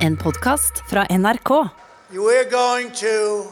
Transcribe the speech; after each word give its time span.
En 0.00 0.16
podkast 0.16 0.82
fra 0.86 1.04
NRK. 1.08 1.48
We're 2.10 2.48
going 2.50 2.90
to 2.92 3.44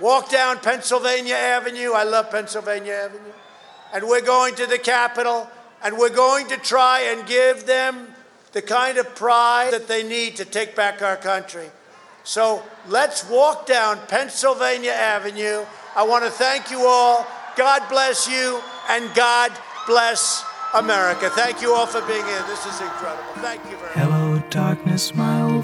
walk 0.00 0.30
down 0.30 0.58
Pennsylvania 0.58 1.36
Avenue. 1.36 1.94
I 1.94 2.04
love 2.04 2.28
Pennsylvania 2.30 2.92
Avenue. 2.92 3.32
And 3.94 4.04
we're 4.04 4.26
going 4.26 4.54
to 4.56 4.66
the 4.66 4.78
Capitol, 4.78 5.48
and 5.82 5.96
we're 5.96 6.14
going 6.14 6.48
to 6.48 6.56
try 6.56 7.00
and 7.10 7.26
give 7.26 7.64
them 7.64 7.94
the 8.52 8.60
kind 8.60 8.98
of 8.98 9.06
pride 9.14 9.72
that 9.72 9.88
they 9.88 10.02
need 10.02 10.36
to 10.36 10.44
take 10.44 10.76
back 10.76 11.00
our 11.00 11.16
country. 11.16 11.70
So 12.24 12.62
let's 12.88 13.24
walk 13.30 13.66
down 13.66 13.98
Pennsylvania 14.06 14.92
Avenue. 14.92 15.64
I 15.96 16.02
want 16.02 16.24
to 16.24 16.30
thank 16.30 16.70
you 16.70 16.86
all. 16.86 17.26
God 17.56 17.82
bless 17.88 18.28
you, 18.28 18.60
and 18.90 19.14
God 19.14 19.50
bless 19.86 20.44
America. 20.74 21.30
Thank 21.30 21.62
you 21.62 21.72
all 21.72 21.86
for 21.86 22.00
being 22.02 22.24
here. 22.26 22.42
This 22.48 22.66
is 22.66 22.80
incredible. 22.80 23.22
Thank 23.36 23.62
you 23.70 23.76
very 23.78 23.82
much. 23.82 23.94
Hello, 23.94 24.42
darkness, 24.50 25.14
my 25.14 25.40
old 25.40 25.43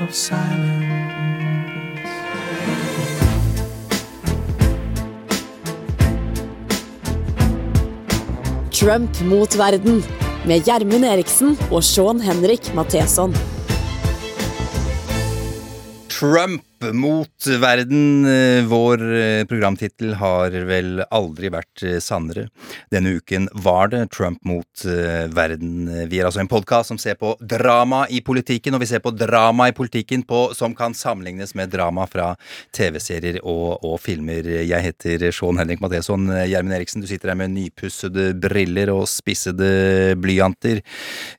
of 0.00 0.14
silence. 0.14 1.08
Trump 8.70 9.20
mot 9.20 9.58
verden 9.58 10.02
med 10.46 10.62
Gjermund 10.64 11.04
Eriksen 11.04 11.56
og 11.70 11.82
Sean 11.84 12.20
Henrik 12.20 12.70
Matheson. 12.74 13.34
Trump 16.08 16.67
mot 16.92 17.46
verden. 17.60 18.24
Eh, 18.26 18.64
Vår 18.68 19.02
eh, 19.14 19.44
programtittel 19.48 20.14
har 20.20 20.50
vel 20.68 21.02
aldri 21.10 21.50
vært 21.52 21.82
eh, 21.86 21.98
sannere. 22.02 22.48
Denne 22.92 23.16
uken 23.18 23.48
var 23.64 23.88
det 23.92 24.04
Trump 24.14 24.38
mot 24.46 24.84
verden. 25.34 25.88
Vi 26.08 26.18
er 26.20 26.26
altså 26.28 26.40
en 26.42 26.48
podkast 26.50 26.88
som 26.92 26.98
ser 27.00 27.16
på 27.18 27.32
drama 27.40 28.04
i 28.14 28.20
politikken, 28.24 28.74
og 28.76 28.82
vi 28.82 28.88
ser 28.90 29.00
på 29.04 29.10
drama 29.16 29.68
i 29.70 29.74
politikken 29.76 30.22
på, 30.28 30.48
som 30.56 30.74
kan 30.78 30.94
sammenlignes 30.94 31.54
med 31.58 31.70
drama 31.72 32.06
fra 32.10 32.30
TV-serier 32.76 33.40
og, 33.42 33.78
og 33.84 33.98
filmer. 34.02 34.46
Jeg 34.68 34.84
heter 34.84 35.26
Sean 35.34 35.58
Henrik 35.60 35.82
Matheson. 35.82 36.28
Gjermund 36.48 36.76
Eriksen, 36.78 37.02
du 37.04 37.08
sitter 37.10 37.32
her 37.32 37.38
med 37.40 37.54
nypussede 37.56 38.30
briller 38.38 38.92
og 38.94 39.06
spissede 39.10 40.14
blyanter. 40.20 40.82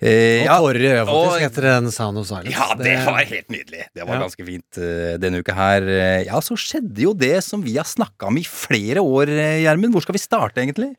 Eh, 0.01 0.43
Og 0.49 0.69
tårer 0.69 0.81
i 0.83 0.91
øyet, 0.91 1.07
faktisk, 1.09 1.45
etter 1.49 1.69
en 1.77 1.91
Sound 1.95 2.19
of 2.21 2.27
Silence. 2.29 2.53
ja, 2.55 2.69
det 2.79 2.97
var 3.07 3.23
helt 3.23 3.49
nydelig. 3.53 3.85
Det 3.95 4.05
var 4.05 4.15
Ja. 4.19 4.21
ganske 4.25 4.45
fint 4.47 4.77
eh, 4.81 5.15
denne 5.29 5.43
uka 5.43 5.55
her. 5.55 5.85
Eh, 5.87 6.23
Ja, 6.27 6.41
så 6.43 6.57
skjedde 6.59 7.05
jo 7.05 7.13
det 7.13 7.43
som 7.45 7.61
vi 7.63 7.77
har 7.77 7.87
snakka 7.87 8.27
om 8.27 8.37
i 8.37 8.43
flere 8.43 8.99
år, 8.99 9.29
eh, 9.29 9.61
Gjermund. 9.63 9.93
Hvor 9.93 10.03
skal 10.03 10.17
vi 10.17 10.25
starte, 10.25 10.59
egentlig? 10.61 10.95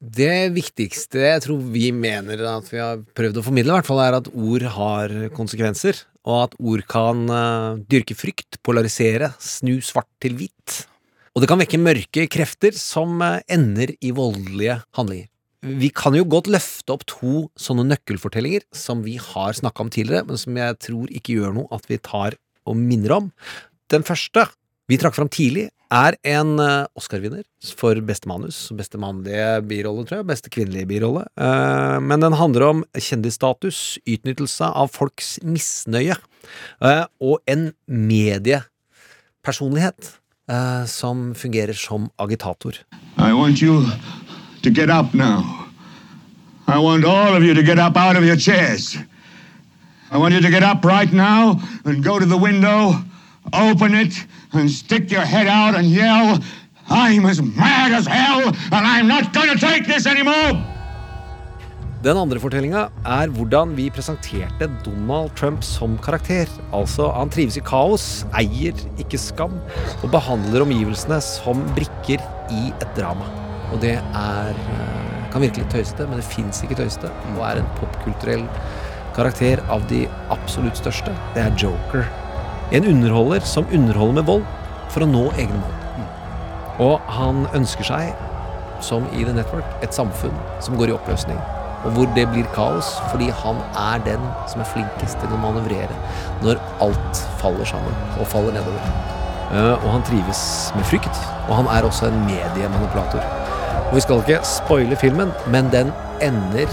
Det 0.00 0.52
viktigste 0.56 1.20
jeg 1.20 1.42
tror 1.44 1.58
vi 1.60 1.90
mener 1.92 2.40
at 2.56 2.70
vi 2.72 2.78
har 2.80 3.02
prøvd 3.14 3.36
å 3.36 3.44
formidle, 3.44 3.74
i 3.74 3.76
hvert 3.80 3.90
fall, 3.90 4.00
er 4.00 4.16
at 4.16 4.30
ord 4.32 4.62
har 4.62 5.08
konsekvenser. 5.36 6.04
Og 6.24 6.44
at 6.44 6.54
ord 6.60 6.84
kan 6.88 7.26
eh, 7.28 7.82
dyrke 7.90 8.16
frykt, 8.16 8.62
polarisere, 8.62 9.34
snu 9.40 9.80
svart 9.84 10.08
til 10.20 10.38
hvitt. 10.40 10.86
Og 11.34 11.42
det 11.42 11.48
kan 11.50 11.60
vekke 11.60 11.78
mørke 11.78 12.24
krefter 12.32 12.72
som 12.72 13.20
ender 13.20 13.92
i 14.00 14.10
voldelige 14.10 14.80
handlinger. 14.96 15.28
Vi 15.60 15.90
kan 15.92 16.14
jo 16.16 16.24
godt 16.24 16.48
løfte 16.48 16.94
opp 16.94 17.02
to 17.04 17.50
sånne 17.60 17.84
nøkkelfortellinger 17.90 18.64
som 18.72 19.02
vi 19.04 19.18
har 19.20 19.52
snakka 19.52 19.84
om 19.84 19.90
tidligere, 19.92 20.24
men 20.24 20.40
som 20.40 20.56
jeg 20.56 20.78
tror 20.80 21.10
ikke 21.12 21.36
gjør 21.36 21.52
noe 21.58 21.68
at 21.76 21.84
vi 21.90 21.98
tar 22.00 22.36
og 22.70 22.78
minner 22.78 23.18
om. 23.18 23.28
Den 23.90 24.06
første 24.06 24.46
vi 24.90 24.98
trakk 24.98 25.14
fram 25.14 25.28
tidlig, 25.30 25.68
er 25.90 26.14
en 26.26 26.58
eh, 26.62 26.86
Oscar-vinner 26.98 27.42
for 27.78 27.94
beste 28.06 28.28
manus. 28.30 28.70
Beste 28.74 28.98
mannlige 28.98 29.62
birolle, 29.66 30.04
tror 30.06 30.16
jeg. 30.20 30.26
Beste 30.30 30.48
kvinnelige 30.50 30.86
birolle. 30.90 31.24
Eh, 31.38 31.98
men 32.02 32.20
den 32.22 32.32
handler 32.38 32.62
om 32.68 32.84
kjendisstatus, 32.94 33.98
utnyttelse 34.02 34.64
av 34.66 34.88
folks 34.94 35.38
misnøye, 35.46 36.16
eh, 36.82 37.04
og 37.22 37.38
en 37.50 37.72
mediepersonlighet 37.86 40.16
som 40.90 41.30
fungerer 41.38 41.76
som 41.78 42.10
agitator. 42.18 42.74
I 43.22 43.30
want 43.32 43.62
you 43.62 43.86
to 44.64 44.70
get 44.74 44.90
up 44.90 45.14
now. 45.14 45.44
I 46.66 46.76
want 46.82 47.04
all 47.04 47.36
of 47.36 47.44
you 47.44 47.54
to 47.54 47.62
get 47.62 47.78
up 47.78 47.96
out 47.96 48.16
of 48.16 48.24
your 48.24 48.34
chairs. 48.34 48.98
I 50.12 50.18
want 50.18 50.34
you 50.34 50.40
to 50.40 50.50
get 50.50 50.64
up 50.64 50.84
right 50.84 51.12
now 51.12 51.60
and 51.84 52.02
go 52.02 52.18
to 52.18 52.26
the 52.26 52.36
window, 52.36 52.98
open 53.54 53.94
it, 53.94 54.12
and 54.52 54.68
stick 54.68 55.08
your 55.08 55.22
head 55.22 55.46
out 55.46 55.76
and 55.76 55.86
yell, 55.86 56.42
I'm 56.90 57.26
as 57.26 57.40
mad 57.40 57.92
as 57.92 58.08
hell, 58.08 58.48
and 58.48 58.82
I'm 58.86 59.06
not 59.06 59.32
gonna 59.32 59.54
take 59.54 59.86
this 59.86 60.06
anymore! 60.06 60.58
Den 62.02 62.16
andre 62.16 62.40
fortellinga 62.42 62.88
er 63.06 63.30
hvordan 63.36 63.76
vi 63.76 63.86
presenterte 63.94 64.66
Donald 64.82 65.30
Trump 65.38 65.62
som 65.62 65.94
karakter. 66.02 66.50
Altså, 66.74 67.06
han 67.14 67.30
trives 67.30 67.60
i 67.60 67.62
kaos, 67.62 68.24
eier 68.34 68.74
ikke 68.98 69.20
skam, 69.20 69.54
og 70.00 70.10
behandler 70.10 70.66
omgivelsene 70.66 71.20
som 71.22 71.62
brikker 71.78 72.24
i 72.50 72.72
et 72.72 72.90
drama. 72.98 73.30
Og 73.70 73.78
det 73.84 73.94
er 74.00 74.58
eh, 74.58 75.10
kan 75.30 75.46
virkelig 75.46 75.70
tøyste, 75.70 76.08
men 76.08 76.18
det 76.18 76.26
fins 76.26 76.64
ikke 76.66 76.82
tøyste, 76.82 77.14
og 77.36 77.44
er 77.46 77.62
en 77.62 77.74
popkulturell 77.78 78.48
karakter 79.20 79.60
av 79.68 79.84
de 79.90 80.06
absolutt 80.32 80.80
største. 80.80 81.12
Det 81.34 81.44
er 81.44 81.56
Joker. 81.60 82.06
En 82.72 82.86
underholder 82.88 83.44
som 83.44 83.68
underholder 83.74 84.20
med 84.20 84.28
vold 84.30 84.44
for 84.94 85.04
å 85.04 85.10
nå 85.10 85.26
egne 85.36 85.60
mål. 85.60 85.76
Og 86.80 87.10
han 87.12 87.44
ønsker 87.56 87.84
seg, 87.84 88.12
som 88.80 89.04
i 89.12 89.26
The 89.26 89.34
Network, 89.36 89.66
et 89.84 89.92
samfunn 89.92 90.36
som 90.64 90.78
går 90.80 90.88
i 90.88 90.96
oppløsning. 90.96 91.36
Og 91.84 91.96
hvor 91.96 92.08
det 92.16 92.26
blir 92.32 92.48
kaos, 92.54 92.94
fordi 93.12 93.28
han 93.42 93.60
er 93.76 94.00
den 94.06 94.24
som 94.48 94.62
er 94.62 94.68
flinkest 94.72 95.20
til 95.20 95.32
å 95.36 95.40
manøvrere 95.40 95.96
når 96.44 96.60
alt 96.84 97.24
faller 97.40 97.68
sammen 97.68 97.96
og 98.16 98.28
faller 98.28 98.56
nedover. 98.56 98.92
Eh, 99.50 99.74
og 99.74 99.88
han 99.96 100.04
trives 100.08 100.42
med 100.76 100.86
frykt, 100.88 101.24
og 101.48 101.58
han 101.60 101.70
er 101.72 101.88
også 101.88 102.08
en 102.08 102.20
mediemanipulator. 102.24 103.24
Og 103.90 103.98
vi 103.98 104.04
skal 104.04 104.22
ikke 104.22 104.44
spoile 104.46 104.96
filmen, 105.00 105.34
men 105.52 105.68
den 105.72 105.92
ender 106.24 106.70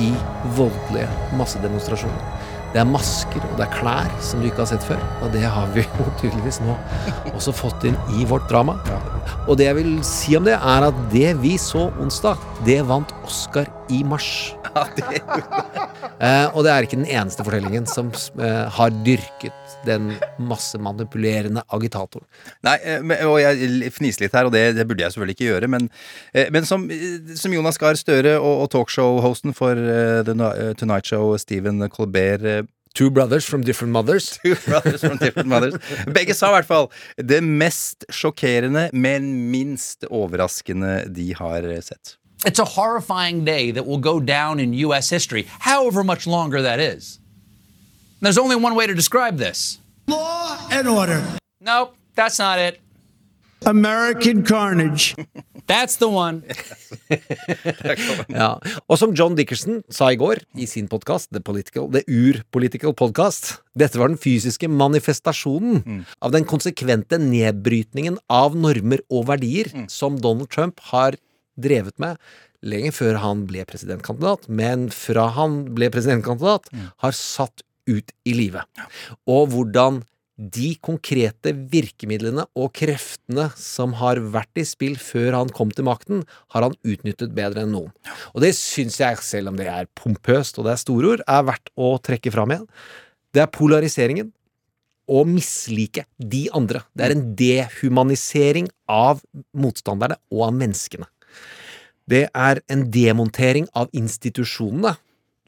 i 0.00 0.12
voldelige 0.56 1.08
massedemonstrasjoner. 1.38 2.48
Det 2.72 2.80
er 2.80 2.88
masker 2.88 3.42
og 3.50 3.58
det 3.58 3.66
er 3.66 3.74
klær 3.74 4.12
som 4.24 4.40
du 4.40 4.48
ikke 4.48 4.62
har 4.62 4.70
sett 4.70 4.86
før, 4.86 5.00
og 5.20 5.34
det 5.34 5.42
har 5.44 5.68
vi 5.74 5.84
jo 5.98 6.06
tydeligvis 6.22 6.62
nå 6.64 6.76
også 7.34 7.52
fått 7.56 7.84
inn 7.90 7.98
i 8.16 8.24
vårt 8.28 8.48
drama. 8.48 8.78
Og 9.44 9.58
det 9.60 9.68
jeg 9.68 9.80
vil 9.82 9.92
si 10.06 10.36
om 10.38 10.48
det, 10.48 10.56
er 10.56 10.88
at 10.88 11.04
det 11.12 11.34
vi 11.42 11.56
så 11.60 11.90
onsdag, 12.00 12.40
det 12.64 12.80
vant 12.88 13.12
Oscar 13.26 13.68
i 13.92 14.02
mars. 14.08 14.54
Eh, 16.02 16.48
og 16.52 16.64
det 16.66 16.72
er 16.72 16.86
ikke 16.86 17.00
den 17.00 17.10
eneste 17.10 17.44
fortellingen 17.46 17.86
som 17.90 18.10
eh, 18.40 18.66
har 18.76 18.94
dyrket 19.06 19.76
den 19.86 20.12
massemanipulerende 20.38 21.64
agitatoren. 21.74 22.26
Nei, 22.66 22.76
eh, 22.84 23.24
og 23.28 23.38
jeg 23.42 23.92
fniser 23.94 24.26
litt 24.26 24.36
her, 24.36 24.48
og 24.48 24.54
det, 24.54 24.64
det 24.78 24.86
burde 24.88 25.04
jeg 25.04 25.14
selvfølgelig 25.14 25.38
ikke 25.38 25.48
gjøre, 25.50 25.72
men, 25.74 25.88
eh, 26.34 26.50
men 26.54 26.68
som, 26.68 26.86
eh, 26.92 27.34
som 27.38 27.54
Jonas 27.54 27.80
Gahr 27.82 27.98
Støre 27.98 28.36
og, 28.38 28.66
og 28.66 28.70
talkshow-hosten 28.74 29.56
for 29.56 29.78
uh, 29.78 30.22
The 30.26 30.74
Tonight 30.78 31.08
Show, 31.08 31.36
Stephen 31.40 31.82
Colbert 31.92 32.68
Two 32.94 33.10
brothers 33.10 33.46
from 33.46 33.62
different 33.62 33.92
mothers. 33.92 34.38
Two 34.42 34.54
brothers 34.66 35.00
from 35.00 35.16
different 35.16 35.48
mothers. 35.48 35.78
Begge 36.12 36.34
sa 36.36 36.50
i 36.50 36.58
hvert 36.58 36.68
fall 36.68 36.90
det 37.16 37.40
mest 37.40 38.04
sjokkerende, 38.12 38.90
men 38.92 39.30
minst 39.48 40.04
overraskende 40.10 40.98
de 41.08 41.30
har 41.38 41.64
sett. 41.80 42.18
It's 42.44 42.58
a 42.58 42.64
horrifying 42.64 43.44
day 43.44 43.70
that 43.70 43.86
will 43.86 43.98
go 43.98 44.18
down 44.20 44.58
in 44.58 44.72
U.S. 44.86 45.08
history, 45.10 45.46
however 45.60 46.02
much 46.02 46.26
longer 46.26 46.62
that 46.62 46.80
is. 46.80 47.18
There's 48.20 48.38
only 48.38 48.56
one 48.56 48.74
way 48.74 48.86
to 48.86 48.94
describe 48.94 49.36
this. 49.38 49.78
Law 50.08 50.58
and 50.70 50.88
order. 50.88 51.22
Nope, 51.60 51.94
that's 52.14 52.38
not 52.38 52.58
it. 52.58 52.80
American 53.64 54.42
carnage. 54.42 55.14
That's 55.68 55.94
the 55.96 56.08
one. 56.10 56.42
Ja. 58.28 58.56
Og 58.90 58.98
som 58.98 59.12
John 59.14 59.36
Dickerson 59.38 59.82
sa 59.94 60.08
i 60.10 60.16
går 60.18 60.40
i 60.58 60.66
sin 60.66 60.88
podkast, 60.90 61.30
The, 61.30 61.38
Political- 61.40 61.86
The 61.94 62.02
Ur-Political 62.10 62.92
Podcast, 62.98 63.60
dette 63.78 64.00
var 64.00 64.10
den 64.10 64.18
fysiske 64.18 64.66
manifestasjonen 64.68 66.02
av 66.18 66.34
den 66.34 66.44
konsekvente 66.50 67.20
nedbrytningen 67.22 68.18
av 68.26 68.58
normer 68.58 69.04
og 69.08 69.28
verdier 69.30 69.70
som 69.88 70.18
Donald 70.18 70.50
Trump 70.50 70.82
har 70.90 71.14
drevet 71.60 71.98
med 72.02 72.20
lenge 72.62 72.92
før 72.94 73.18
han 73.22 73.44
ble 73.48 73.64
presidentkandidat, 73.68 74.46
men 74.48 74.86
fra 74.94 75.26
han 75.36 75.62
ble 75.74 75.90
presidentkandidat, 75.92 76.70
har 77.02 77.16
satt 77.16 77.64
ut 77.90 78.12
i 78.28 78.34
livet. 78.38 78.84
Og 79.26 79.50
hvordan 79.52 80.02
de 80.42 80.72
konkrete 80.82 81.52
virkemidlene 81.70 82.46
og 82.58 82.72
kreftene 82.74 83.50
som 83.60 83.92
har 84.00 84.18
vært 84.32 84.62
i 84.62 84.64
spill 84.66 84.96
før 84.98 85.36
han 85.36 85.52
kom 85.54 85.70
til 85.74 85.86
makten, 85.86 86.22
har 86.54 86.66
han 86.66 86.76
utnyttet 86.82 87.34
bedre 87.36 87.66
enn 87.66 87.74
noen. 87.76 87.92
Og 88.32 88.42
det 88.42 88.54
syns 88.58 88.98
jeg, 89.02 89.20
selv 89.22 89.52
om 89.52 89.58
det 89.60 89.68
er 89.70 89.90
pompøst 89.98 90.58
og 90.58 90.66
det 90.66 90.76
er 90.76 90.82
store 90.82 91.14
ord, 91.14 91.24
er 91.28 91.48
verdt 91.50 91.72
å 91.76 91.94
trekke 92.02 92.32
fram 92.34 92.54
igjen. 92.54 92.68
Det 93.32 93.44
er 93.44 93.52
polariseringen 93.52 94.32
og 95.12 95.28
mislike 95.28 96.06
de 96.16 96.46
andre. 96.56 96.82
Det 96.96 97.06
er 97.06 97.14
en 97.14 97.26
dehumanisering 97.38 98.70
av 98.90 99.20
motstanderne 99.52 100.16
og 100.32 100.46
av 100.48 100.56
menneskene. 100.56 101.08
Det 102.10 102.28
er 102.34 102.60
en 102.72 102.90
demontering 102.92 103.68
av 103.74 103.90
institusjonene. 103.92 104.96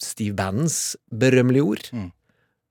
Steve 0.01 0.35
Bannons 0.37 0.97
berømmelige 1.11 1.63
ord. 1.63 1.89
Eh, 1.93 2.11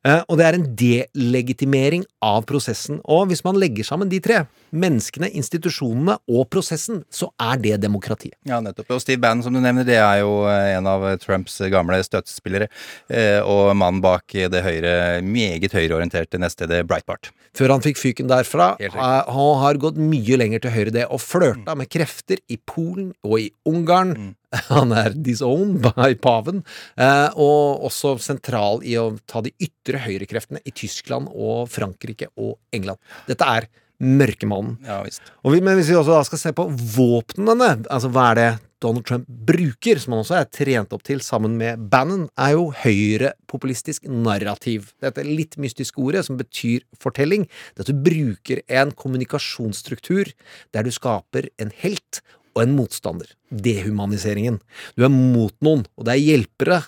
og 0.04 0.36
det 0.40 0.46
er 0.46 0.58
en 0.58 0.66
delegitimering 0.76 2.04
av 2.24 2.44
prosessen. 2.50 3.00
Og 3.08 3.30
hvis 3.30 3.44
man 3.46 3.56
legger 3.60 3.88
sammen 3.88 4.10
de 4.12 4.20
tre, 4.24 4.42
menneskene, 4.74 5.30
institusjonene 5.38 6.18
og 6.28 6.48
prosessen, 6.52 7.04
så 7.14 7.30
er 7.42 7.62
det 7.62 7.78
demokratiet. 7.84 8.36
Ja, 8.50 8.60
nettopp. 8.64 8.92
Og 8.96 9.04
Steve 9.04 9.22
Bannon, 9.24 9.46
som 9.46 9.56
du 9.56 9.62
nevner, 9.64 9.88
det 9.88 10.00
er 10.02 10.24
jo 10.24 10.44
eh, 10.50 10.74
en 10.78 10.90
av 10.90 11.06
Trumps 11.24 11.60
gamle 11.72 12.02
støttespillere. 12.04 12.68
eh, 13.08 13.40
Og 13.40 13.72
mannen 13.78 14.02
bak 14.04 14.34
det 14.34 14.64
høyre, 14.66 15.22
meget 15.24 15.72
høyreorienterte 15.72 16.42
nettstedet 16.42 16.84
Breitbart. 16.90 17.32
Før 17.56 17.76
han 17.76 17.84
fikk 17.86 18.02
fyken 18.02 18.32
derfra, 18.32 18.74
eh, 18.82 18.98
han 19.00 19.60
har 19.64 19.82
gått 19.82 20.00
mye 20.02 20.40
lenger 20.42 20.66
til 20.66 20.76
høyre 20.76 20.96
det, 21.00 21.08
og 21.10 21.22
flørta 21.24 21.78
med 21.78 21.92
krefter 21.94 22.42
i 22.50 22.58
Polen 22.58 23.14
og 23.24 23.40
i 23.40 23.52
Ungarn. 23.70 24.36
Han 24.72 24.94
er 24.96 25.16
disowned 25.16 25.82
by 25.84 26.14
paven, 26.22 26.64
eh, 26.98 27.30
og 27.34 27.88
også 27.90 28.16
sentral 28.22 28.84
i 28.86 28.98
å 29.00 29.12
ta 29.30 29.44
de 29.46 29.54
ytre 29.62 30.02
høyrekreftene 30.06 30.64
i 30.66 30.76
Tyskland 30.76 31.32
og 31.34 31.72
Frankrike 31.74 32.30
og 32.38 32.58
England. 32.76 33.02
Dette 33.30 33.48
er 33.48 33.70
mørkemannen. 34.04 34.78
Ja 34.84 35.02
vi, 35.04 35.62
men 35.64 35.78
hvis 35.78 35.92
vi 35.92 35.98
også 35.98 36.22
skal 36.28 36.42
se 36.42 36.54
på 36.56 36.68
våpnene, 36.68 37.86
altså 37.88 38.12
hva 38.12 38.32
er 38.32 38.40
det 38.40 38.52
Donald 38.84 39.06
Trump 39.08 39.30
bruker, 39.48 40.00
som 40.02 40.16
han 40.16 40.24
også 40.26 40.36
er 40.42 40.50
trent 40.52 40.94
opp 40.96 41.06
til 41.08 41.22
sammen 41.24 41.56
med 41.60 41.86
Bannon, 41.92 42.26
er 42.36 42.58
jo 42.58 42.68
høyrepopulistisk 42.82 44.10
narrativ. 44.12 44.92
Dette 45.04 45.24
litt 45.24 45.56
mystiske 45.62 46.02
ordet 46.04 46.26
som 46.28 46.40
betyr 46.40 46.84
fortelling. 47.00 47.48
Det 47.74 47.86
at 47.86 47.94
du 47.94 48.04
bruker 48.10 48.64
en 48.68 48.92
kommunikasjonsstruktur 48.92 50.34
der 50.76 50.84
du 50.84 50.92
skaper 50.92 51.48
en 51.64 51.72
helt 51.84 52.24
og 52.54 52.64
en 52.64 52.76
motstander. 52.78 53.30
Dehumaniseringen. 53.50 54.60
Du 54.98 55.06
er 55.06 55.14
mot 55.14 55.56
noen, 55.66 55.86
og 55.98 56.08
det 56.08 56.16
er 56.16 56.24
hjelpere 56.24 56.82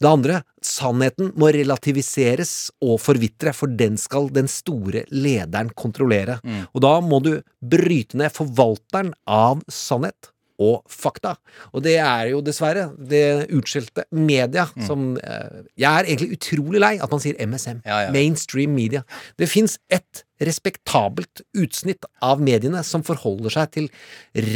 det 0.00 0.08
andre, 0.08 0.38
sannheten 0.64 1.34
må 1.36 1.50
relativiseres 1.52 2.70
og 2.80 2.96
forvitre, 3.04 3.52
for 3.52 3.68
den 3.68 3.98
skal 4.00 4.30
den 4.32 4.48
store 4.48 5.02
lederen 5.12 5.68
kontrollere. 5.76 6.38
Og 6.72 6.80
da 6.80 6.94
må 7.04 7.20
du 7.20 7.34
bryte 7.60 8.16
ned 8.16 8.32
forvalteren 8.32 9.12
av 9.28 9.60
sannhet 9.68 10.32
og 10.60 10.84
fakta. 10.90 11.34
Og 11.72 11.84
det 11.84 11.96
er 12.02 12.30
jo 12.34 12.42
dessverre 12.44 12.90
det 12.96 13.48
utskjelte 13.56 14.04
media 14.12 14.66
som 14.86 15.14
eh, 15.16 15.62
Jeg 15.80 15.88
er 15.88 16.08
egentlig 16.08 16.36
utrolig 16.36 16.82
lei 16.82 16.92
at 17.00 17.12
man 17.12 17.22
sier 17.22 17.38
MSM. 17.40 17.80
Ja, 17.88 18.02
ja. 18.06 18.12
Mainstream 18.14 18.74
media. 18.76 19.02
Det 19.40 19.48
fins 19.50 19.78
ett 19.88 20.24
respektabelt 20.40 21.42
utsnitt 21.56 22.06
av 22.24 22.40
mediene 22.44 22.82
som 22.86 23.04
forholder 23.04 23.52
seg 23.52 23.74
til 23.76 23.90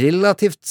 relativt 0.01 0.69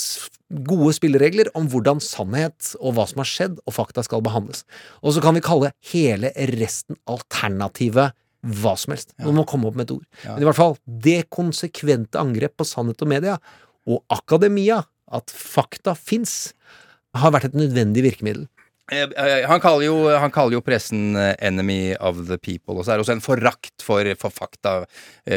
gode 0.66 0.94
spilleregler 0.96 1.50
om 1.58 1.68
hvordan 1.70 2.02
sannhet 2.02 2.74
og 2.80 2.96
hva 2.96 3.06
som 3.10 3.22
har 3.22 3.30
skjedd, 3.30 3.60
og 3.64 3.74
fakta 3.74 4.04
skal 4.06 4.22
behandles. 4.26 4.62
Og 5.02 5.16
så 5.16 5.22
kan 5.24 5.36
vi 5.36 5.44
kalle 5.44 5.72
hele 5.92 6.30
resten 6.54 6.98
alternative 7.10 8.10
hva 8.44 8.74
som 8.76 8.92
helst. 8.92 9.14
Noen 9.22 9.40
må 9.40 9.46
komme 9.48 9.70
opp 9.70 9.78
med 9.78 9.88
et 9.88 9.94
ord. 9.96 10.04
Men 10.26 10.42
i 10.42 10.48
hvert 10.48 10.58
fall, 10.58 10.76
det 10.84 11.22
konsekvente 11.32 12.20
angrep 12.20 12.58
på 12.60 12.66
sannhet 12.68 13.00
og 13.04 13.10
media, 13.10 13.38
og 13.88 14.04
akademia, 14.12 14.82
at 15.12 15.32
fakta 15.34 15.94
fins, 15.98 16.52
har 17.14 17.30
vært 17.34 17.50
et 17.50 17.58
nødvendig 17.58 18.02
virkemiddel. 18.08 18.48
Eh, 18.92 19.08
eh, 19.16 19.46
Han 19.48 19.60
kaller, 19.60 19.86
jo, 19.86 19.96
han 20.12 20.32
kaller 20.32 20.58
jo 20.58 20.64
pressen 20.64 21.16
eh, 21.16 21.34
'enemy 21.40 21.96
of 22.00 22.26
the 22.28 22.36
people', 22.36 22.76
og 22.76 22.84
så 22.84 22.92
er 22.92 22.96
det 22.98 23.06
også 23.06 23.16
en 23.16 23.24
forakt 23.24 23.82
for, 23.82 24.04
for 24.20 24.30
fakta, 24.30 24.84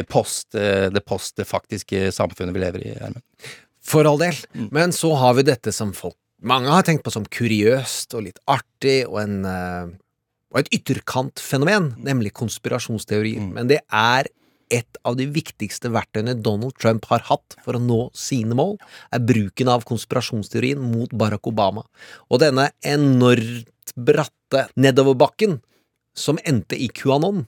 post, 0.08 0.52
det 0.52 0.92
det 0.92 1.04
postfaktiske 1.04 2.12
samfunnet 2.12 2.54
vi 2.54 2.60
lever 2.60 2.84
i. 2.84 2.92
Herman. 2.98 3.22
For 3.80 4.04
all 4.04 4.18
del. 4.18 4.36
Men 4.70 4.92
så 4.92 5.14
har 5.16 5.34
vi 5.34 5.48
dette 5.48 5.72
som 5.72 5.92
folk 5.92 6.16
mange 6.38 6.70
har 6.70 6.84
tenkt 6.86 7.02
på 7.02 7.10
som 7.10 7.24
kuriøst 7.24 8.14
og 8.14 8.28
litt 8.28 8.38
artig, 8.46 9.08
og, 9.08 9.18
en, 9.24 9.42
og 10.52 10.60
et 10.60 10.68
ytterkantfenomen, 10.70 11.96
nemlig 11.98 12.30
konspirasjonsteorier. 12.30 13.42
Men 13.42 13.66
det 13.66 13.80
er 13.90 14.28
et 14.74 15.00
av 15.06 15.16
de 15.18 15.26
viktigste 15.32 15.90
verktøyene 15.94 16.36
Donald 16.42 16.76
Trump 16.80 17.08
har 17.10 17.24
hatt 17.28 17.56
for 17.64 17.78
å 17.78 17.82
nå 17.82 18.00
sine 18.16 18.56
mål, 18.58 18.76
er 19.14 19.24
bruken 19.24 19.70
av 19.72 19.86
konspirasjonsteorien 19.88 20.80
mot 20.82 21.12
Barack 21.16 21.48
Obama. 21.50 21.84
Og 22.28 22.42
denne 22.44 22.70
enormt 22.86 23.94
bratte 23.96 24.68
nedoverbakken 24.78 25.58
som 26.18 26.40
endte 26.48 26.78
i 26.78 26.88
QAnon, 26.92 27.46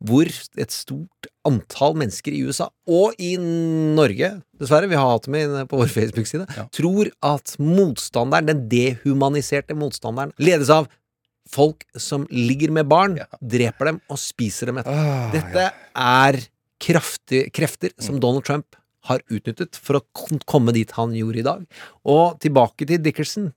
hvor 0.00 0.28
et 0.56 0.72
stort 0.72 1.28
antall 1.46 1.96
mennesker 2.00 2.34
i 2.34 2.42
USA, 2.48 2.70
og 2.88 3.16
i 3.22 3.34
Norge, 3.38 4.30
dessverre, 4.60 4.88
vi 4.90 4.98
har 4.98 5.10
hatt 5.12 5.26
det 5.28 5.34
med 5.34 5.56
på 5.70 5.80
vår 5.80 5.92
Facebook-side, 5.92 6.46
tror 6.74 7.10
at 7.24 7.56
motstanderen, 7.60 8.48
den 8.48 8.64
dehumaniserte 8.72 9.76
motstanderen, 9.78 10.32
ledes 10.40 10.72
av 10.72 10.88
folk 11.50 11.84
som 11.98 12.26
ligger 12.30 12.72
med 12.74 12.88
barn, 12.90 13.18
dreper 13.40 13.92
dem 13.92 14.00
og 14.10 14.20
spiser 14.20 14.70
dem 14.70 14.80
etter. 14.82 15.30
Dette 15.34 15.68
er 15.94 16.40
kraftige 16.82 17.50
krefter 17.54 17.94
som 18.02 18.20
Donald 18.20 18.44
Trump 18.46 18.76
har 19.06 19.22
utnyttet 19.30 19.78
for 19.78 20.00
å 20.00 20.40
komme 20.48 20.74
dit 20.74 20.90
han 20.96 21.14
gjorde 21.14 21.40
i 21.40 21.46
dag. 21.46 21.62
Og 22.10 22.40
tilbake 22.42 22.88
til 22.88 23.02
Dickerson. 23.02 23.52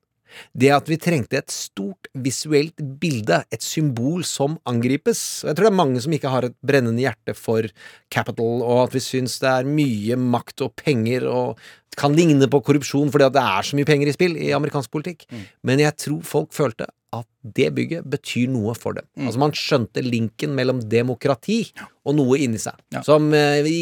Det 0.54 0.70
at 0.70 0.86
vi 0.86 1.00
trengte 1.02 1.40
et 1.40 1.50
stort 1.50 2.06
visuelt 2.14 2.78
bilde, 3.02 3.42
et 3.50 3.66
symbol 3.66 4.22
som 4.28 4.60
angripes. 4.70 5.42
Jeg 5.42 5.58
tror 5.58 5.66
det 5.66 5.72
er 5.72 5.80
mange 5.80 6.04
som 6.04 6.14
ikke 6.14 6.30
har 6.30 6.46
et 6.46 6.58
brennende 6.62 7.02
hjerte 7.02 7.34
for 7.34 7.66
Capital, 8.14 8.62
og 8.62 8.84
at 8.84 8.94
vi 8.94 9.02
syns 9.02 9.40
det 9.42 9.50
er 9.50 9.72
mye 9.80 10.20
makt 10.22 10.68
og 10.68 10.76
penger 10.78 11.26
og 11.30 11.58
kan 12.00 12.14
ligne 12.16 12.48
på 12.48 12.62
korrupsjon 12.64 13.10
fordi 13.12 13.26
at 13.26 13.36
det 13.36 13.42
er 13.42 13.66
så 13.66 13.76
mye 13.76 13.88
penger 13.90 14.08
i 14.08 14.16
spill 14.16 14.38
i 14.38 14.54
amerikansk 14.56 14.94
politikk. 14.94 15.26
Men 15.66 15.82
jeg 15.82 15.98
tror 16.06 16.22
folk 16.38 16.54
følte 16.56 16.88
at 17.16 17.28
det 17.58 17.70
bygget 17.78 18.10
betyr 18.10 18.50
noe 18.54 18.76
for 18.78 18.98
dem. 18.98 19.08
Altså 19.26 19.42
Man 19.42 19.56
skjønte 19.58 20.04
linken 20.06 20.54
mellom 20.58 20.82
demokrati 20.92 21.64
og 22.06 22.18
noe 22.20 22.42
inni 22.42 22.62
seg, 22.62 22.78
som 23.06 23.32
eh, 23.34 23.62
vi, 23.66 23.78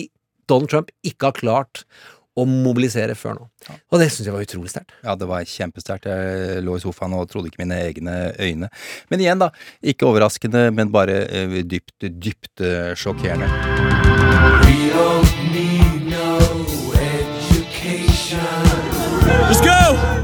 Donald 0.48 0.72
Trump 0.72 0.94
ikke 1.06 1.32
har 1.32 1.42
klart 1.42 1.84
å 2.38 2.46
mobilisere 2.46 3.16
før 3.18 3.40
nå. 3.40 3.48
Og 3.90 4.02
det 4.02 4.12
syns 4.14 4.28
jeg 4.30 4.36
var 4.36 4.46
utrolig 4.46 4.70
sterkt. 4.70 4.94
Ja, 5.02 5.16
det 5.18 5.26
var 5.30 5.48
kjempesterkt. 5.50 6.06
Jeg 6.06 6.62
lå 6.66 6.76
i 6.78 6.84
sofaen 6.84 7.16
og 7.18 7.26
trodde 7.32 7.50
ikke 7.50 7.64
mine 7.64 7.80
egne 7.88 8.18
øyne. 8.38 8.70
Men 9.10 9.24
igjen, 9.24 9.42
da. 9.42 9.50
Ikke 9.82 10.06
overraskende, 10.12 10.68
men 10.78 10.94
bare 10.94 11.24
eh, 11.26 11.58
dypt, 11.66 11.96
dypt 12.06 12.62
eh, 12.62 12.94
sjokkerende. 12.94 13.50
We 14.68 14.94
don't 14.94 15.34
need 15.50 16.12
no 16.14 16.38
education. 16.94 18.46
Let's 19.50 19.66
go! 19.66 20.17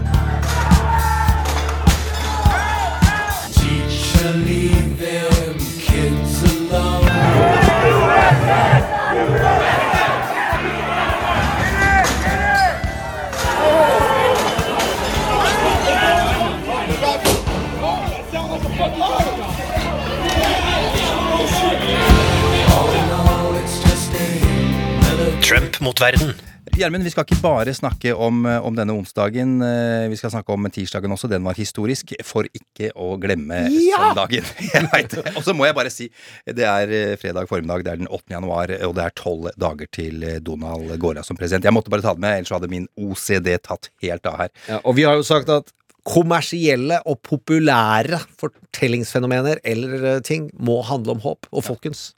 Mot 25.84 26.00
verden. 26.02 26.34
Gjermund, 26.74 27.04
vi 27.06 27.12
skal 27.14 27.26
ikke 27.28 27.42
bare 27.44 27.74
snakke 27.76 28.14
om, 28.16 28.46
eh, 28.50 28.64
om 28.66 28.74
denne 28.76 28.94
onsdagen. 28.96 29.58
eh, 29.62 30.08
Vi 30.10 30.16
skal 30.18 30.32
snakke 30.32 30.50
om 30.56 30.66
tirsdagen 30.72 31.12
også. 31.12 31.30
Den 31.30 31.44
var 31.44 31.54
historisk, 31.54 32.14
for 32.24 32.48
ikke 32.50 32.90
å 32.96 33.12
glemme 33.22 33.60
søndagen. 33.70 34.48
Jeg 34.74 34.88
vet 34.94 35.10
det. 35.18 35.36
Og 35.38 35.44
så 35.46 35.54
må 35.54 35.68
jeg 35.68 35.76
bare 35.76 35.92
si, 35.94 36.08
det 36.48 36.66
er 36.66 36.90
eh, 36.90 37.16
fredag 37.22 37.48
formiddag, 37.52 37.84
det 37.84 37.92
er 37.94 38.02
den 38.02 38.08
8. 38.10 38.24
januar, 38.34 38.74
og 38.88 38.96
det 38.98 39.06
er 39.06 39.16
tolv 39.20 39.52
dager 39.60 39.92
til 39.94 40.26
Donald 40.42 40.90
går 41.04 41.20
av 41.22 41.28
som 41.28 41.38
president. 41.38 41.68
Jeg 41.68 41.76
måtte 41.76 41.92
bare 41.94 42.02
ta 42.06 42.16
det 42.16 42.24
med, 42.26 42.40
ellers 42.40 42.56
hadde 42.56 42.72
min 42.72 42.88
OCD 42.98 43.52
tatt 43.62 43.92
helt 44.02 44.26
av 44.26 44.40
her. 44.46 44.50
Ja, 44.72 44.80
og 44.84 44.96
vi 44.98 45.04
har 45.06 45.20
jo 45.20 45.28
sagt 45.28 45.50
at 45.54 45.70
kommersielle 46.04 46.98
og 47.08 47.22
populære 47.24 48.18
fortellingsfenomener 48.42 49.62
eller 49.64 50.20
ting 50.26 50.50
må 50.60 50.82
handle 50.88 51.16
om 51.16 51.22
håp. 51.24 51.48
Og 51.54 51.64
folkens, 51.64 52.10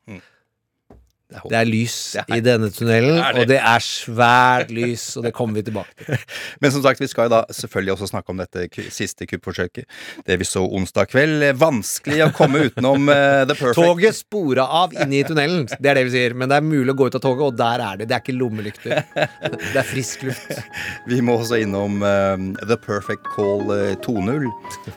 Det 1.35 1.43
er. 1.43 1.49
Det 1.51 1.57
er 1.59 1.69
lys 1.69 1.95
Det 2.15 2.23
er- 2.25 2.35
i 2.37 2.39
denne 2.45 2.69
tunnelen, 2.71 3.17
Det 3.19 3.41
og 3.41 3.47
det 3.51 3.59
er 3.59 3.83
svært 3.83 4.71
lys, 4.73 5.03
og 5.17 5.23
det 5.27 5.33
kommer 5.35 5.59
vi 5.59 5.63
tilbake 5.67 6.05
til. 6.05 6.17
Men 6.61 6.71
som 6.71 6.83
sagt, 6.85 7.01
vi 7.01 7.07
skal 7.11 7.27
jo 7.29 7.33
da 7.35 7.41
selvfølgelig 7.51 7.93
også 7.95 8.09
snakke 8.13 8.33
om 8.33 8.37
dette 8.41 8.67
siste 8.93 9.27
kuppforsøket. 9.29 9.85
Det 10.25 10.37
vi 10.39 10.47
så 10.47 10.63
onsdag 10.65 11.09
kveld. 11.11 11.45
Vanskelig 11.59 12.21
å 12.25 12.31
komme 12.35 12.65
utenom 12.69 13.09
uh, 13.11 13.43
The 13.45 13.55
Perfect. 13.55 13.79
Toget 13.81 14.15
spora 14.19 14.65
av 14.83 14.93
inne 14.95 15.19
i 15.19 15.23
tunnelen, 15.27 15.65
det 15.79 15.91
er 15.91 15.99
det 15.99 16.05
vi 16.09 16.15
sier. 16.15 16.35
Men 16.37 16.49
det 16.51 16.59
er 16.61 16.65
mulig 16.65 16.93
å 16.95 16.97
gå 16.97 17.09
ut 17.11 17.17
av 17.19 17.23
toget, 17.25 17.45
og 17.51 17.57
der 17.59 17.83
er 17.85 18.01
det. 18.01 18.09
Det 18.09 18.17
er 18.17 18.23
ikke 18.23 18.37
lommelykter. 18.39 19.03
Det 19.13 19.79
er 19.81 19.87
frisk 19.87 20.23
luft. 20.29 20.55
Vi 21.09 21.19
må 21.25 21.35
også 21.39 21.59
innom 21.61 22.01
uh, 22.03 22.35
The 22.65 22.77
Perfect 22.81 23.27
Call 23.35 23.69
eh, 23.75 23.93
2.0. 24.05 24.47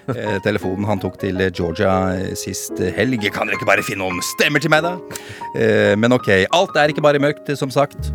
Uh, 0.09 0.39
telefonen 0.45 0.87
han 0.89 1.01
tok 1.03 1.19
til 1.21 1.41
Georgia 1.55 1.93
eh, 2.17 2.33
sist 2.39 2.79
helg. 2.97 3.27
Kan 3.35 3.49
dere 3.51 3.59
ikke 3.59 3.69
bare 3.69 3.85
finne 3.87 4.05
noen 4.07 4.23
stemmer 4.25 4.63
til 4.63 4.73
meg, 4.73 4.85
da? 4.87 4.95
Eh, 5.59 5.95
men 5.99 6.15
ok, 6.17 6.28
alt 6.53 6.77
er 6.77 6.93
ikke 6.93 7.05
bare 7.05 7.19
mørkt, 7.19 7.59
som 7.59 7.71
sagt. 7.71 8.13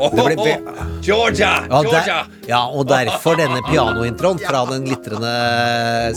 Ve- 0.00 0.60
Georgia! 1.02 1.66
Georgia! 1.68 2.24
Ja, 2.50 2.60
og 2.74 2.88
derfor 2.90 3.36
denne 3.38 3.60
pianointroen 3.68 4.40
fra 4.42 4.64
den 4.70 4.84
glitrende 4.88 5.30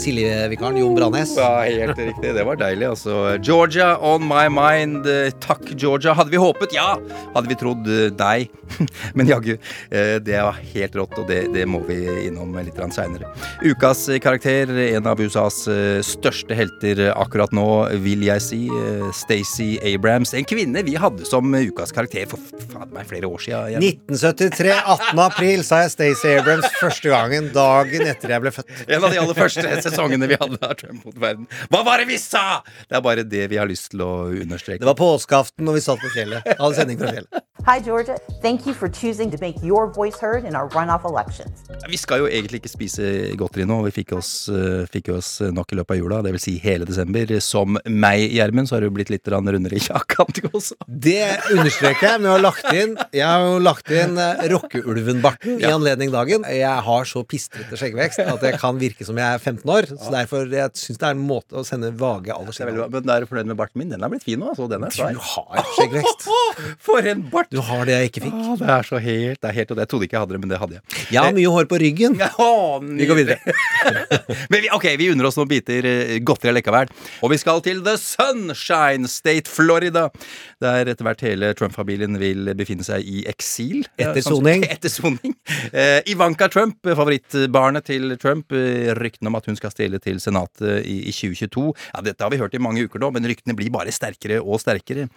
Silje-vikaren 0.01 0.77
Jon 0.81 0.95
Branes. 0.97 1.35
Ja, 1.37 1.61
helt 1.67 1.97
riktig. 1.99 2.33
Det 2.35 2.45
var 2.47 2.57
deilig, 2.59 2.87
altså. 2.93 3.17
Georgia 3.43 3.93
on 4.01 4.25
my 4.27 4.47
mind. 4.51 5.05
Eh, 5.09 5.29
Takk, 5.43 5.69
Georgia. 5.77 6.13
Hadde 6.17 6.33
vi 6.33 6.41
håpet? 6.41 6.73
Ja. 6.75 6.95
Hadde 7.35 7.51
vi 7.51 7.57
trodd? 7.59 7.83
deg. 7.83 8.17
Nei. 8.17 8.49
Men 9.17 9.27
jaggu. 9.29 9.57
eh, 9.91 10.17
Det 10.23 10.39
var 10.41 10.57
helt 10.73 10.95
rått, 10.97 11.17
og 11.21 11.27
det, 11.29 11.41
det 11.53 11.65
må 11.69 11.81
vi 11.87 11.99
innom 12.27 12.53
litt 12.63 12.79
seinere. 12.95 13.29
Ukas 13.65 14.07
eh, 14.09 14.19
karakter, 14.23 14.71
en 14.95 15.07
av 15.09 15.21
USAs 15.21 15.63
eh, 15.71 15.99
største 16.05 16.55
helter 16.57 17.03
akkurat 17.13 17.53
nå, 17.53 17.67
vil 18.03 18.25
jeg 18.25 18.41
si. 18.45 18.61
eh, 18.73 19.05
Stacey 19.13 19.77
Abrams. 19.93 20.33
En 20.37 20.47
kvinne 20.49 20.81
vi 20.87 20.95
hadde 20.99 21.27
som 21.29 21.53
ukas 21.53 21.93
karakter 21.95 22.25
for 22.31 22.41
fader 22.71 22.89
meg 22.95 23.05
flere 23.09 23.29
år 23.29 23.41
siden. 23.43 23.83
1973, 23.83 24.73
18. 24.95 25.23
april, 25.27 25.63
sa 25.67 25.83
jeg 25.83 25.93
Stacey 25.93 26.22
Abrams 26.31 26.67
første 26.79 27.11
gangen. 27.11 27.49
Dagen 27.55 28.07
etter 28.07 28.33
jeg 28.35 28.43
ble 28.43 28.53
født. 28.55 28.71
En 28.87 29.03
av 29.03 29.13
de 29.13 29.19
aller 29.21 29.37
første 29.37 29.75
sesongene 29.85 30.29
vi 30.31 30.37
hadde 30.39 30.59
av 30.63 30.75
Trump 30.79 31.05
mot 31.07 31.17
verden. 31.19 31.47
Hva 31.73 31.83
var 31.87 32.03
det 32.03 32.09
vi 32.11 32.19
sa?! 32.21 32.61
Det 32.89 32.99
er 32.99 33.03
bare 33.05 33.25
det 33.27 33.47
vi 33.51 33.59
har 33.61 33.69
lyst 33.69 33.91
til 33.93 34.03
å 34.05 34.11
understreke. 34.31 34.81
Det 34.83 34.89
var 34.89 34.99
påskeaften, 34.99 35.67
og 35.69 35.77
vi 35.77 35.83
satt 35.85 36.01
på 36.03 36.11
fjellet. 36.15 36.47
Hadde 36.59 36.75
sending 36.79 37.01
fra 37.01 37.13
fjellet. 37.17 37.43
Hi, 37.65 37.79
Georgia. 37.79 38.17
Thank 38.41 38.65
you 38.67 38.73
for 38.73 38.89
choosing 38.89 39.31
to 39.31 39.37
make 39.39 39.55
your 39.63 39.87
voice 39.87 40.19
heard 40.19 40.43
in 40.43 40.53
our 40.53 40.67
runoff 40.75 41.05
elections. 41.05 41.63
Vi 41.87 41.95
skal 41.95 42.19
jo 42.19 42.25
egentlig 42.27 42.59
ikke 42.59 42.71
spise 42.73 43.11
godteri 43.39 43.63
nå. 43.63 43.77
Vi 43.85 43.93
fikk 43.95 44.11
oss, 44.17 44.49
eh, 44.51 44.83
fikk 44.91 45.13
oss 45.15 45.29
nok 45.39 45.71
i 45.71 45.77
løpet 45.79 45.95
av 45.95 46.01
jula, 46.01 46.17
dvs. 46.25 46.43
Si 46.43 46.57
hele 46.59 46.83
desember. 46.83 47.31
Som 47.39 47.77
meg, 47.87 48.25
Gjermund, 48.35 48.67
så 48.67 48.75
har 48.75 48.83
du 48.83 48.89
blitt 48.91 49.13
litt 49.13 49.31
rundere 49.31 49.79
i 49.79 49.79
kjakan 49.79 50.35
også. 50.51 50.75
Det 50.87 51.23
understreker 51.53 52.09
jeg 52.09 52.23
med 52.25 52.33
å 52.33 52.35
ha 52.35 52.41
lagt 52.43 52.67
inn 52.73 52.97
Jeg 53.15 53.23
har 53.23 53.45
jo 53.47 53.63
lagt 53.63 53.93
inn 53.95 54.19
eh, 54.19 54.43
rockeulven-barten 54.51 55.63
i 55.63 55.71
anledning 55.71 56.11
dagen. 56.11 56.43
Jeg 56.43 56.83
har 56.89 57.07
så 57.07 57.23
pistrete 57.23 57.79
skjeggvekst 57.79 58.25
at 58.27 58.43
jeg 58.43 58.59
kan 58.59 58.75
virke 58.83 59.07
som 59.07 59.15
jeg 59.15 59.23
er 59.23 59.39
15 59.39 59.63
år. 59.71 59.87
Så 59.93 60.11
derfor 60.11 60.51
jeg 60.51 60.75
syns 60.83 60.99
det 60.99 61.07
er 61.13 61.15
en 61.15 61.23
måte 61.31 61.55
å 61.55 61.63
sende 61.63 61.93
vage 61.95 62.27
er 62.27 62.35
bra. 62.35 62.41
alderssignaler 62.43 62.91
Men 62.91 63.15
er 63.15 63.23
du 63.23 63.31
fornøyd 63.31 63.53
med 63.53 63.61
barten 63.63 63.79
min? 63.79 63.95
Den 63.95 64.03
har 64.03 64.11
blitt 64.11 64.27
fin 64.27 64.43
nå, 64.43 64.51
altså. 64.51 64.67
Den 64.67 64.83
er 64.83 64.91
svær. 64.91 65.15
Du 65.15 65.23
har 65.31 65.73
skjeggvekst. 65.77 66.27
For 66.91 67.07
en 67.07 67.23
bart! 67.31 67.52
Du 67.53 67.59
har 67.61 67.85
det 67.85 67.93
jeg 67.99 68.09
ikke 68.09 68.23
fikk. 68.25 68.33
Å, 68.41 68.55
det 68.57 68.69
er 68.73 68.87
så 68.87 68.97
helt 69.03 69.41
Det 69.43 69.49
er 69.51 69.55
helt 69.59 69.71
og 69.73 69.77
det. 69.77 69.83
Jeg 69.85 69.91
trodde 69.91 70.07
ikke 70.07 70.15
jeg 70.17 70.23
hadde 70.23 70.33
det, 70.33 70.41
men 70.41 70.49
det 70.53 70.57
hadde 70.61 70.77
jeg. 70.79 70.83
Jeg 71.13 71.21
har 71.21 71.35
mye 71.37 71.51
hår 71.53 71.67
på 71.69 71.77
ryggen. 71.83 72.15
Å, 72.41 72.47
Vi 72.81 73.05
går 73.09 73.19
videre. 73.19 73.53
Men 74.53 74.61
vi, 74.63 74.69
ok, 74.73 74.85
vi 74.97 75.09
unner 75.11 75.27
oss 75.27 75.35
noen 75.37 75.49
biter 75.51 75.85
eh, 75.85 76.13
godteri 76.25 76.53
likevel. 76.55 76.89
Og 77.25 77.31
vi 77.33 77.37
skal 77.41 77.59
til 77.65 77.81
The 77.85 77.93
Sunshine 77.99 79.09
State, 79.11 79.51
Florida. 79.51 80.07
Der 80.63 80.89
etter 80.91 81.05
hvert 81.05 81.21
hele 81.25 81.51
Trump-familien 81.57 82.17
vil 82.21 82.49
befinne 82.57 82.85
seg 82.87 83.03
i 83.05 83.23
eksil. 83.29 83.83
Etter 83.99 84.23
sånn- 84.23 84.39
soning. 84.41 84.65
Etter 84.73 84.91
soning. 84.93 85.35
Eh, 85.71 85.99
Ivanka 86.13 86.47
Trump, 86.53 86.79
favorittbarnet 86.87 87.85
til 87.91 88.15
Trump. 88.21 88.51
eh, 88.55 88.93
Ryktene 88.97 89.29
om 89.31 89.37
at 89.39 89.49
hun 89.51 89.59
skal 89.59 89.73
stille 89.75 89.99
til 90.03 90.19
Senatet 90.23 90.85
i, 90.89 90.97
i 91.11 91.13
2022. 91.13 91.65
Ja, 91.93 92.01
Dette 92.09 92.25
har 92.25 92.33
vi 92.33 92.39
hørt 92.41 92.55
i 92.57 92.61
mange 92.63 92.85
uker 92.87 93.03
nå, 93.03 93.11
men 93.15 93.27
ryktene 93.29 93.55
blir 93.59 93.71
bare 93.73 93.93
sterkere 93.93 94.39
og 94.41 94.61
sterkere. 94.63 95.09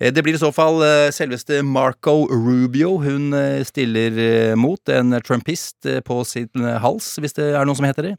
Eh, 0.00 0.10
det 0.14 0.24
blir 0.26 0.38
i 0.38 0.42
så 0.42 0.50
fall 0.54 0.80
eh, 0.86 1.08
selveste 1.14 1.60
Marco 1.84 2.26
Rubio 2.30 2.96
hun 3.02 3.34
eh, 3.36 3.64
stiller 3.64 4.16
eh, 4.18 4.54
mot. 4.56 4.80
En 4.88 5.12
trumpist 5.24 5.84
eh, 5.86 6.00
på 6.04 6.22
sin 6.24 6.64
hals, 6.80 7.10
hvis 7.20 7.36
det 7.36 7.50
er 7.52 7.66
noen 7.68 7.76
som 7.76 7.86
heter 7.86 8.08
det. 8.08 8.14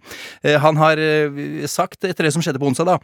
Han 0.61 0.77
har 0.77 0.99
sagt, 1.69 2.03
etter 2.05 2.27
det 2.27 2.33
som 2.35 2.43
skjedde 2.43 2.59
på 2.61 2.67
onsdag, 2.69 2.89
da 2.89 2.97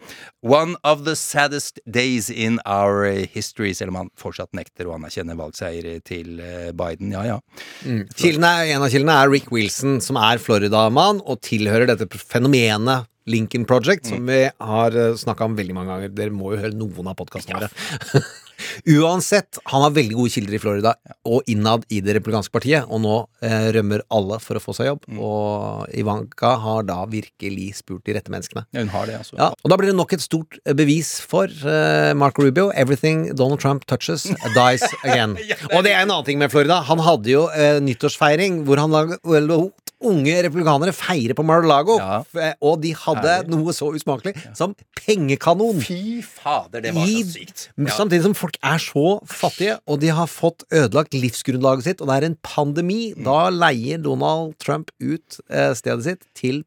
One 0.46 0.76
of 0.88 1.06
the 1.08 1.16
saddest 1.18 1.80
days 1.90 2.30
in 2.30 2.60
our 2.66 3.08
history, 3.34 3.74
selv 3.78 3.94
om 3.94 4.02
han 4.04 4.12
fortsatt 4.20 4.52
nekter 4.58 4.90
å 4.90 4.96
anerkjenne 4.98 5.38
valgseier 5.40 6.02
til 6.06 6.42
Biden. 6.78 7.14
Ja, 7.16 7.24
ja. 7.26 7.40
Mm. 7.86 8.04
Kildene, 8.14 8.54
en 8.76 8.86
av 8.86 8.94
kildene 8.94 9.18
er 9.18 9.34
Rick 9.34 9.50
Wilson, 9.54 9.98
som 10.04 10.20
er 10.22 10.42
Florida-mann 10.42 11.24
og 11.26 11.42
tilhører 11.48 11.90
dette 11.90 12.10
fenomenet 12.22 13.10
Lincoln 13.30 13.66
Project, 13.70 14.12
som 14.12 14.30
vi 14.30 14.44
har 14.50 15.02
snakka 15.18 15.50
om 15.50 15.58
veldig 15.58 15.78
mange 15.78 15.94
ganger. 15.96 16.16
Dere 16.22 16.36
må 16.36 16.54
jo 16.54 16.62
høre 16.62 16.78
noen 16.78 17.12
av 17.14 17.18
podkastene 17.18 17.62
våre. 17.62 18.24
Uansett, 18.88 19.60
han 19.72 19.84
har 19.86 19.94
veldig 19.96 20.16
gode 20.18 20.32
kilder 20.34 20.56
i 20.58 20.60
Florida 20.62 20.94
og 21.28 21.44
innad 21.52 21.84
i 21.94 22.00
det 22.04 22.16
republikanske 22.18 22.54
partiet, 22.56 22.86
og 22.90 23.02
nå 23.04 23.16
eh, 23.46 23.70
rømmer 23.76 24.04
alle 24.14 24.40
for 24.44 24.58
å 24.60 24.64
få 24.64 24.76
seg 24.78 24.90
jobb. 24.92 25.06
Og 25.22 25.92
Ivanka 25.98 26.56
har 26.64 26.84
da 26.88 27.00
virkelig 27.12 27.70
spurt 27.82 28.04
de 28.08 28.16
rette 28.18 28.34
menneskene. 28.34 28.66
Ja, 28.74 28.84
hun 28.86 28.94
har 28.94 29.10
det, 29.10 29.20
altså. 29.22 29.38
Ja, 29.40 29.52
og 29.54 29.74
da 29.74 29.78
blir 29.82 29.92
det 29.92 29.98
nok 30.00 30.16
et 30.18 30.26
stort 30.26 30.58
eh, 30.66 30.74
bevis 30.78 31.14
for 31.22 31.48
eh, 31.52 32.12
Marco 32.18 32.46
Rubio. 32.46 32.70
Everything 32.74 33.28
Donald 33.36 33.62
Trump 33.64 33.86
touches 33.90 34.28
dies 34.56 34.88
again. 35.08 35.38
Og 35.72 35.84
det 35.86 35.94
er 35.96 36.02
en 36.04 36.10
annen 36.12 36.28
ting 36.28 36.42
med 36.42 36.52
Florida. 36.54 36.82
Han 36.90 37.04
hadde 37.06 37.32
jo 37.36 37.46
eh, 37.54 37.80
nyttårsfeiring 37.84 38.64
hvor 38.68 38.82
han 38.82 38.94
lagde 38.94 39.20
well, 39.28 39.70
unge 40.02 40.34
republikanere 40.42 40.96
feire 40.98 41.36
på 41.38 41.44
Mar-a-Lago. 41.46 42.00
Ja. 42.02 42.22
Eh, 42.42 42.56
Og 42.66 42.80
de 42.82 42.90
hadde 42.98 43.36
Herlig. 43.36 43.52
noe 43.54 43.74
så 43.78 43.92
usmakelig 43.94 44.34
som 44.58 44.74
pengekanon. 44.98 45.78
Fy 45.86 46.22
fader, 46.26 46.82
det 46.88 46.94
var 46.96 47.06
I- 47.06 47.20
så 47.22 47.36
sykt. 47.36 47.68
Ja. 47.78 47.92
Samtidig 47.94 48.24
som 48.26 48.34
folk 48.38 48.58
er 48.64 48.78
så 48.78 49.20
fattige, 49.26 49.80
og 49.90 50.00
de 50.04 50.12
har 50.14 50.28
fått 50.30 50.64
ødelagt 50.72 51.14
livsgrunnlaget 51.18 51.84
sitt, 51.88 52.02
og 52.02 52.08
det 52.12 52.18
er 52.20 52.26
en 52.30 52.38
pandemi, 52.46 53.14
Mm. 53.18 53.24
da 53.26 53.50
leier 53.50 53.98
Donald 54.02 54.54
Trump 54.60 54.92
ut 55.02 55.40
eh, 55.50 55.74
stedet 55.74 56.04
sitt 56.04 56.22
til 56.36 56.64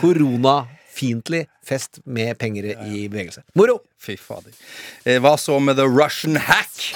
koronafiendtlig 0.00 1.46
fest 1.64 2.00
med 2.06 2.38
penger 2.38 2.72
i 2.88 3.08
bevegelse. 3.08 3.42
Moro! 3.54 3.80
Fy 4.00 4.16
fader. 4.16 4.52
Eh, 5.04 5.18
Hva 5.20 5.36
så 5.36 5.60
med 5.60 5.76
The 5.76 5.84
Russian 5.86 6.36
Hack? 6.36 6.94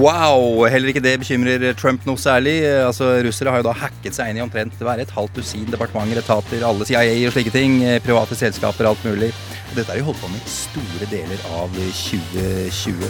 Wow! 0.00 0.62
Heller 0.72 0.88
ikke 0.88 1.02
det 1.04 1.18
bekymrer 1.20 1.74
Trump 1.76 2.06
noe 2.08 2.16
særlig. 2.16 2.62
Eh, 2.64 2.86
Altså, 2.86 3.10
Russere 3.26 3.50
har 3.52 3.60
jo 3.60 3.66
da 3.68 3.74
hacket 3.76 4.14
seg 4.16 4.30
inn 4.30 4.38
i 4.38 4.44
omtrent 4.44 4.72
hver 4.80 5.02
et 5.02 5.10
halvt 5.12 5.34
dusin 5.36 5.66
departementer, 5.68 6.22
etater, 6.22 6.62
alle 6.64 6.86
CIA 6.88 7.26
og 7.28 7.34
slike 7.34 7.52
ting. 7.52 7.80
Private 8.06 8.38
selskaper, 8.38 8.88
alt 8.88 9.04
mulig. 9.04 9.32
Og 9.70 9.78
dette 9.78 9.90
har 9.90 9.98
de 9.98 10.04
holdt 10.06 10.22
på 10.22 10.30
med 10.32 10.50
store 10.50 11.08
deler 11.10 11.48
av 11.58 11.72
2020. 11.76 13.08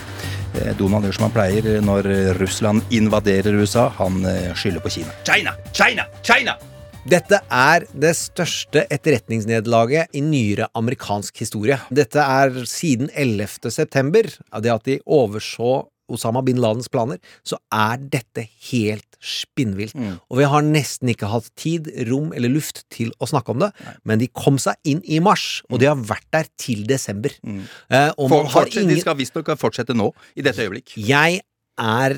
Eh, 0.60 0.70
Donald 0.78 1.08
gjør 1.08 1.18
som 1.18 1.28
han 1.28 1.36
pleier 1.36 1.82
når 1.84 2.08
Russland 2.40 2.96
invaderer 2.96 3.58
USA. 3.60 3.88
Han 4.00 4.22
eh, 4.28 4.54
skylder 4.56 4.84
på 4.84 4.96
Kina. 4.98 5.18
China! 5.26 5.54
China! 5.72 6.08
China! 6.24 6.56
Dette 7.06 7.38
er 7.54 7.84
det 7.94 8.16
største 8.18 8.82
etterretningsnederlaget 8.90 10.16
i 10.18 10.22
nyere 10.26 10.66
amerikansk 10.74 11.38
historie. 11.38 11.76
Dette 11.94 12.18
er 12.18 12.64
siden 12.66 13.12
11. 13.14 13.70
september. 13.70 14.26
Av 14.50 14.64
det 14.64 14.72
at 14.74 14.88
de 14.88 14.96
overså 15.06 15.84
Osama 16.12 16.42
bin 16.46 16.60
Ladens 16.62 16.90
planer, 16.92 17.20
så 17.46 17.58
er 17.74 18.00
dette 18.12 18.46
helt 18.70 19.18
spinnvilt. 19.22 19.96
Og 20.30 20.40
vi 20.40 20.48
har 20.50 20.66
nesten 20.66 21.10
ikke 21.12 21.30
hatt 21.32 21.48
tid, 21.58 21.90
rom 22.10 22.32
eller 22.36 22.52
luft 22.52 22.84
til 22.94 23.12
å 23.18 23.28
snakke 23.30 23.54
om 23.54 23.64
det, 23.64 23.72
men 24.06 24.22
de 24.22 24.30
kom 24.30 24.60
seg 24.62 24.78
inn 24.86 25.02
i 25.04 25.20
mars, 25.24 25.62
og 25.70 25.82
de 25.82 25.90
har 25.90 25.98
vært 25.98 26.28
der 26.34 26.50
til 26.60 26.86
desember. 26.88 27.34
Eh, 27.42 28.10
og 28.16 28.30
For, 28.30 28.46
har 28.46 28.54
fortsett, 28.60 28.82
ingen 28.84 28.96
De 28.96 29.02
skal 29.02 29.18
visstnok 29.18 29.52
fortsette 29.60 29.96
nå, 29.96 30.10
i 30.36 30.44
dette 30.46 30.64
øyeblikk. 30.64 30.96
jeg 30.96 31.42
er 31.76 32.16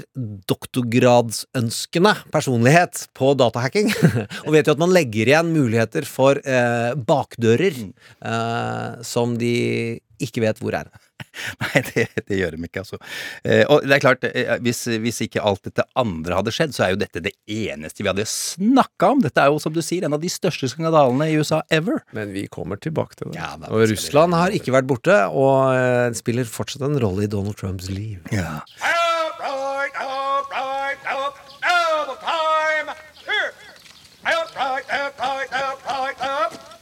doktorgradsønskende 0.49 2.15
personlighet 2.33 3.09
på 3.19 3.33
datahacking. 3.39 3.91
og 4.47 4.53
vet 4.55 4.69
jo 4.69 4.77
at 4.77 4.83
man 4.83 4.95
legger 4.95 5.33
igjen 5.33 5.51
muligheter 5.55 6.07
for 6.09 6.39
eh, 6.39 6.95
bakdører 6.95 7.81
eh, 7.83 9.03
som 9.07 9.35
de 9.41 9.99
ikke 10.23 10.43
vet 10.45 10.61
hvor 10.63 10.77
er. 10.77 10.91
Nei, 11.63 11.83
det, 11.91 12.07
det 12.29 12.39
gjør 12.39 12.57
de 12.57 12.69
ikke, 12.69 12.85
altså. 12.85 12.99
Eh, 13.43 13.65
og 13.71 13.87
det 13.87 13.97
er 13.97 14.03
klart, 14.03 14.27
eh, 14.29 14.55
hvis, 14.65 14.85
hvis 15.03 15.23
ikke 15.27 15.43
alt 15.45 15.65
dette 15.69 15.85
andre 15.99 16.39
hadde 16.39 16.55
skjedd, 16.55 16.75
så 16.77 16.87
er 16.87 16.95
jo 16.95 17.01
dette 17.03 17.23
det 17.25 17.35
eneste 17.47 18.05
vi 18.05 18.11
hadde 18.11 18.27
snakka 18.29 19.13
om. 19.15 19.25
Dette 19.25 19.43
er 19.43 19.53
jo, 19.53 19.61
som 19.63 19.75
du 19.75 19.83
sier, 19.85 20.07
en 20.07 20.17
av 20.17 20.23
de 20.23 20.33
største 20.33 20.71
skandalene 20.73 21.31
i 21.31 21.39
USA 21.39 21.63
ever. 21.75 22.03
Men 22.17 22.33
vi 22.35 22.47
kommer 22.53 22.81
tilbake 22.81 23.19
til 23.19 23.33
det. 23.33 23.39
Ja, 23.41 23.55
da 23.61 23.73
og 23.73 23.87
Russland 23.91 24.37
har 24.39 24.55
ikke 24.55 24.75
vært 24.75 24.89
borte, 24.91 25.21
og 25.33 25.75
eh, 25.75 26.09
spiller 26.19 26.49
fortsatt 26.49 26.87
en 26.89 26.99
rolle 27.03 27.27
i 27.27 27.31
Donald 27.31 27.59
Trumps 27.61 27.91
liv. 27.93 28.23
Ja. 28.35 28.61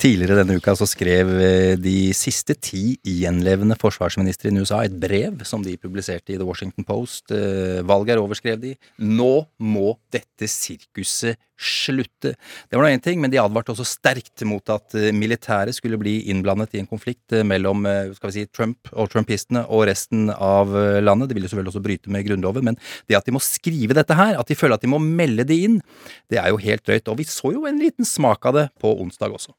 Tidligere 0.06 0.36
denne 0.38 0.60
uka 0.60 0.70
så 0.78 0.86
skrev 0.86 1.30
eh, 1.42 1.72
de 1.82 2.12
siste 2.14 2.54
ti 2.62 2.92
gjenlevende 3.02 3.74
forsvarsministrene 3.80 4.60
i 4.60 4.62
USA 4.62 4.84
et 4.86 4.94
brev 5.02 5.40
som 5.48 5.64
de 5.64 5.72
publiserte 5.82 6.30
i 6.30 6.36
The 6.36 6.46
Washington 6.46 6.86
Post. 6.86 7.32
Eh, 7.34 7.80
Valget 7.82 8.14
er 8.14 8.22
over, 8.22 8.38
de. 8.62 8.76
Nå 9.02 9.32
må 9.58 9.96
dette 10.14 10.46
sirkuset 10.46 11.40
slutte. 11.58 12.36
Det 12.36 12.78
var 12.78 12.86
nå 12.86 12.92
én 12.92 13.02
ting, 13.02 13.18
men 13.18 13.34
de 13.34 13.40
advarte 13.42 13.74
også 13.74 13.88
sterkt 13.96 14.46
mot 14.46 14.62
at 14.70 14.94
eh, 14.94 15.10
militæret 15.10 15.74
skulle 15.74 15.98
bli 15.98 16.20
innblandet 16.30 16.78
i 16.78 16.84
en 16.84 16.90
konflikt 16.92 17.40
mellom 17.42 17.82
skal 18.14 18.30
vi 18.30 18.38
si, 18.38 18.46
Trump 18.54 18.94
og 18.94 19.10
trumpistene 19.10 19.66
og 19.66 19.88
resten 19.90 20.30
av 20.30 20.70
landet. 21.02 21.32
Det 21.32 21.40
vil 21.40 21.48
jo 21.48 21.54
selvfølgelig 21.56 21.74
også 21.74 21.86
bryte 21.90 22.14
med 22.14 22.30
Grunnloven, 22.30 22.70
men 22.70 22.82
det 23.10 23.18
at 23.18 23.26
de 23.26 23.34
må 23.34 23.42
skrive 23.42 23.98
dette 23.98 24.14
her, 24.14 24.38
at 24.38 24.46
de 24.46 24.60
føler 24.60 24.78
at 24.78 24.86
de 24.86 24.94
må 24.94 25.02
melde 25.02 25.50
det 25.50 25.58
inn, 25.66 25.80
det 26.30 26.38
er 26.38 26.54
jo 26.54 26.62
helt 26.62 26.86
drøyt. 26.86 27.10
Og 27.10 27.24
vi 27.24 27.26
så 27.26 27.56
jo 27.58 27.66
en 27.66 27.82
liten 27.82 28.06
smak 28.06 28.46
av 28.46 28.60
det 28.60 28.68
på 28.78 28.94
onsdag 29.02 29.34
også. 29.34 29.58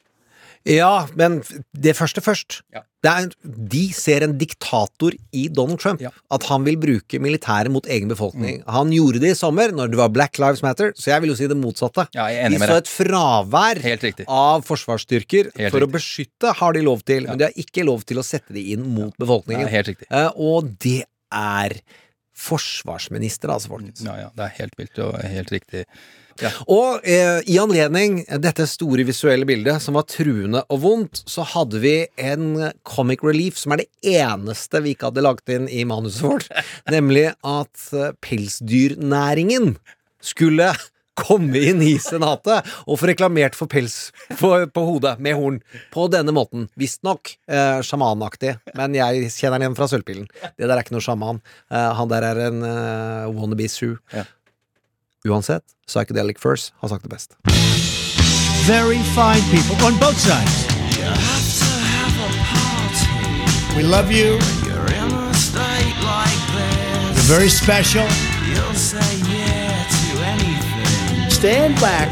Ja, 0.67 1.07
men 1.15 1.41
det 1.77 1.93
første 1.97 2.21
først. 2.23 2.61
Ja. 2.73 2.81
Det 3.05 3.11
er, 3.11 3.27
de 3.71 3.81
ser 3.93 4.23
en 4.25 4.33
diktator 4.39 5.13
i 5.31 5.45
Donald 5.53 5.79
Trump. 5.79 6.01
Ja. 6.01 6.09
Mm. 6.09 6.23
At 6.37 6.47
han 6.49 6.65
vil 6.65 6.79
bruke 6.81 7.19
militæret 7.23 7.71
mot 7.71 7.85
egen 7.87 8.09
befolkning. 8.11 8.63
Han 8.73 8.91
gjorde 8.95 9.21
det 9.23 9.35
i 9.35 9.37
sommer, 9.37 9.71
når 9.75 9.93
det 9.93 9.99
var 9.99 10.09
Black 10.13 10.39
Lives 10.41 10.63
Matter, 10.65 10.91
så 10.97 11.13
jeg 11.13 11.23
vil 11.23 11.31
jo 11.31 11.37
si 11.39 11.49
det 11.51 11.59
motsatte. 11.59 12.07
Ja, 12.17 12.27
de 12.49 12.59
så 12.61 12.79
et 12.81 12.91
fravær 12.91 13.83
av 14.25 14.65
forsvarsstyrker 14.67 15.53
Helt 15.53 15.75
for 15.75 15.85
å 15.85 15.91
beskytte, 15.91 16.55
har 16.57 16.75
de 16.75 16.83
lov 16.83 17.05
til, 17.07 17.29
men 17.29 17.39
de 17.39 17.47
har 17.47 17.61
ikke 17.61 17.85
lov 17.87 18.03
til 18.09 18.19
å 18.19 18.25
sette 18.25 18.55
det 18.57 18.65
inn 18.73 18.83
mot 18.97 19.15
befolkningen. 19.21 19.69
Riktig. 19.87 20.09
Eh, 20.09 20.29
og 20.35 20.73
det 20.83 21.03
er 21.31 21.77
forsvarsminister, 22.37 23.49
altså, 23.53 23.71
folkens. 23.73 24.03
Ja, 24.05 24.15
ja, 24.25 24.31
det 24.35 24.45
er 24.45 24.55
helt 24.61 24.77
vilt 24.79 24.99
og 25.05 25.15
helt 25.23 25.53
riktig. 25.53 25.85
Ja. 26.41 26.51
Og 26.71 27.07
eh, 27.07 27.39
i 27.49 27.57
anledning 27.61 28.21
dette 28.43 28.67
store 28.69 29.05
visuelle 29.07 29.47
bildet, 29.47 29.81
som 29.83 29.97
var 29.97 30.07
truende 30.09 30.63
og 30.73 30.81
vondt, 30.83 31.23
så 31.29 31.45
hadde 31.55 31.81
vi 31.83 31.95
en 32.21 32.71
comic 32.87 33.23
relief, 33.25 33.59
som 33.59 33.75
er 33.75 33.83
det 33.83 34.17
eneste 34.17 34.83
vi 34.85 34.95
ikke 34.95 35.11
hadde 35.11 35.25
lagt 35.25 35.53
inn 35.53 35.69
i 35.69 35.85
manuset 35.87 36.25
vårt, 36.25 36.51
nemlig 36.97 37.29
at 37.41 37.89
eh, 37.93 38.13
pelsdyrnæringen 38.25 39.75
skulle 40.23 40.71
komme 41.17 41.61
inn 41.71 41.81
i 41.81 41.95
Senatet 42.01 42.67
og 42.85 42.99
få 43.01 43.09
reklamert 43.09 43.57
for 43.57 43.69
pels 43.71 44.11
på, 44.37 44.51
på 44.69 44.85
hodet 44.85 45.17
med 45.23 45.37
horn 45.37 45.59
på 45.93 46.07
denne 46.13 46.33
måten. 46.35 46.67
Visstnok 46.79 47.33
eh, 47.49 47.81
sjamanaktig, 47.85 48.57
men 48.77 48.97
jeg 48.97 49.31
kjenner 49.33 49.57
den 49.57 49.67
igjen 49.67 49.77
fra 49.79 49.89
Sølvpillen. 49.91 50.29
Det 50.53 50.67
der 50.67 50.75
er 50.75 50.85
ikke 50.85 50.95
noe 50.95 51.05
sjaman. 51.05 51.41
Eh, 51.73 51.89
han 51.99 52.11
der 52.13 52.27
er 52.29 52.43
en 52.49 52.65
eh, 52.67 53.29
wannabe 53.33 53.69
Sue. 53.71 53.97
Ja. 54.13 54.27
Uansett, 55.29 55.63
Psychedelic 55.87 56.39
First 56.39 56.73
har 56.79 56.87
sagt 56.87 57.03
det 57.03 57.09
best. 57.09 57.37
Very 58.67 58.99
fine 59.15 59.41
people 59.51 59.85
on 59.85 59.97
both 59.99 60.17
sides. 60.17 60.67
We 63.75 63.83
love 63.83 64.11
you. 64.11 64.39
You're 67.13 67.37
very 67.37 67.49
special. 67.49 68.07
Stand 71.29 71.75
back 71.79 72.09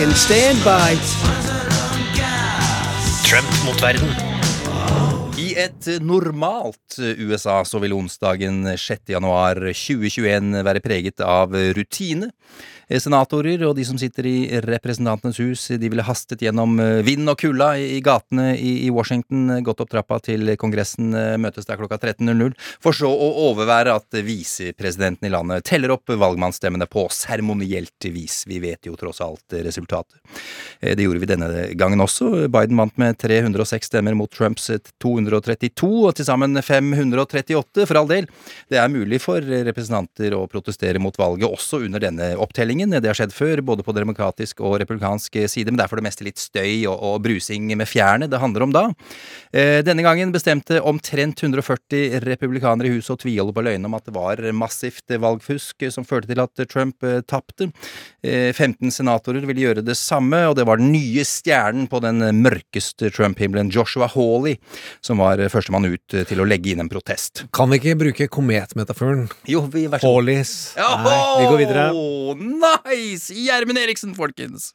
and 0.00 0.16
stand 0.16 0.58
by. 0.64 0.96
Trump 3.24 3.46
mot 3.64 3.80
verden. 3.80 4.08
Et 5.56 5.88
normalt 6.00 6.98
USA 7.18 7.60
så 7.64 7.80
vil 7.82 7.94
onsdagen 7.96 8.64
6. 8.78 9.12
januar 9.12 9.58
2021 9.72 10.62
være 10.64 10.84
preget 10.84 11.20
av 11.24 11.52
rutine. 11.76 12.30
Senatorer 12.92 13.62
og 13.64 13.76
de 13.78 13.84
som 13.88 13.96
sitter 13.96 14.26
i 14.28 14.60
Representantenes 14.60 15.38
hus, 15.40 15.62
de 15.80 15.88
ville 15.88 16.04
hastet 16.04 16.42
gjennom 16.44 16.76
vind 17.06 17.30
og 17.30 17.38
kulda 17.40 17.70
i 17.80 18.02
gatene 18.04 18.50
i 18.58 18.90
Washington, 18.92 19.62
gått 19.64 19.80
opp 19.80 19.92
trappa 19.94 20.18
til 20.20 20.52
Kongressen 20.60 21.14
møtes 21.40 21.68
der 21.68 21.78
klokka 21.80 21.96
13.00, 22.02 22.52
for 22.84 22.96
så 22.96 23.08
å 23.08 23.28
overvære 23.46 23.94
at 23.96 24.18
visepresidenten 24.26 25.30
i 25.30 25.32
landet 25.32 25.64
teller 25.70 25.94
opp 25.94 26.12
valgmannsstemmene 26.12 26.88
på 26.90 27.06
seremonielt 27.14 28.10
vis. 28.12 28.42
Vi 28.50 28.60
vet 28.60 28.90
jo 28.90 28.98
tross 29.00 29.22
alt 29.24 29.56
resultatet. 29.56 30.18
Det 30.82 31.06
gjorde 31.06 31.22
vi 31.22 31.30
denne 31.32 31.50
gangen 31.78 32.04
også. 32.04 32.44
Biden 32.52 32.76
vant 32.82 33.00
med 33.00 33.16
306 33.22 33.88
stemmer 33.88 34.18
mot 34.18 34.32
Trumps 34.32 34.68
232, 35.42 35.90
og 36.08 36.16
til 36.16 36.28
sammen 36.28 36.56
538, 36.56 37.86
for 37.88 38.00
all 38.00 38.10
del. 38.10 38.28
Det 38.72 38.80
er 38.80 38.92
mulig 38.92 39.20
for 39.22 39.42
representanter 39.42 40.36
å 40.36 40.44
protestere 40.50 41.02
mot 41.02 41.16
valget 41.18 41.50
også 41.50 41.82
under 41.86 42.02
denne 42.02 42.32
opptellingen. 42.40 42.94
Det 42.96 43.10
har 43.10 43.18
skjedd 43.18 43.34
før, 43.36 43.62
både 43.72 43.86
på 43.86 43.94
demokratisk 43.96 44.62
og 44.64 44.78
republikansk 44.82 45.42
side, 45.50 45.70
men 45.70 45.80
det 45.80 45.86
er 45.86 45.92
for 45.92 46.00
det 46.00 46.06
meste 46.08 46.26
litt 46.26 46.40
støy 46.40 46.86
og, 46.90 46.96
og 46.96 47.20
brusing 47.24 47.70
med 47.76 47.88
fjærene 47.88 48.28
det 48.30 48.40
handler 48.42 48.66
om 48.66 48.74
da. 48.74 48.84
Eh, 49.52 49.80
denne 49.86 50.04
gangen 50.04 50.32
bestemte 50.34 50.80
omtrent 50.88 51.42
140 51.42 52.20
republikanere 52.24 52.88
i 52.88 52.96
huset 52.96 53.14
å 53.16 53.20
tviholde 53.22 53.54
på 53.56 53.64
løgnen 53.64 53.88
om 53.88 53.96
at 53.98 54.08
det 54.08 54.14
var 54.16 54.42
massivt 54.56 55.12
valgfusk 55.22 55.86
som 55.92 56.06
førte 56.08 56.30
til 56.30 56.42
at 56.42 56.64
Trump 56.70 57.04
eh, 57.06 57.20
tapte. 57.28 57.70
Eh, 58.22 58.50
15 58.52 58.92
senatorer 58.94 59.46
ville 59.48 59.66
gjøre 59.66 59.86
det 59.86 59.96
samme, 59.98 60.44
og 60.48 60.56
det 60.58 60.66
var 60.68 60.80
den 60.80 60.92
nye 60.94 61.24
stjernen 61.26 61.88
på 61.90 62.00
den 62.04 62.22
mørkeste 62.42 63.10
Trump-himmelen, 63.12 63.72
Joshua 63.72 64.08
Hawley, 64.10 64.58
som 65.04 65.20
var 65.22 65.31
førstemann 65.52 65.86
ut 65.88 66.14
eh, 66.14 66.24
til 66.28 66.42
å 66.42 66.46
legge 66.48 66.72
inn 66.72 66.82
en 66.84 66.90
protest. 66.92 67.44
Kan 67.54 67.72
vi 67.72 67.80
ikke 67.80 67.96
bruke 68.00 68.28
kometmetaforen? 68.32 69.28
Jo, 69.48 69.64
vi 69.72 69.86
vær 69.90 70.02
så 70.02 70.12
god. 70.12 70.28
Nei, 70.28 71.16
vi 71.40 71.48
går 71.50 71.60
videre. 71.62 71.86
Nice! 72.38 73.34
Gjermund 73.36 73.78
Eriksen, 73.78 74.14
folkens! 74.16 74.72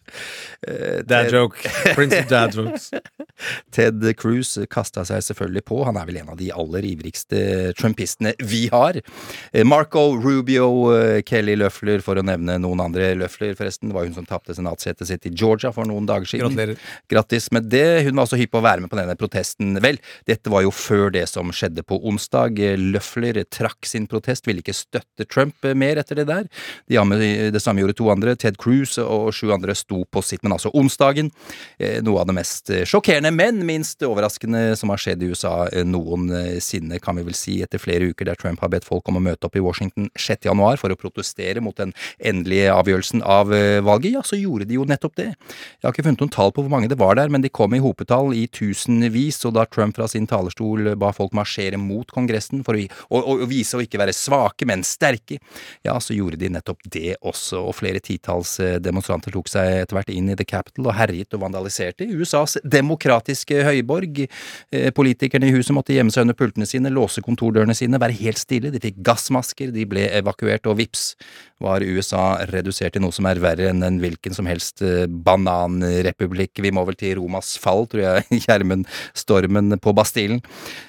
Eh, 0.68 1.04
Dad 1.08 1.32
joke. 1.34 1.62
Prince 1.96 2.20
of 2.20 2.30
dad 2.32 2.56
jokes. 2.56 2.90
Ted 3.76 4.04
Cruz 4.18 4.56
kasta 4.72 5.04
seg 5.08 5.24
selvfølgelig 5.26 5.64
på. 5.68 5.82
Han 5.88 6.00
er 6.00 6.08
vel 6.10 6.20
en 6.22 6.32
av 6.34 6.40
de 6.40 6.50
aller 6.54 6.88
ivrigste 6.90 7.42
trumpistene 7.78 8.34
vi 8.48 8.66
har. 8.74 9.00
Eh, 9.52 9.66
Marco 9.68 10.08
Rubio, 10.18 10.68
eh, 10.96 11.22
Kelly 11.28 11.58
Løfler, 11.60 12.02
for 12.06 12.20
å 12.20 12.26
nevne 12.26 12.58
noen 12.62 12.82
andre. 12.88 13.14
Løfler, 13.20 13.56
forresten, 13.58 13.92
det 13.92 13.98
var 13.98 14.08
hun 14.08 14.16
som 14.18 14.28
tapte 14.28 14.56
senatssetet 14.58 15.10
sitt 15.10 15.30
i 15.30 15.34
Georgia 15.34 15.72
for 15.76 15.88
noen 15.90 16.08
dager 16.10 16.30
siden. 16.30 16.52
Gratulerer. 16.54 16.82
Grattis 17.12 17.52
med 17.56 17.70
det. 17.72 17.86
Hun 18.08 18.16
var 18.18 18.28
også 18.28 18.40
hypp 18.42 18.54
på 18.56 18.62
å 18.62 18.66
være 18.66 18.84
med 18.84 18.92
på 18.92 19.00
denne 19.00 19.18
protesten. 19.20 19.76
Vel, 19.84 20.00
dette 20.30 20.47
var 20.52 20.66
jo 20.66 20.74
før 20.74 21.12
det 21.14 21.26
som 21.32 21.52
skjedde 21.56 21.86
på 21.88 22.00
onsdag. 22.08 22.60
Løfler 22.82 23.42
trakk 23.54 23.88
sin 23.88 24.08
protest, 24.10 24.48
ville 24.48 24.64
ikke 24.64 24.76
støtte 24.76 25.28
Trump 25.30 25.68
mer 25.78 26.02
etter 26.02 26.22
det 26.22 26.28
der. 26.30 26.48
De 26.88 26.98
det 27.54 27.62
samme 27.64 27.84
gjorde 27.84 27.98
to 27.98 28.10
andre. 28.12 28.36
Ted 28.36 28.58
Cruz 28.62 28.98
og 29.02 29.32
sju 29.36 29.52
andre 29.54 29.76
sto 29.78 30.04
på 30.12 30.24
sitt, 30.26 30.44
men 30.44 30.56
altså 30.56 30.72
onsdagen. 30.74 31.32
eh, 31.80 32.02
Noe 32.04 32.22
av 32.22 32.28
det 32.30 32.36
mest 32.38 32.72
sjokkerende, 32.88 33.32
men 33.34 33.66
minst 33.66 34.04
overraskende 34.06 34.76
som 34.78 34.92
har 34.94 35.02
skjedd 35.02 35.24
i 35.24 35.32
USA 35.32 35.68
eh, 35.72 35.86
noensinne, 35.88 37.00
kan 37.04 37.18
vi 37.18 37.26
vel 37.28 37.38
si, 37.38 37.60
etter 37.64 37.82
flere 37.82 38.10
uker 38.12 38.30
der 38.30 38.40
Trump 38.40 38.62
har 38.64 38.72
bedt 38.74 38.88
folk 38.88 39.08
om 39.10 39.20
å 39.20 39.24
møte 39.24 39.48
opp 39.48 39.58
i 39.58 39.64
Washington 39.64 40.10
6. 40.18 40.48
januar 40.50 40.80
for 40.82 40.94
å 40.94 41.00
protestere 41.00 41.64
mot 41.64 41.78
den 41.78 41.94
endelige 42.20 42.74
avgjørelsen 42.74 43.24
av 43.26 43.54
eh, 43.56 43.80
valget, 43.86 44.18
ja, 44.18 44.24
så 44.26 44.40
gjorde 44.40 44.68
de 44.70 44.78
jo 44.80 44.88
nettopp 44.88 45.18
det. 45.20 45.30
Jeg 45.34 45.86
har 45.88 45.96
ikke 45.96 46.08
funnet 46.08 46.24
noen 46.24 46.34
tall 46.34 46.54
på 46.54 46.66
hvor 46.66 46.74
mange 46.74 46.92
det 46.92 47.00
var 47.00 47.18
der, 47.20 47.32
men 47.34 47.44
de 47.44 47.54
kom 47.54 47.76
i 47.76 47.82
hopetall 47.84 48.34
i 48.36 48.46
tusenvis, 48.52 49.44
og 49.48 49.58
da 49.58 49.66
Trump 49.70 49.98
fra 49.98 50.08
sin 50.12 50.28
talerstol 50.38 50.94
ba 51.00 51.12
folk 51.16 51.36
marsjere 51.38 51.80
mot 51.82 52.10
Kongressen 52.14 52.64
for 52.66 52.78
å, 52.78 52.86
å, 53.10 53.22
å, 53.36 53.50
vise 53.50 53.78
å 53.78 53.84
ikke 53.84 54.00
være 54.02 54.16
svake, 54.16 54.68
men 54.70 54.86
sterke, 54.88 55.40
ja, 55.86 55.98
så 56.04 56.16
gjorde 56.16 56.40
de 56.42 56.52
nettopp 56.54 56.86
det 56.94 57.18
også, 57.22 57.62
og 57.68 57.76
flere 57.78 58.02
titalls 58.04 58.58
eh, 58.64 58.78
demonstranter 58.84 59.34
tok 59.34 59.50
seg 59.52 59.84
etter 59.84 59.98
hvert 59.98 60.14
inn 60.14 60.32
i 60.32 60.38
The 60.38 60.48
Capitol 60.48 60.90
og 60.92 60.98
herjet 60.98 61.36
og 61.36 61.44
vandaliserte 61.46 62.08
USAs 62.08 62.58
demokratiske 62.64 63.64
høyborg. 63.68 64.26
Eh, 64.72 64.90
Politikerne 64.98 65.50
i 65.50 65.56
huset 65.56 65.76
måtte 65.76 65.96
gjemme 65.96 66.14
seg 66.14 66.28
under 66.28 66.38
pultene 66.38 66.68
sine, 66.70 66.94
låse 66.94 67.24
kontordørene 67.26 67.76
sine, 67.78 68.00
være 68.02 68.18
helt 68.22 68.42
stille, 68.42 68.72
de 68.74 68.82
fikk 68.84 69.02
gassmasker, 69.06 69.74
de 69.76 69.86
ble 69.90 70.08
evakuert, 70.18 70.68
og 70.70 70.80
vips 70.82 71.12
var 71.64 71.82
USA 71.82 72.38
redusert 72.52 72.94
til 72.96 73.02
noe 73.02 73.16
som 73.16 73.26
er 73.30 73.42
verre 73.42 73.72
enn 73.72 73.82
en 73.86 73.98
hvilken 74.02 74.36
som 74.36 74.48
helst 74.50 74.84
eh, 74.86 75.08
bananrepublikk. 75.08 76.62
Vi 76.64 76.72
må 76.74 76.84
vel 76.88 76.98
til 77.00 77.18
Romas 77.18 77.56
fall, 77.62 77.88
tror 77.90 78.04
jeg, 78.04 78.28
Gjermundstormen 78.46 79.80
på 79.82 79.94
Bastillen. 80.28 80.42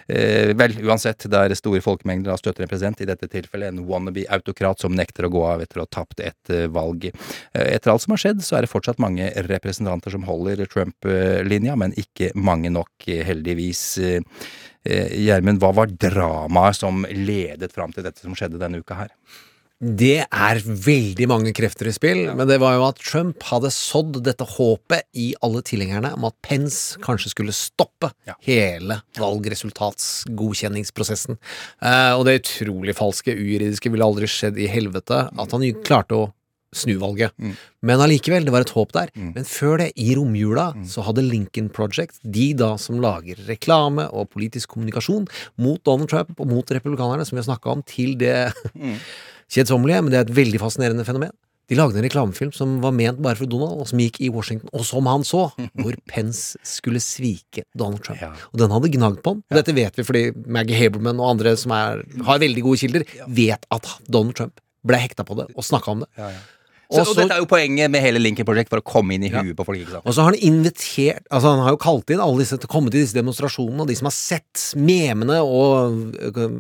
Eh, 0.09 0.55
vel, 0.57 0.75
uansett, 0.89 1.27
det 1.31 1.39
er 1.39 1.55
store 1.59 1.81
folkemengder 1.85 2.33
av 2.33 2.41
støtter 2.41 2.65
en 2.65 2.71
president, 2.71 3.01
i 3.01 3.09
dette 3.09 3.29
tilfellet 3.29 3.73
en 3.73 3.85
wannabe-autokrat 3.89 4.81
som 4.81 4.95
nekter 4.97 5.27
å 5.27 5.33
gå 5.33 5.45
av 5.47 5.63
etter 5.63 5.81
å 5.81 5.87
ha 5.87 5.91
tapt 5.91 6.21
et 6.21 6.53
eh, 6.55 6.67
valg. 6.73 7.11
Eh, 7.11 7.75
etter 7.75 7.93
alt 7.93 8.05
som 8.05 8.15
har 8.15 8.23
skjedd, 8.23 8.43
så 8.45 8.59
er 8.59 8.65
det 8.65 8.73
fortsatt 8.73 9.03
mange 9.03 9.31
representanter 9.49 10.15
som 10.15 10.27
holder 10.29 10.65
Trump-linja, 10.67 11.77
men 11.77 11.95
ikke 12.01 12.33
mange 12.35 12.73
nok, 12.73 12.95
eh, 13.07 13.25
heldigvis. 13.27 14.01
Gjermund, 14.89 15.59
hva 15.61 15.69
var 15.75 15.91
dramaet 15.91 16.79
som 16.79 17.03
ledet 17.13 17.75
fram 17.75 17.93
til 17.93 18.07
dette 18.07 18.23
som 18.23 18.33
skjedde 18.39 18.61
denne 18.63 18.81
uka 18.81 18.97
her? 18.97 19.11
Det 19.79 20.27
er 20.27 20.59
veldig 20.67 21.29
mange 21.31 21.53
krefter 21.55 21.87
i 21.87 21.93
spill, 21.95 22.35
men 22.35 22.51
det 22.51 22.59
var 22.59 22.75
jo 22.75 22.83
at 22.89 22.99
Trump 22.99 23.39
hadde 23.47 23.71
sådd 23.71 24.19
dette 24.27 24.43
håpet 24.57 25.07
i 25.15 25.39
alle 25.47 25.63
tilhengerne 25.63 26.11
om 26.17 26.25
at 26.27 26.35
Pence 26.43 26.99
kanskje 27.05 27.31
skulle 27.31 27.53
stoppe 27.55 28.11
hele 28.43 28.97
valgresultatsgodkjenningsprosessen. 29.21 31.39
Eh, 31.79 32.11
og 32.17 32.25
det 32.27 32.41
utrolig 32.41 32.97
falske, 32.99 33.31
ujuridiske 33.39 33.87
ville 33.95 34.03
aldri 34.09 34.27
skjedd 34.27 34.59
i 34.59 34.67
helvete 34.67 35.31
at 35.31 35.55
han 35.55 35.63
klarte 35.87 36.15
å 36.19 36.35
snu 36.75 36.99
valget. 37.01 37.33
Men 37.81 38.01
allikevel, 38.03 38.45
det 38.45 38.53
var 38.53 38.61
et 38.67 38.75
håp 38.75 38.93
der. 38.93 39.09
Men 39.15 39.45
før 39.49 39.79
det, 39.81 39.93
i 39.97 40.15
romjula, 40.19 40.75
så 40.91 41.01
hadde 41.07 41.23
Lincoln 41.25 41.71
Project, 41.73 42.19
de 42.23 42.53
da 42.59 42.77
som 42.83 43.01
lager 43.01 43.37
reklame 43.49 44.09
og 44.11 44.29
politisk 44.35 44.69
kommunikasjon 44.75 45.25
mot 45.57 45.81
Donald 45.87 46.09
Trump 46.13 46.35
og 46.37 46.47
mot 46.51 46.67
republikanerne, 46.67 47.25
som 47.25 47.37
vi 47.39 47.41
har 47.41 47.47
snakka 47.55 47.71
om, 47.73 47.83
til 47.89 48.19
det 48.21 48.53
kjedsommelige, 49.53 50.03
men 50.05 50.13
det 50.15 50.19
er 50.21 50.27
et 50.29 50.37
veldig 50.39 50.61
fascinerende 50.63 51.07
fenomen. 51.09 51.35
De 51.69 51.77
lagde 51.77 51.99
en 52.01 52.05
reklamefilm 52.07 52.53
som 52.57 52.79
var 52.81 52.95
ment 52.97 53.19
bare 53.21 53.37
for 53.37 53.51
Donald, 53.51 53.83
og 53.83 53.89
som 53.91 54.01
gikk 54.01 54.23
i 54.25 54.31
Washington, 54.33 54.71
og 54.73 54.87
som 54.89 55.09
han 55.11 55.25
så, 55.29 55.43
hvor 55.83 55.97
Pence 56.09 56.57
skulle 56.65 57.03
svike 57.05 57.67
Donald 57.77 58.01
Trump. 58.07 58.23
Og 58.55 58.63
den 58.63 58.73
hadde 58.73 58.93
gnagd 58.95 59.21
på 59.25 59.35
han. 59.35 59.43
Og 59.51 59.59
dette 59.61 59.75
vet 59.77 59.99
vi 60.01 60.07
fordi 60.09 60.23
Maggie 60.49 60.79
Haberman 60.81 61.21
og 61.21 61.35
andre 61.35 61.53
som 61.61 61.75
er, 61.77 62.01
har 62.25 62.41
veldig 62.41 62.65
gode 62.65 62.81
kilder, 62.85 63.05
vet 63.29 63.69
at 63.75 63.91
Donald 64.09 64.39
Trump 64.41 64.65
ble 64.89 65.01
hekta 65.03 65.27
på 65.29 65.37
det 65.37 65.51
og 65.59 65.67
snakka 65.67 65.93
om 65.93 66.07
det. 66.07 66.09
Så, 66.89 67.03
Og 67.05 67.19
dette 67.19 67.35
er 67.37 67.43
jo 67.43 67.49
poenget 67.51 67.91
med 67.93 68.01
hele 68.01 68.17
Lincoln 68.23 68.47
Project, 68.49 68.71
for 68.73 68.81
å 68.81 68.85
komme 68.87 69.13
inn 69.13 69.27
i 69.27 69.29
huet 69.29 69.53
på 69.59 69.65
folk. 69.69 69.91
Og 70.01 70.15
så 70.17 70.23
har 70.25 70.31
han 70.33 70.39
invitert 70.41 71.27
Altså 71.29 71.51
han 71.53 71.61
har 71.61 71.75
jo 71.75 71.81
kalt 71.83 72.09
inn 72.15 72.23
alle 72.25 72.41
disse 72.41 72.57
til 72.57 72.65
å 72.65 72.73
komme 72.73 72.89
til 72.89 73.03
disse 73.03 73.17
demonstrasjonene, 73.17 73.83
og 73.85 73.91
de 73.91 73.97
som 73.99 74.09
har 74.09 74.15
sett 74.17 74.63
memene 74.81 75.37
og 75.45 76.17
øh, 76.17 76.55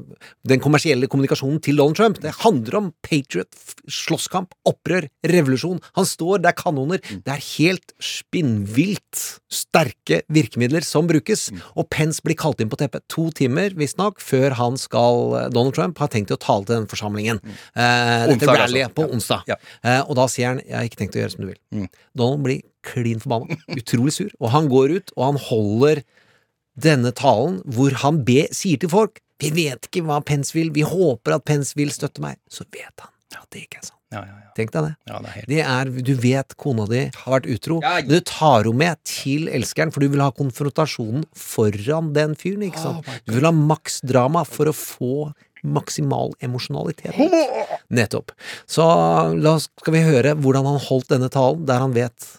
den 0.52 0.60
kommersielle 0.60 1.08
kommunikasjonen 1.08 1.62
til 1.64 1.80
Donald 1.80 1.96
Trump. 1.96 2.20
Det 2.20 2.34
handler 2.42 2.76
om 2.76 2.90
patriot, 3.06 3.48
slåsskamp, 3.88 4.52
opprør, 4.68 5.08
revolusjon. 5.32 5.80
Han 5.96 6.08
står, 6.08 6.42
det 6.44 6.52
er 6.52 6.58
kanoner. 6.60 7.00
Det 7.24 7.32
er 7.32 7.46
helt 7.56 7.96
spinnvilt 8.04 9.24
sterke 9.48 10.20
virkemidler 10.32 10.84
som 10.84 11.08
brukes. 11.08 11.48
Og 11.78 11.88
Pence 11.92 12.20
blir 12.24 12.36
kalt 12.38 12.60
inn 12.60 12.68
på 12.68 12.78
teppet 12.80 13.06
to 13.08 13.30
timer, 13.36 13.72
visstnok, 13.78 14.20
før 14.20 14.56
han 14.60 14.76
skal 14.80 15.48
Donald 15.54 15.76
Trump 15.78 15.98
har 16.04 16.12
tenkt 16.12 16.32
å 16.34 16.40
tale 16.40 16.68
til 16.68 16.76
den 16.82 16.88
forsamlingen. 16.90 17.40
Eh, 17.72 18.28
dette 18.28 18.44
Onsdag, 18.44 18.62
altså. 18.66 18.92
på 18.94 19.08
Ja. 19.08 19.12
onsdag. 19.16 19.42
Ja. 19.48 19.56
Eh, 19.82 20.00
og 20.04 20.17
da 20.18 20.26
sier 20.31 20.52
han 20.52 20.61
'jeg 20.64 20.76
har 20.76 20.88
ikke 20.88 21.00
tenkt 21.00 21.16
å 21.16 21.22
gjøre 21.22 21.35
som 21.35 21.44
du 21.44 21.50
vil'. 21.52 21.88
Donald 22.16 22.42
blir 22.44 22.62
klin 22.83 23.20
forbanna, 23.22 23.57
utrolig 23.78 24.12
sur, 24.16 24.31
og 24.40 24.50
han 24.54 24.68
går 24.68 24.96
ut 24.96 25.12
og 25.16 25.24
han 25.24 25.40
holder 25.48 26.02
denne 26.78 27.12
talen 27.12 27.61
hvor 27.66 27.94
han 28.04 28.22
be, 28.24 28.46
sier 28.54 28.78
til 28.78 28.90
folk 28.92 29.20
'Vi 29.38 29.50
vet 29.54 29.87
ikke 29.87 30.02
hva 30.02 30.18
Pence 30.24 30.52
vil, 30.52 30.70
vi 30.74 30.83
håper 30.83 31.37
at 31.37 31.44
Pence 31.46 31.74
vil 31.78 31.90
støtte 31.94 32.20
meg'. 32.20 32.38
Så 32.50 32.64
vet 32.74 32.90
han 32.98 33.14
at 33.38 33.50
det 33.52 33.68
ikke 33.68 33.78
er 33.78 33.87
sant. 33.87 33.94
Ja, 34.11 34.22
ja, 34.24 34.37
ja. 34.40 34.50
Tenk 34.57 34.70
deg 34.72 34.87
det. 34.87 34.94
Ja, 35.07 35.18
det 35.20 35.33
er. 35.37 35.44
Det 35.46 35.59
er, 35.61 36.02
Du 36.02 36.14
vet 36.16 36.54
kona 36.57 36.87
di 36.88 37.02
har 37.12 37.33
vært 37.35 37.48
utro, 37.52 37.76
men 37.85 38.09
du 38.09 38.20
tar 38.24 38.64
henne 38.64 38.74
med 38.81 38.96
til 39.04 39.50
elskeren, 39.52 39.92
for 39.92 40.00
du 40.00 40.09
vil 40.09 40.22
ha 40.24 40.31
konfrontasjonen 40.33 41.26
foran 41.37 42.14
den 42.16 42.35
fyren. 42.35 42.64
ikke 42.64 42.81
sant? 42.81 43.04
Du 43.26 43.35
vil 43.37 43.44
ha 43.44 43.52
maks 43.52 44.00
drama 44.00 44.46
for 44.48 44.72
å 44.72 44.74
få 44.74 45.35
maksimal 45.62 46.34
emosjonalitet. 46.44 47.16
Nettopp. 47.90 48.32
Så 48.66 48.84
la 49.34 49.56
oss, 49.56 49.70
skal 49.80 49.96
vi 49.96 50.04
høre 50.06 50.34
hvordan 50.38 50.66
han 50.68 50.82
holdt 50.88 51.10
denne 51.14 51.30
talen, 51.32 51.66
der 51.68 51.84
han 51.84 51.96
vet 51.96 52.34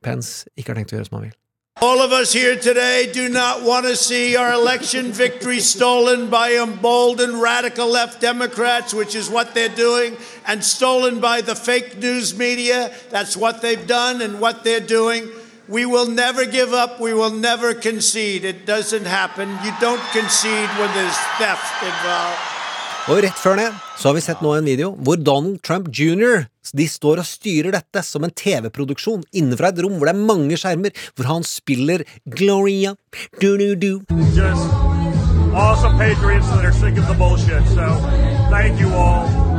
Pence 0.00 0.48
ikke 0.56 0.72
har 0.72 0.80
tenkt 0.80 0.94
å 0.94 0.98
gjøre 0.98 1.08
som 1.10 1.20
han 1.20 1.28
vil. 1.28 1.36
All 1.82 2.02
of 2.02 2.12
us 2.12 2.32
here 2.32 2.56
today 2.56 3.10
do 3.10 3.30
not 3.30 3.62
want 3.62 3.86
to 3.86 3.96
see 3.96 4.36
our 4.36 4.52
election 4.52 5.12
victory 5.12 5.60
stolen 5.60 6.28
by 6.28 6.52
emboldened 6.56 7.40
radical 7.40 7.88
left 7.88 8.20
Democrats, 8.20 8.92
which 8.92 9.14
is 9.14 9.30
what 9.30 9.54
they're 9.54 9.74
doing, 9.74 10.16
and 10.46 10.62
stolen 10.62 11.20
by 11.20 11.40
the 11.40 11.54
fake 11.54 11.96
news 11.96 12.36
media. 12.36 12.92
That's 13.08 13.34
what 13.34 13.62
they've 13.62 13.86
done 13.86 14.20
and 14.20 14.40
what 14.40 14.62
they're 14.62 14.86
doing. 14.86 15.30
We 15.68 15.86
will 15.86 16.06
never 16.06 16.44
give 16.44 16.74
up. 16.74 17.00
We 17.00 17.14
will 17.14 17.30
never 17.30 17.72
concede. 17.72 18.44
It 18.44 18.66
doesn't 18.66 19.06
happen. 19.06 19.48
You 19.64 19.72
don't 19.80 20.02
concede 20.12 20.68
when 20.76 20.92
there's 20.92 21.16
theft 21.38 21.82
involved. 21.82 22.49
Og 23.08 23.22
rett 23.24 23.38
før 23.40 23.56
det 23.56 23.68
så 23.96 24.10
har 24.10 24.16
vi 24.16 24.22
sett 24.24 24.42
nå 24.44 24.52
en 24.56 24.66
video 24.68 24.92
hvor 25.00 25.20
Donald 25.20 25.62
Trump 25.64 25.88
jr. 25.88 26.44
De 26.76 26.86
står 26.88 27.22
og 27.22 27.26
styrer 27.26 27.72
dette 27.74 28.02
som 28.06 28.24
en 28.26 28.34
TV-produksjon 28.42 29.24
innenfra 29.32 29.72
et 29.72 29.80
rom 29.82 29.96
hvor 29.96 30.10
det 30.10 30.14
er 30.14 30.28
mange 30.28 30.58
skjermer, 30.60 30.92
hvor 31.16 31.30
han 31.30 31.46
spiller 31.46 32.04
Gloria 32.28 32.94
do-do-do. 33.40 34.04
just 34.36 34.68
awesome 35.54 35.96
patriots 35.98 36.48
that 36.48 36.64
are 36.64 36.72
sick 36.72 36.96
of 36.98 37.08
the 37.08 37.14
bullshit. 37.14 37.64
So 37.74 37.88
thank 38.50 38.78
you 38.80 38.92
all 38.92 39.49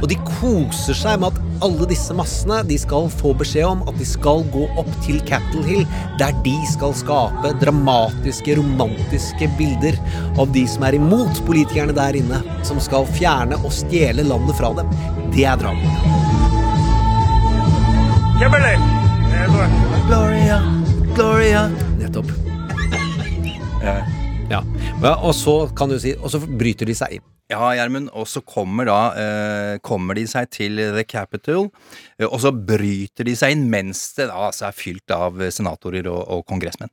Og 0.00 0.06
de 0.10 0.16
koser 0.24 0.96
seg 0.96 1.20
med 1.20 1.34
at 1.34 1.64
alle 1.64 1.86
disse 1.90 2.14
massene 2.16 2.60
De 2.68 2.76
skal 2.80 3.08
få 3.12 3.32
beskjed 3.36 3.66
om 3.68 3.82
at 3.90 3.98
de 4.00 4.06
skal 4.08 4.44
gå 4.54 4.66
opp 4.80 4.90
til 5.04 5.20
Capitol 5.28 5.66
Hill, 5.68 5.84
der 6.20 6.34
de 6.44 6.54
skal 6.70 6.94
skape 6.96 7.52
dramatiske, 7.60 8.56
romantiske 8.58 9.50
bilder 9.58 9.98
av 10.40 10.52
de 10.54 10.64
som 10.70 10.86
er 10.88 10.96
imot 10.98 11.42
politikerne 11.48 11.96
der 11.96 12.18
inne, 12.20 12.40
som 12.66 12.80
skal 12.82 13.08
fjerne 13.18 13.60
og 13.60 13.74
stjele 13.74 14.24
landet 14.26 14.56
fra 14.60 14.72
dem. 14.78 14.92
Det 15.34 15.44
er 15.48 15.60
drama. 15.60 15.96
Kimberly, 18.40 18.74
eh. 18.76 20.00
Gloria, 20.06 20.62
Gloria. 21.14 21.68
Nettopp. 21.98 22.32
Ja. 24.50 24.60
ja. 25.02 25.12
Og 25.22 25.34
så 25.38 25.54
kan 25.78 25.92
du 25.92 25.98
si 26.02 26.16
Og 26.18 26.32
så 26.32 26.40
bryter 26.42 26.88
de 26.88 26.96
seg 26.98 27.18
inn. 27.18 27.26
Ja, 27.50 27.70
Gjermund. 27.74 28.10
Og 28.18 28.28
så 28.30 28.42
kommer 28.46 28.88
da 28.88 28.98
eh, 29.18 29.76
Kommer 29.86 30.18
de 30.18 30.26
seg 30.30 30.50
til 30.54 30.78
The 30.80 31.04
Capitol, 31.06 31.68
eh, 32.18 32.26
og 32.26 32.38
så 32.42 32.52
bryter 32.54 33.26
de 33.26 33.34
seg 33.38 33.56
inn 33.56 33.68
mens 33.72 34.08
det 34.18 34.28
da 34.30 34.46
altså 34.50 34.68
er 34.68 34.76
fylt 34.76 35.14
av 35.14 35.38
senatorer 35.54 36.06
og, 36.10 36.20
og 36.30 36.44
kongressmenn. 36.50 36.92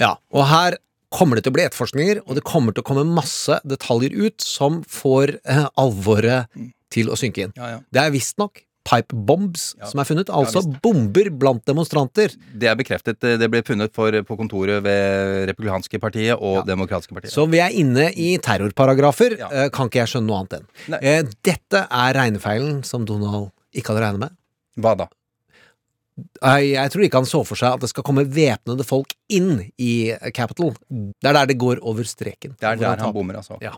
Ja, 0.00 0.16
og 0.34 0.48
her 0.50 0.78
kommer 1.14 1.38
det 1.38 1.44
til 1.46 1.54
å 1.54 1.56
bli 1.58 1.66
etterforskninger, 1.68 2.24
og 2.26 2.38
det 2.38 2.42
kommer 2.46 2.74
til 2.74 2.82
å 2.82 2.88
komme 2.88 3.04
masse 3.06 3.60
detaljer 3.62 4.16
ut 4.18 4.42
som 4.42 4.80
får 4.90 5.36
eh, 5.44 5.66
alvoret 5.78 6.50
til 6.94 7.10
å 7.10 7.18
synke 7.18 7.46
inn. 7.46 7.54
Ja, 7.58 7.76
ja. 7.76 7.82
Det 7.94 8.02
er 8.02 8.14
visstnok 8.14 8.64
pipe 8.84 9.14
bombs 9.26 9.74
Ja. 9.80 9.86
som 9.88 10.00
er 10.00 10.04
funnet, 10.04 10.28
altså 10.28 10.60
ja, 10.62 10.78
bomber 10.84 11.30
blant 11.30 11.64
demonstranter. 11.64 12.34
Det 12.54 12.68
er 12.68 12.76
bekreftet. 12.76 13.16
eh, 13.24 13.36
Det 13.40 13.50
ble 13.50 13.62
funnet 13.62 13.92
for, 13.94 14.10
på 14.12 14.36
kontoret 14.36 14.82
ved 14.84 15.48
Republikanske 15.48 15.98
partiet 16.00 16.36
og 16.40 16.66
Demokratiske 16.66 17.14
partiet. 17.16 17.32
Så 17.32 17.46
vi 17.50 17.58
er 17.64 17.70
inne 17.72 18.10
i 18.14 18.36
terrorparagrafer, 18.38 19.38
Ja. 19.38 19.48
eh, 19.50 19.68
kan 19.70 19.88
ikke 19.88 20.04
jeg 20.04 20.08
skjønne 20.14 20.26
noe 20.26 20.38
annet 20.44 20.52
enn. 20.60 20.66
Nei. 20.88 20.98
Eh, 21.02 21.22
dette 21.42 21.86
er 21.90 22.12
regnefeilen 22.14 22.84
som 22.84 23.04
Donald 23.04 23.50
ikke 23.74 23.88
hadde 23.94 24.04
regnet 24.04 24.20
med. 24.20 24.30
Hva 24.78 24.96
da? 24.96 25.06
Jeg, 26.14 26.90
tror 26.92 27.02
ikke 27.02 27.18
han 27.18 27.26
så 27.26 27.40
for 27.42 27.58
seg 27.58 27.74
at 27.74 27.82
det 27.82 27.88
skal 27.90 28.04
komme 28.06 28.22
væpnede 28.30 28.84
folk 28.86 29.16
inn 29.34 29.64
i 29.82 30.12
Capitol. 30.36 30.70
Det 30.86 31.26
er 31.26 31.34
der 31.34 31.48
det 31.50 31.56
går 31.58 31.80
over 31.82 32.06
streken. 32.06 32.54
Det 32.60 32.68
er 32.68 32.78
der 32.78 33.02
han 33.02 33.14
bommer, 33.14 33.40
altså. 33.40 33.58
Ja. 33.62 33.72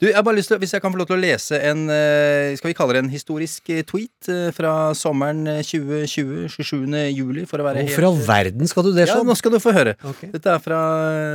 Du, 0.00 0.08
jeg 0.08 0.16
har 0.16 0.24
bare 0.26 0.38
lyst 0.40 0.50
til, 0.50 0.58
Hvis 0.58 0.74
jeg 0.74 0.82
kan 0.82 0.90
få 0.90 0.98
lov 0.98 1.06
til 1.06 1.18
å 1.18 1.20
lese 1.20 1.60
en 1.68 1.86
eh, 1.92 2.56
Skal 2.58 2.72
vi 2.72 2.76
kalle 2.78 2.96
det 2.96 3.02
en 3.04 3.12
historisk 3.12 3.70
eh, 3.70 3.84
tweet 3.86 4.30
eh, 4.32 4.48
fra 4.56 4.72
sommeren 4.98 5.46
eh, 5.52 5.62
2020, 5.62 6.48
27. 6.56 6.96
juli, 7.14 7.46
for 7.46 7.62
å 7.62 7.68
være 7.68 7.86
Hvorfor 7.86 8.06
i 8.06 8.10
all 8.10 8.18
verden 8.26 8.72
skal 8.72 8.88
du 8.88 8.90
det 8.96 9.06
sånn? 9.10 9.22
Ja, 9.22 9.28
nå 9.28 9.38
skal 9.38 9.54
du 9.54 9.60
få 9.62 9.74
høre. 9.76 9.94
Okay. 10.14 10.32
Dette 10.34 10.56
er 10.56 10.64
fra 10.64 10.80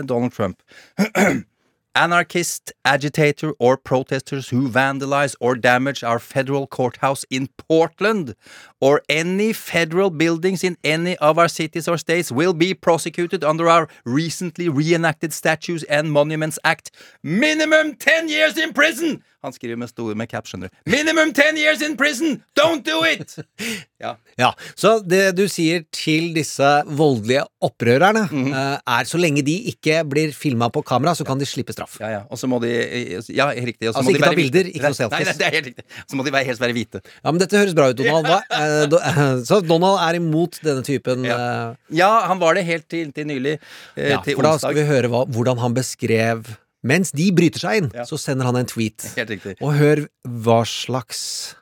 Donald 0.08 0.36
Trump. 0.36 0.60
Anarchist, 1.94 2.72
agitator, 2.86 3.52
or 3.60 3.76
protesters 3.76 4.48
who 4.50 4.70
vandalize 4.70 5.36
or 5.42 5.56
damage 5.56 6.04
our 6.04 6.20
federal 6.20 6.66
courthouse 6.66 7.26
in 7.30 7.50
Portland 7.58 8.36
or 8.80 9.02
any 9.10 9.52
federal 9.52 10.10
buildings 10.10 10.64
in 10.64 10.78
any 10.86 11.18
of 11.18 11.38
our 11.38 11.50
cities 11.50 11.90
or 11.90 11.98
states 11.98 12.32
will 12.32 12.54
be 12.54 12.74
prosecuted 12.74 13.44
under 13.44 13.68
our 13.68 13.90
recently 14.06 14.70
reenacted 14.70 15.34
Statues 15.34 15.84
and 15.84 16.12
Monuments 16.14 16.58
Act. 16.64 16.92
Minimum 17.24 17.96
10 17.96 18.30
years 18.30 18.58
in 18.58 18.72
prison! 18.72 19.24
Han 19.44 19.54
skriver 19.56 19.78
med 19.82 19.90
store 19.90 20.14
med 20.16 20.30
cap, 20.30 20.46
skjønner 20.46 20.70
du. 20.70 20.76
Minimum 20.92 21.32
ten 21.34 21.58
years 21.58 21.82
in 21.82 21.96
prison! 21.98 22.44
Don't 22.60 22.84
do 22.86 23.02
it! 23.06 23.38
Ja. 24.02 24.16
Ja, 24.34 24.48
Så 24.74 24.96
det 25.06 25.36
du 25.38 25.44
sier 25.46 25.84
til 25.94 26.32
disse 26.34 26.66
voldelige 26.90 27.44
opprørerne, 27.62 28.24
mm 28.32 28.48
-hmm. 28.50 28.80
er 28.88 29.04
så 29.06 29.18
lenge 29.22 29.44
de 29.46 29.54
ikke 29.70 30.02
blir 30.10 30.32
filma 30.34 30.70
på 30.70 30.82
kamera, 30.82 31.14
så 31.16 31.24
kan 31.24 31.38
de 31.38 31.46
slippe 31.46 31.74
straff. 31.74 32.00
Ja, 32.00 32.08
ja. 32.10 32.22
Og 32.32 32.38
så 32.40 32.48
må 32.48 32.58
de 32.64 33.22
Ja, 33.30 33.52
riktig. 33.54 33.90
og 33.90 33.96
Altså, 33.96 34.02
må 34.04 34.10
de 34.10 34.16
ikke 34.18 34.26
ta 34.26 34.34
bilder, 34.36 34.64
hvite. 34.64 34.74
ikke 34.74 34.82
noe 34.82 34.90
Nei, 34.90 34.94
selfies. 34.94 35.26
Nei, 35.28 35.34
det 35.38 35.46
er 35.48 35.52
helt 35.52 35.66
riktig. 35.68 35.84
Så 36.10 36.16
må 36.16 36.24
de 36.26 36.32
være, 36.32 36.44
helst 36.46 36.62
være 36.62 36.74
hvite. 36.74 37.02
Ja, 37.26 37.32
men 37.32 37.40
dette 37.40 37.58
høres 37.58 37.76
bra 37.76 37.90
ut, 37.90 37.98
Donald. 37.98 38.26
Hva? 38.26 38.42
Eh, 38.52 39.44
så 39.50 39.62
Donald 39.68 39.98
er 40.10 40.16
imot 40.16 40.60
denne 40.64 40.82
typen 40.84 41.24
Ja. 41.26 41.38
eh, 41.70 41.76
Ja, 41.94 42.20
han 42.28 42.40
var 42.40 42.54
det 42.56 42.66
helt 42.66 42.90
til, 42.90 43.12
til 43.14 43.28
nylig. 43.28 43.60
Eh, 43.98 44.10
ja, 44.10 44.22
til 44.26 44.34
For 44.36 44.42
da 44.42 44.58
skal 44.58 44.74
vi 44.74 44.82
høre 44.82 45.08
hva, 45.10 45.26
hvordan 45.30 45.58
han 45.60 45.74
beskrev 45.78 46.44
Mens 46.84 47.12
de 47.12 47.32
bryter 47.32 47.60
seg 47.62 47.78
inn, 47.84 47.92
Ja. 47.94 48.04
så 48.06 48.18
sender 48.18 48.46
han 48.46 48.56
en 48.56 48.66
tweet. 48.66 49.02
Helt. 49.16 49.62
Og 49.62 49.74
hør 49.78 50.08
hva 50.26 50.64
slags 50.66 51.56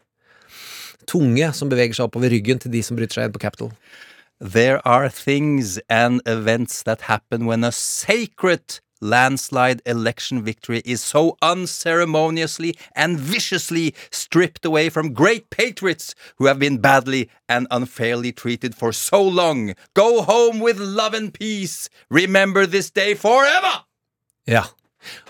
tunge 1.08 1.54
som 1.54 1.70
beveger 1.70 1.94
seg 1.98 2.06
oppover 2.08 2.30
ryggen 2.32 2.60
til 2.62 2.72
de 2.72 2.82
som 2.86 2.96
bryter 3.00 3.14
seg 3.20 3.26
inn 3.30 3.34
på 3.36 3.42
Capitol. 3.42 3.72
There 4.40 4.80
are 4.88 5.10
things 5.10 5.80
and 5.90 6.22
events 6.26 6.84
that 6.84 7.02
happen 7.10 7.46
when 7.46 7.64
a 7.66 7.72
sacred 7.72 8.80
landslide 9.02 9.82
election 9.86 10.44
victory 10.44 10.82
is 10.86 11.02
so 11.02 11.38
unceremoniously 11.42 12.74
and 12.96 13.18
viciously 13.20 13.94
stripped 14.12 14.66
away 14.66 14.90
from 14.90 15.14
great 15.14 15.50
patriots 15.50 16.16
who 16.38 16.46
have 16.48 16.60
been 16.60 16.78
badly 16.80 17.30
and 17.48 17.68
unfairly 17.72 18.32
treated 18.32 18.76
for 18.76 18.92
so 18.94 19.22
long. 19.22 19.74
Go 19.94 20.22
home 20.22 20.60
with 20.60 20.78
love 20.80 21.14
and 21.14 21.34
peace. 21.34 21.90
Remember 22.10 22.66
this 22.66 22.90
day 22.92 23.14
forever! 23.16 23.84
Ja. 24.46 24.64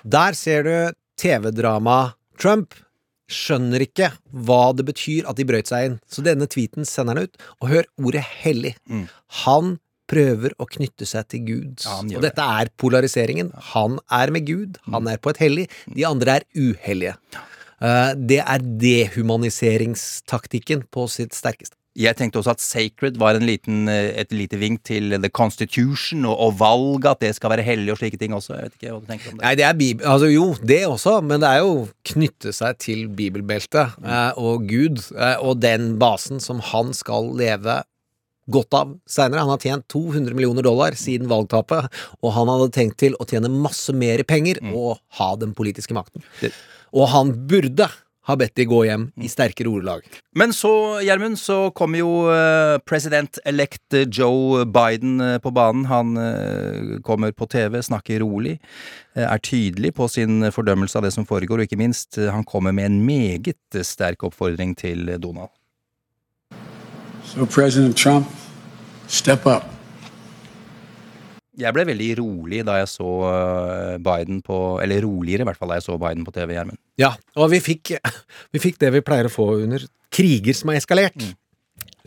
Der 0.03 0.37
ser 0.37 0.63
du 0.67 0.75
TV-drama 1.19 2.13
Trump 2.39 2.73
skjønner 3.29 3.83
ikke 3.85 4.07
hva 4.33 4.73
det 4.73 4.85
betyr 4.87 5.27
at 5.29 5.37
de 5.37 5.45
brøt 5.45 5.69
seg 5.69 5.85
inn. 5.85 5.99
Så 6.09 6.23
denne 6.25 6.47
tweeten 6.49 6.87
sender 6.87 7.13
han 7.15 7.29
ut. 7.29 7.35
Og 7.61 7.69
hør 7.73 7.85
ordet 8.01 8.23
hellig. 8.41 8.73
Han 9.45 9.77
prøver 10.09 10.49
å 10.57 10.65
knytte 10.65 11.05
seg 11.05 11.27
til 11.29 11.41
Gud. 11.45 11.75
Ja, 11.85 11.99
og 12.01 12.21
dette 12.25 12.41
er 12.41 12.65
polariseringen. 12.81 13.51
Han 13.75 13.99
er 14.09 14.27
med 14.33 14.43
Gud, 14.47 14.79
han 14.89 15.05
er 15.11 15.17
på 15.21 15.29
et 15.33 15.41
hellig. 15.43 15.65
De 15.93 16.03
andre 16.09 16.39
er 16.39 16.43
uhellige. 16.57 17.13
Eh, 17.79 18.11
det 18.17 18.41
er 18.43 18.59
dehumaniseringstaktikken 18.85 20.83
på 20.91 21.07
sitt 21.11 21.33
sterkeste. 21.37 21.78
Jeg 21.97 22.15
tenkte 22.15 22.37
også 22.39 22.53
at 22.53 22.61
sacred 22.61 23.17
var 23.19 23.35
en 23.35 23.47
liten, 23.47 23.87
eh, 23.89 24.13
et 24.21 24.31
lite 24.31 24.59
vink 24.61 24.83
til 24.85 25.17
the 25.17 25.29
constitution 25.29 26.27
og, 26.29 26.35
og 26.37 26.59
valg, 26.59 27.07
at 27.09 27.19
det 27.23 27.33
skal 27.35 27.49
være 27.55 27.65
hellig 27.65 27.91
og 27.95 27.99
slike 27.99 28.19
ting 28.21 28.35
også. 28.37 28.53
Jeg 28.55 28.69
vet 28.69 28.77
ikke 28.77 28.93
hva 28.93 28.99
du 29.01 29.09
tenker 29.09 29.31
om 29.31 29.39
det. 29.39 29.43
Nei, 29.43 29.53
det 29.57 29.65
er 29.65 29.77
bib 29.79 30.05
altså 30.05 30.29
jo, 30.29 30.45
det 30.61 30.81
også, 30.87 31.15
men 31.25 31.41
det 31.41 31.49
er 31.49 31.63
jo 31.65 31.73
knytte 32.13 32.53
seg 32.55 32.77
til 32.85 33.07
bibelbeltet 33.17 33.97
eh, 34.05 34.31
og 34.37 34.67
Gud 34.69 35.01
eh, 35.17 35.37
og 35.41 35.63
den 35.65 35.95
basen 36.01 36.43
som 36.43 36.61
han 36.71 36.93
skal 36.95 37.33
leve 37.39 37.81
godt 38.49 38.77
av 38.77 38.93
seinere. 39.09 39.43
Han 39.43 39.53
har 39.53 39.63
tjent 39.63 39.87
200 39.91 40.35
millioner 40.37 40.65
dollar 40.65 40.97
siden 40.97 41.29
valgtapet, 41.29 41.89
og 42.21 42.35
han 42.37 42.49
hadde 42.49 42.71
tenkt 42.75 42.99
til 43.01 43.17
å 43.17 43.27
tjene 43.29 43.51
masse 43.51 43.93
mer 43.93 44.23
penger 44.29 44.61
og 44.71 44.99
ha 45.19 45.33
den 45.41 45.55
politiske 45.57 45.95
makten. 45.97 46.25
Og 46.89 47.11
han 47.13 47.35
burde 47.49 47.89
ha 48.27 48.35
bedt 48.37 48.55
de 48.59 48.65
gå 48.69 48.81
hjem 48.85 49.07
i 49.17 49.29
sterkere 49.31 49.71
ordelag. 49.71 50.03
Men 50.37 50.53
så, 50.53 50.71
Gjermund, 51.05 51.39
så 51.41 51.69
kommer 51.75 52.01
jo 52.01 52.11
eh, 52.33 52.75
president-elect 52.89 53.97
Joe 54.13 54.65
Biden 54.69 55.17
eh, 55.23 55.37
på 55.41 55.53
banen. 55.55 55.87
Han 55.89 56.19
eh, 56.19 56.99
kommer 57.05 57.33
på 57.33 57.47
TV, 57.49 57.79
snakker 57.85 58.21
rolig, 58.25 58.59
eh, 59.15 59.25
er 59.25 59.41
tydelig 59.45 59.93
på 59.97 60.09
sin 60.11 60.43
fordømmelse 60.51 60.99
av 60.99 61.07
det 61.07 61.13
som 61.15 61.27
foregår, 61.29 61.63
og 61.63 61.69
ikke 61.69 61.79
minst, 61.79 62.19
eh, 62.19 62.29
han 62.33 62.45
kommer 62.45 62.75
med 62.75 62.91
en 62.91 63.01
meget 63.07 63.81
sterk 63.87 64.27
oppfordring 64.27 64.75
til 64.77 65.15
Donald. 65.17 65.49
So, 67.23 67.45
President 67.45 67.97
Trump, 67.97 68.27
step 69.07 69.45
up. 69.45 69.78
Jeg 71.59 71.75
ble 71.75 71.85
veldig 71.89 72.09
rolig 72.21 72.61
da 72.67 72.77
jeg 72.79 72.89
så 72.91 73.09
eh, 73.29 73.97
Biden 74.03 74.39
på 74.45 74.57
Eller 74.83 75.03
roligere, 75.03 75.43
i 75.43 75.49
hvert 75.49 75.59
fall, 75.59 75.73
da 75.73 75.79
jeg 75.79 75.87
så 75.87 75.97
Biden 76.01 76.25
på 76.27 76.33
TV, 76.35 76.55
Gjermund. 76.55 76.79
Ja, 77.01 77.13
og 77.35 77.51
vi 77.53 77.59
fikk, 77.63 77.93
vi 78.55 78.61
fikk 78.63 78.79
det 78.81 78.93
vi 78.95 79.03
pleier 79.05 79.29
å 79.29 79.33
få 79.33 79.49
under 79.59 79.83
kriger 80.13 80.57
som 80.57 80.71
har 80.71 80.79
eskalert. 80.79 81.19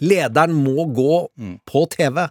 Lederen 0.03 0.57
må 0.57 0.88
gå 0.91 1.21
på 1.69 1.85
TV 1.93 2.25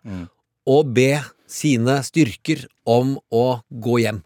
og 0.71 0.89
be 0.95 1.13
sine 1.51 1.99
styrker 2.03 2.65
om 2.87 3.15
å 3.31 3.45
gå 3.69 4.01
hjem. 4.03 4.19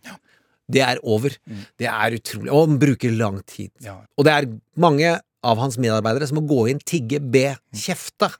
Det 0.72 0.82
er 0.82 1.02
over. 1.06 1.36
Det 1.78 1.88
er 1.90 2.16
utrolig. 2.18 2.50
Og 2.50 2.64
han 2.66 2.80
bruker 2.82 3.14
lang 3.14 3.38
tid. 3.46 3.70
Og 4.18 4.26
det 4.26 4.34
er 4.34 4.50
mange 4.82 5.12
av 5.46 5.62
hans 5.62 5.78
medarbeidere 5.78 6.26
som 6.30 6.40
må 6.40 6.46
gå 6.50 6.64
inn, 6.72 6.82
tigge, 6.82 7.20
be, 7.22 7.52
kjefte, 7.78 8.32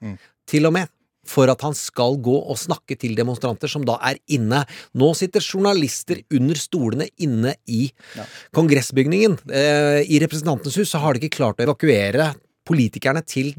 til 0.50 0.66
og 0.66 0.74
med. 0.74 0.90
For 1.26 1.50
at 1.50 1.60
han 1.66 1.74
skal 1.74 2.16
gå 2.22 2.36
og 2.50 2.56
snakke 2.60 2.96
til 2.98 3.14
demonstranter 3.18 3.68
som 3.68 3.84
da 3.84 3.98
er 4.06 4.18
inne. 4.32 4.64
Nå 4.94 5.12
sitter 5.18 5.40
journalister 5.44 6.22
under 6.38 6.54
stolene 6.60 7.08
inne 7.18 7.54
i 7.66 7.88
kongressbygningen. 8.56 9.38
Eh, 9.50 10.02
I 10.06 10.20
Representantenes 10.22 10.76
hus 10.80 10.90
så 10.94 11.00
har 11.02 11.14
de 11.16 11.24
ikke 11.26 11.36
klart 11.40 11.60
å 11.60 11.66
evakuere 11.66 12.32
politikerne 12.66 13.22
til 13.26 13.54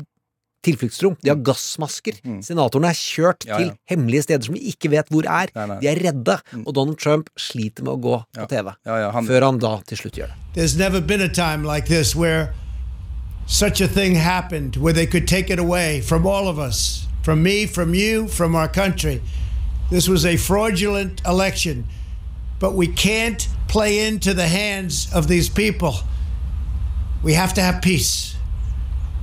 tilfluktsrom. 0.67 1.13
De 1.23 1.29
har 1.31 1.37
gassmasker. 1.47 2.17
Senatorene 2.43 2.89
er 2.91 2.97
kjørt 2.97 3.45
Ja, 3.47 3.55
ja. 3.55 3.57
til 3.59 3.69
hemmelige 3.87 4.23
steder 4.25 4.43
som 4.49 4.55
vi 4.57 4.65
ikke 4.73 4.89
vet 4.91 5.07
hvor 5.13 5.23
er. 5.29 5.51
Nei, 5.55 5.65
nei. 5.69 5.77
De 5.83 5.87
er 5.87 6.01
redde. 6.03 6.39
Og 6.65 6.73
Donald 6.75 6.97
Trump 6.99 7.29
sliter 7.39 7.85
med 7.87 7.93
å 7.93 8.01
gå 8.03 8.17
på 8.35 8.47
TV. 8.51 8.73
Ja, 8.85 8.97
ja, 9.05 9.11
han- 9.11 9.27
Før 9.27 9.45
han 9.45 9.59
da 9.59 9.77
til 9.87 9.97
slutt 9.97 10.17
gjør 10.19 10.27
det. 10.33 10.35
There's 10.55 10.75
never 10.77 10.99
been 10.99 11.21
a 11.21 11.29
time 11.29 11.63
like 11.63 11.87
this 11.87 12.15
where 12.15 12.53
such 13.45 13.79
a 13.79 13.87
thing 13.87 14.15
happened, 14.15 14.75
where 14.77 14.91
they 14.91 15.05
could 15.07 15.25
take 15.27 15.49
it 15.49 15.59
away 15.59 16.01
from 16.01 16.25
all 16.27 16.49
of 16.49 16.59
us, 16.59 17.06
from 17.27 17.43
me, 17.43 17.65
from 17.65 17.93
you, 17.93 18.25
from 18.25 18.55
our 18.55 18.69
country. 18.69 19.21
This 19.91 20.07
was 20.07 20.25
a 20.25 20.37
fraudulent 20.37 21.21
election, 21.25 21.85
but 22.57 22.73
we 22.73 22.87
can't 22.87 23.49
play 23.67 24.07
into 24.07 24.33
the 24.33 24.47
hands 24.47 25.13
of 25.13 25.27
these 25.27 25.49
people. 25.49 25.93
We 27.21 27.33
have 27.33 27.53
to 27.55 27.61
have 27.61 27.81
peace. 27.81 28.37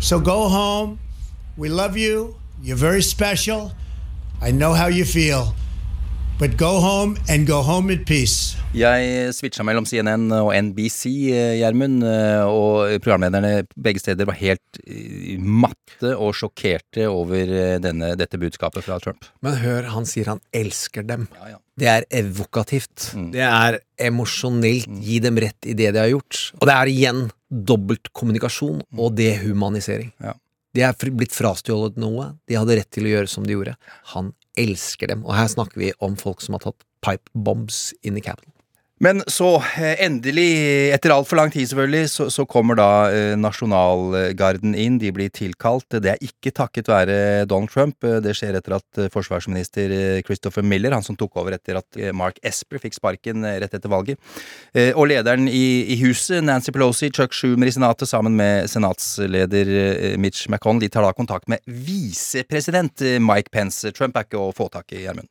So 0.01 0.21
go 0.21 0.51
home. 0.51 0.99
We 1.57 1.71
love 1.71 1.97
you. 1.97 2.37
You're 2.61 2.77
very 2.77 3.01
special. 3.01 3.73
I 4.39 4.51
know 4.51 4.75
how 4.75 4.89
you 4.89 5.07
feel. 5.07 5.55
But 6.37 6.57
go 6.59 6.81
home 6.81 7.15
and 7.31 7.47
go 7.47 7.63
home 7.63 7.93
in 7.95 8.01
peace. 8.03 8.57
Jeg 8.75 9.31
switcha 9.37 9.63
mellom 9.63 9.85
CNN 9.87 10.27
og 10.35 10.49
NBC, 10.51 11.13
Gjermund, 11.61 12.03
og 12.51 12.97
programlederne 13.05 13.63
begge 13.79 14.03
steder 14.03 14.27
var 14.27 14.35
helt 14.41 14.81
eh, 14.83 15.39
matte 15.39 16.11
og 16.17 16.35
sjokkerte 16.35 17.07
over 17.07 17.55
eh, 17.55 17.77
denne, 17.79 18.11
dette 18.19 18.41
budskapet 18.43 18.83
fra 18.83 18.99
Trump. 18.99 19.31
Men 19.47 19.61
hør, 19.63 19.87
han 19.95 20.11
sier 20.11 20.33
han 20.33 20.43
elsker 20.51 21.07
dem. 21.07 21.29
Det 21.79 21.93
er 21.93 22.11
evokativt. 22.11 23.13
Det 23.31 23.47
er 23.47 23.79
emosjonelt. 24.11 24.91
Gi 25.07 25.23
dem 25.23 25.39
rett 25.39 25.71
i 25.71 25.79
det 25.79 25.93
de 25.95 26.03
har 26.03 26.11
gjort. 26.17 26.49
Og 26.59 26.67
det 26.67 26.81
er 26.81 26.97
igjen 26.97 27.27
dobbeltkommunikasjon 27.55 28.83
og 28.99 29.15
dehumanisering. 29.23 30.11
De 30.75 30.83
er 30.83 31.13
blitt 31.15 31.35
frastjålet 31.37 31.95
noe. 32.03 32.33
De 32.51 32.59
hadde 32.59 32.81
rett 32.81 32.91
til 32.91 33.07
å 33.07 33.21
gjøre 33.21 33.31
som 33.31 33.47
de 33.47 33.55
gjorde. 33.55 33.79
Han 34.17 34.35
elsker 34.61 35.11
dem. 35.11 35.25
Og 35.25 35.37
her 35.37 35.49
snakker 35.51 35.81
vi 35.81 35.93
om 36.05 36.17
folk 36.21 36.45
som 36.45 36.59
har 36.59 36.65
tatt 36.67 36.87
pipe 37.05 37.45
bombs 37.47 37.93
inn 38.03 38.19
i 38.19 38.25
Capitol. 38.25 38.53
Men 39.03 39.25
så, 39.27 39.57
eh, 39.59 39.97
endelig, 40.07 40.93
etter 40.95 41.11
altfor 41.11 41.41
lang 41.41 41.51
tid 41.51 41.67
selvfølgelig, 41.67 42.11
så, 42.13 42.29
så 42.31 42.45
kommer 42.47 42.79
da 42.79 42.87
eh, 43.11 43.33
nasjonalgarden 43.35 44.77
inn. 44.79 45.01
De 45.03 45.11
blir 45.13 45.33
tilkalt. 45.35 45.97
Det 45.99 46.13
er 46.13 46.23
ikke 46.23 46.53
takket 46.55 46.89
være 46.93 47.17
Donald 47.51 47.73
Trump. 47.75 47.99
Eh, 48.07 48.21
Det 48.23 48.37
skjer 48.39 48.55
etter 48.61 48.77
at 48.79 49.01
forsvarsminister 49.11 50.23
Christopher 50.25 50.63
Miller, 50.63 50.95
han 50.95 51.03
som 51.03 51.19
tok 51.19 51.35
over 51.43 51.57
etter 51.59 51.81
at 51.81 52.01
Mark 52.15 52.39
Esper 52.47 52.79
fikk 52.79 52.95
sparken 52.95 53.43
rett 53.43 53.75
etter 53.75 53.91
valget, 53.91 54.19
og 54.95 55.09
lederen 55.11 55.49
i, 55.51 55.85
i 55.91 55.99
huset, 56.01 56.43
Nancy 56.45 56.73
Pelosi, 56.75 57.11
Chuck 57.15 57.35
Schumer 57.35 57.69
i 57.69 57.75
Senatet, 57.75 58.09
sammen 58.09 58.37
med 58.39 58.71
senatsleder 58.71 60.17
Mitch 60.23 60.47
McConnell, 60.49 60.85
de 60.87 60.93
tar 60.95 61.05
da 61.07 61.13
kontakt 61.17 61.51
med 61.51 61.63
visepresident 61.67 63.03
Mike 63.23 63.53
Pence. 63.55 63.91
Trump 63.97 64.17
er 64.17 64.29
ikke 64.29 64.41
å 64.41 64.53
få 64.55 64.71
tak 64.73 64.95
i, 64.95 65.05
Gjermund. 65.05 65.31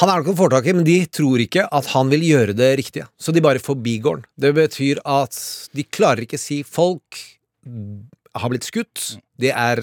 Han 0.00 0.08
er 0.08 0.22
nok 0.22 0.30
å 0.32 0.38
få 0.38 0.46
tak 0.48 0.64
i, 0.64 0.72
men 0.72 0.86
de 0.86 1.02
tror 1.12 1.42
ikke 1.42 1.66
at 1.76 1.90
han 1.92 2.08
vil 2.08 2.22
gjøre 2.24 2.54
det 2.56 2.70
riktige. 2.80 3.04
Så 3.20 3.34
de 3.36 3.42
bare 3.44 3.60
forbigården. 3.60 4.24
Det 4.40 4.54
betyr 4.56 5.02
at 5.04 5.36
de 5.76 5.84
klarer 5.84 6.24
ikke 6.24 6.40
si 6.40 6.62
folk 6.64 7.18
har 8.40 8.52
blitt 8.52 8.64
skutt. 8.64 9.18
Det 9.36 9.52
er 9.52 9.82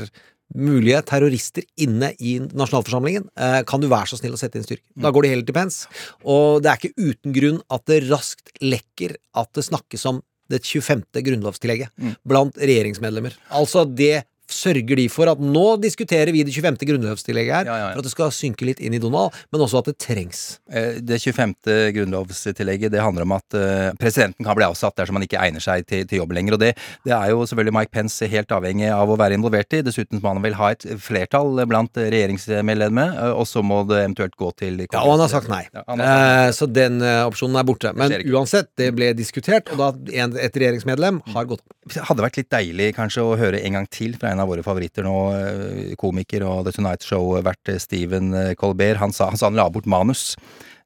mulige 0.58 1.04
terrorister 1.06 1.68
inne 1.84 2.14
i 2.18 2.38
nasjonalforsamlingen. 2.40 3.28
Eh, 3.38 3.60
kan 3.70 3.84
du 3.84 3.90
være 3.92 4.10
så 4.10 4.18
snill 4.18 4.34
å 4.34 4.40
sette 4.42 4.58
inn 4.58 4.66
styrke? 4.66 4.88
Da 4.98 5.12
går 5.14 5.28
de 5.28 5.32
heller 5.36 5.46
til 5.46 5.58
Pence. 5.58 5.86
Og 6.26 6.64
det 6.64 6.72
er 6.72 6.82
ikke 6.82 7.12
uten 7.12 7.36
grunn 7.36 7.62
at 7.78 7.86
det 7.92 8.00
raskt 8.08 8.50
lekker 8.64 9.20
at 9.38 9.52
det 9.54 9.68
snakkes 9.68 10.08
om 10.10 10.24
det 10.50 10.64
25. 10.64 11.04
grunnlovstillegget 11.28 12.18
blant 12.26 12.58
regjeringsmedlemmer. 12.58 13.36
Altså 13.54 13.84
det 13.86 14.24
sørger 14.52 14.96
de 15.00 15.08
for 15.12 15.28
at 15.32 15.40
nå 15.44 15.66
diskuterer 15.84 16.32
vi 16.34 16.44
det 16.48 16.54
25. 16.56 16.78
grunnlovstillegget 16.88 17.54
her, 17.56 17.66
Ja, 17.68 17.76
ja, 17.78 17.88
ja. 17.88 17.92
for 17.94 18.00
at 18.04 18.08
det 18.08 18.14
skal 18.14 18.32
synke 18.32 18.66
litt 18.68 18.80
inn 18.80 18.94
i 18.96 19.00
Donald, 19.04 19.36
men 19.52 19.62
også 19.62 19.80
at 19.82 19.90
det 19.92 19.98
trengs. 20.00 20.60
Eh, 20.72 21.00
Det 21.04 21.20
25. 21.22 21.54
grunnlovstillegget 21.96 22.92
det 22.94 23.02
handler 23.04 23.26
om 23.28 23.36
at 23.38 23.58
eh, 23.58 23.92
presidenten 24.00 24.46
kan 24.48 24.56
bli 24.58 24.66
avsatt 24.68 24.96
dersom 24.98 25.18
han 25.20 25.26
ikke 25.28 25.40
egner 25.42 25.64
seg 25.64 25.86
til, 25.90 26.06
til 26.08 26.22
jobb 26.22 26.32
lenger. 26.38 26.58
og 26.58 26.60
det, 26.64 26.72
det 27.06 27.14
er 27.16 27.32
jo 27.34 27.44
selvfølgelig 27.46 27.76
Mike 27.78 27.94
Pence 27.94 28.28
helt 28.32 28.52
avhengig 28.56 28.90
av 28.94 29.10
å 29.10 29.18
være 29.20 29.38
involvert 29.38 29.74
i. 29.78 29.82
Dessuten 29.86 30.22
må 30.24 30.34
han 30.34 30.42
vel 30.44 30.58
ha 30.60 30.72
et 30.76 30.86
flertall 31.04 31.62
blant 31.70 31.98
regjeringsmedlemmene, 31.98 33.08
eh, 33.18 33.34
og 33.38 33.46
så 33.50 33.64
må 33.66 33.82
det 33.90 34.02
eventuelt 34.06 34.36
gå 34.40 34.52
til 34.60 34.84
Ja, 34.88 35.02
og 35.04 35.16
han 35.18 35.24
har 35.26 35.32
sagt 35.34 35.50
nei. 35.52 35.64
Har 35.74 35.84
sagt 35.98 36.06
Eh, 36.08 36.52
så 36.56 36.68
den 36.72 37.02
opsjonen 37.04 37.58
er 37.60 37.66
borte. 37.68 37.92
Men 37.98 38.14
uansett, 38.32 38.70
det 38.80 38.92
ble 38.96 39.12
diskutert, 39.18 39.70
og 39.74 39.78
da 39.82 39.90
et 40.38 40.56
regjeringsmedlem 40.56 41.22
har 41.34 41.46
gått 41.50 41.62
av. 41.66 42.06
Hadde 42.10 42.24
vært 42.26 42.38
litt 42.40 42.50
deilig 42.52 42.90
kanskje 42.98 43.24
å 43.24 43.36
høre 43.40 43.62
en 43.64 43.78
gang 43.78 43.88
til 43.92 44.16
fra 44.20 44.32
en 44.34 44.37
av 44.40 44.50
våre 44.52 44.64
favoritter 44.66 45.06
nå, 45.06 45.18
eh, 45.34 45.96
komiker 46.00 46.46
og 46.48 46.66
The 46.66 46.74
Tonight 46.78 47.06
Show-vert 47.06 47.72
eh, 47.72 47.78
eh, 47.78 48.54
Colbert. 48.56 48.98
Han 48.98 49.14
sa 49.14 49.30
han, 49.30 49.38
han 49.42 49.56
la 49.56 49.70
bort 49.70 49.86
manus 49.86 50.36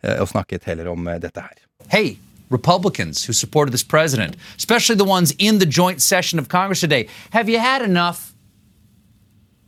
og 0.01 0.31
snakket 0.31 0.63
heller 0.65 0.87
om 0.89 1.05
dette 1.21 1.37
her. 1.37 1.57
Hey, 1.91 2.17
Republicans 2.49 3.25
who 3.25 3.33
supported 3.33 3.71
this 3.71 3.83
president, 3.83 4.35
especially 4.57 4.95
the 4.95 5.05
ones 5.05 5.31
in 5.37 5.59
the 5.59 5.65
joint 5.67 6.01
session 6.01 6.39
of 6.39 6.49
Congress 6.49 6.79
today, 6.79 7.07
have 7.29 7.47
you 7.47 7.59
had 7.59 7.83
enough? 7.83 8.33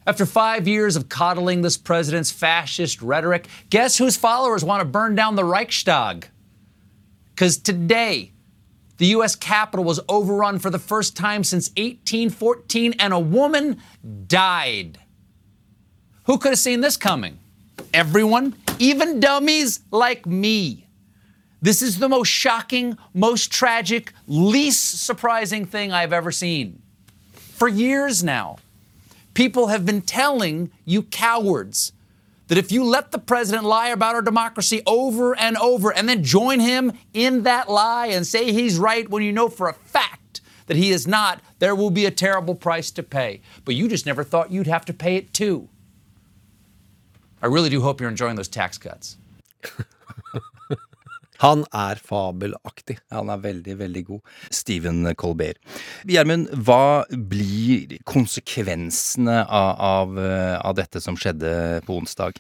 After 0.08 0.26
five 0.26 0.68
years 0.68 0.96
of 0.96 1.08
coddling 1.08 1.62
this 1.62 1.78
president's 1.78 2.32
fascist 2.32 3.00
rhetoric, 3.02 3.48
guess 3.70 4.00
whose 4.00 4.18
followers 4.18 4.66
want 4.66 4.82
to 4.82 4.86
burn 4.86 5.14
down 5.16 5.36
the 5.36 5.46
Reichstag? 5.46 6.28
Because 7.36 7.58
today, 7.58 8.33
the 8.98 9.08
U.S. 9.08 9.36
Capitol 9.36 9.84
was 9.84 10.00
overrun 10.08 10.60
for 10.60 10.70
the 10.70 10.80
first 10.80 11.18
time 11.18 11.44
since 11.44 11.70
1814, 11.70 12.94
and 13.00 13.14
a 13.14 13.20
woman 13.20 13.82
died. 14.28 15.00
Who 16.26 16.38
could 16.38 16.50
have 16.50 16.60
seen 16.60 16.82
this 16.82 16.98
coming? 16.98 17.40
Everyone, 17.94 18.56
even 18.80 19.20
dummies 19.20 19.82
like 19.92 20.26
me. 20.26 20.88
This 21.62 21.82
is 21.82 22.00
the 22.00 22.10
most 22.10 22.28
shocking, 22.28 22.98
most 23.14 23.52
tragic, 23.52 24.14
least 24.28 25.00
surprising 25.06 25.66
thing 25.66 25.92
I've 25.92 26.14
ever 26.14 26.32
seen. 26.32 26.82
For 27.34 27.68
years 27.68 28.24
now, 28.24 28.58
people 29.34 29.68
have 29.68 29.86
been 29.86 30.02
telling 30.02 30.72
you 30.86 31.04
cowards 31.04 31.94
that 32.54 32.60
if 32.60 32.72
you 32.72 32.84
let 32.84 33.12
the 33.12 33.18
president 33.18 33.66
lie 33.66 33.88
about 33.88 34.14
our 34.14 34.22
democracy 34.22 34.84
over 34.86 35.36
and 35.36 35.58
over 35.58 35.92
and 35.92 36.08
then 36.08 36.24
join 36.24 36.60
him 36.60 36.94
in 37.12 37.42
that 37.42 37.68
lie 37.68 38.06
and 38.06 38.28
say 38.28 38.52
he's 38.52 38.78
right 38.78 39.10
when 39.10 39.24
you 39.24 39.32
know 39.32 39.50
for 39.50 39.70
a 39.70 39.74
fact 39.74 40.40
that 40.68 40.78
he 40.78 40.92
is 40.92 41.08
not, 41.08 41.42
there 41.58 41.74
will 41.74 41.90
be 41.90 42.06
a 42.06 42.12
terrible 42.12 42.54
price 42.54 42.92
to 42.92 43.02
pay. 43.02 43.42
But 43.66 43.74
you 43.74 43.88
just 43.88 44.06
never 44.06 44.24
thought 44.24 44.52
you'd 44.52 44.68
have 44.68 44.86
to 44.86 44.94
pay 44.94 45.16
it 45.16 45.34
too. 45.34 45.68
I 47.42 47.48
really 47.48 47.72
do 47.72 47.82
hope 47.82 48.00
you're 48.00 48.08
enjoying 48.08 48.36
those 48.36 48.50
tax 48.50 48.78
cuts. 48.78 49.18
Han 51.44 51.66
er 51.76 52.00
fabelaktig. 52.00 52.98
Han 53.14 53.32
er 53.34 53.42
veldig, 53.44 53.76
veldig 53.82 54.04
god. 54.08 54.22
Stephen 54.54 55.04
Colbert. 55.20 55.60
Gjermund, 56.08 56.50
hva 56.64 57.04
blir 57.12 57.98
konsekvensene 58.08 59.44
av, 59.44 59.76
av, 59.84 60.18
eh, 60.24 60.58
av 60.64 60.80
dette 60.80 61.04
som 61.04 61.20
skjedde 61.20 61.84
på 61.88 62.00
onsdag? 62.00 62.40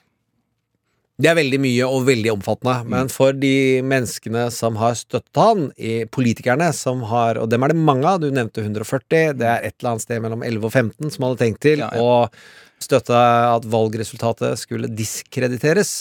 Det 1.22 1.30
er 1.30 1.38
veldig 1.38 1.60
mye 1.62 1.88
og 1.94 2.08
veldig 2.08 2.32
omfattende, 2.34 2.74
men 2.89 3.10
for 3.13 3.36
de 3.38 3.84
menneskene 3.86 4.48
som 4.52 4.80
har 4.82 4.96
støttet 4.98 5.38
han, 5.38 5.68
politikerne 6.10 6.72
som 6.74 7.04
har, 7.12 7.38
og 7.38 7.52
dem 7.52 7.63
er 7.63 7.70
det 7.70 7.78
mange 7.78 8.10
av, 8.10 8.18
du 8.24 8.32
nevnte 8.34 8.63
140, 8.63 9.36
det 9.38 9.46
er 9.46 9.68
et 9.68 9.76
eller 9.78 9.92
annet 9.92 10.06
sted 10.08 10.24
mellom 10.26 10.42
11 10.42 10.66
og 10.66 10.74
15 10.74 11.13
som 11.13 11.28
hadde 11.28 11.39
tenkt 11.44 11.62
til 11.68 11.84
Ja, 11.86 11.92
ja. 11.94 12.02
å 12.02 12.82
støtte 12.82 13.20
at 13.54 13.70
valgresultatet 13.70 14.58
skulle 14.60 14.89
diskrediteres. 14.89 15.94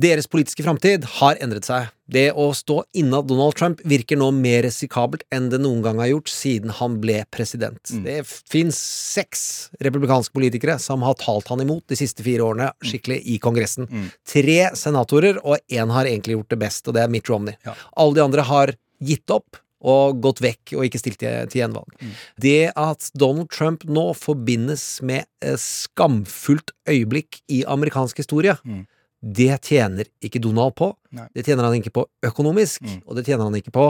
Deres 0.00 0.26
politiske 0.26 0.64
framtid 0.64 1.04
har 1.18 1.36
endret 1.44 1.66
seg. 1.68 1.90
Det 2.12 2.30
å 2.32 2.46
stå 2.56 2.78
innad 2.96 3.26
Donald 3.28 3.56
Trump 3.58 3.80
virker 3.88 4.16
nå 4.16 4.30
mer 4.32 4.62
risikabelt 4.64 5.24
enn 5.32 5.50
det 5.52 5.60
noen 5.60 5.82
gang 5.84 6.00
har 6.00 6.08
gjort 6.08 6.32
siden 6.32 6.72
han 6.78 6.96
ble 7.02 7.18
president. 7.32 7.80
Det 8.04 8.22
fins 8.26 8.78
seks 8.80 9.42
republikanske 9.84 10.32
politikere 10.32 10.78
som 10.80 11.04
har 11.04 11.18
talt 11.20 11.48
han 11.52 11.60
imot 11.64 11.84
de 11.92 11.98
siste 12.00 12.24
fire 12.24 12.44
årene 12.46 12.70
skikkelig 12.88 13.20
i 13.34 13.36
Kongressen. 13.42 13.88
Tre 14.28 14.60
senatorer, 14.80 15.40
og 15.44 15.60
én 15.68 15.92
har 15.92 16.08
egentlig 16.08 16.38
gjort 16.38 16.54
det 16.54 16.60
best, 16.64 16.88
og 16.88 16.96
det 16.96 17.04
er 17.04 17.12
Mitt 17.12 17.28
Romney. 17.28 17.58
Alle 17.92 18.16
de 18.16 18.24
andre 18.24 18.46
har 18.48 18.72
gitt 19.02 19.30
opp 19.34 19.60
og 19.82 20.20
gått 20.22 20.38
vekk 20.44 20.76
og 20.76 20.84
ikke 20.86 21.00
stilt 21.00 21.18
til, 21.18 21.48
til 21.50 21.64
gjenvalg. 21.64 21.90
Det 22.40 22.70
at 22.78 23.08
Donald 23.18 23.50
Trump 23.50 23.82
nå 23.84 24.12
forbindes 24.14 25.00
med 25.02 25.26
eh, 25.42 25.56
skamfullt 25.58 26.70
øyeblikk 26.88 27.40
i 27.50 27.64
amerikansk 27.66 28.22
historie, 28.22 28.54
det 29.22 29.54
tjener 29.68 30.08
ikke 30.24 30.42
Donald 30.42 30.74
på. 30.78 30.90
Nei. 31.14 31.28
Det 31.34 31.46
tjener 31.46 31.68
han 31.68 31.78
ikke 31.78 31.94
på 31.94 32.06
økonomisk, 32.26 32.82
og 33.06 33.16
det 33.16 33.26
tjener 33.28 33.46
han 33.46 33.56
ikke 33.58 33.74
på 33.74 33.86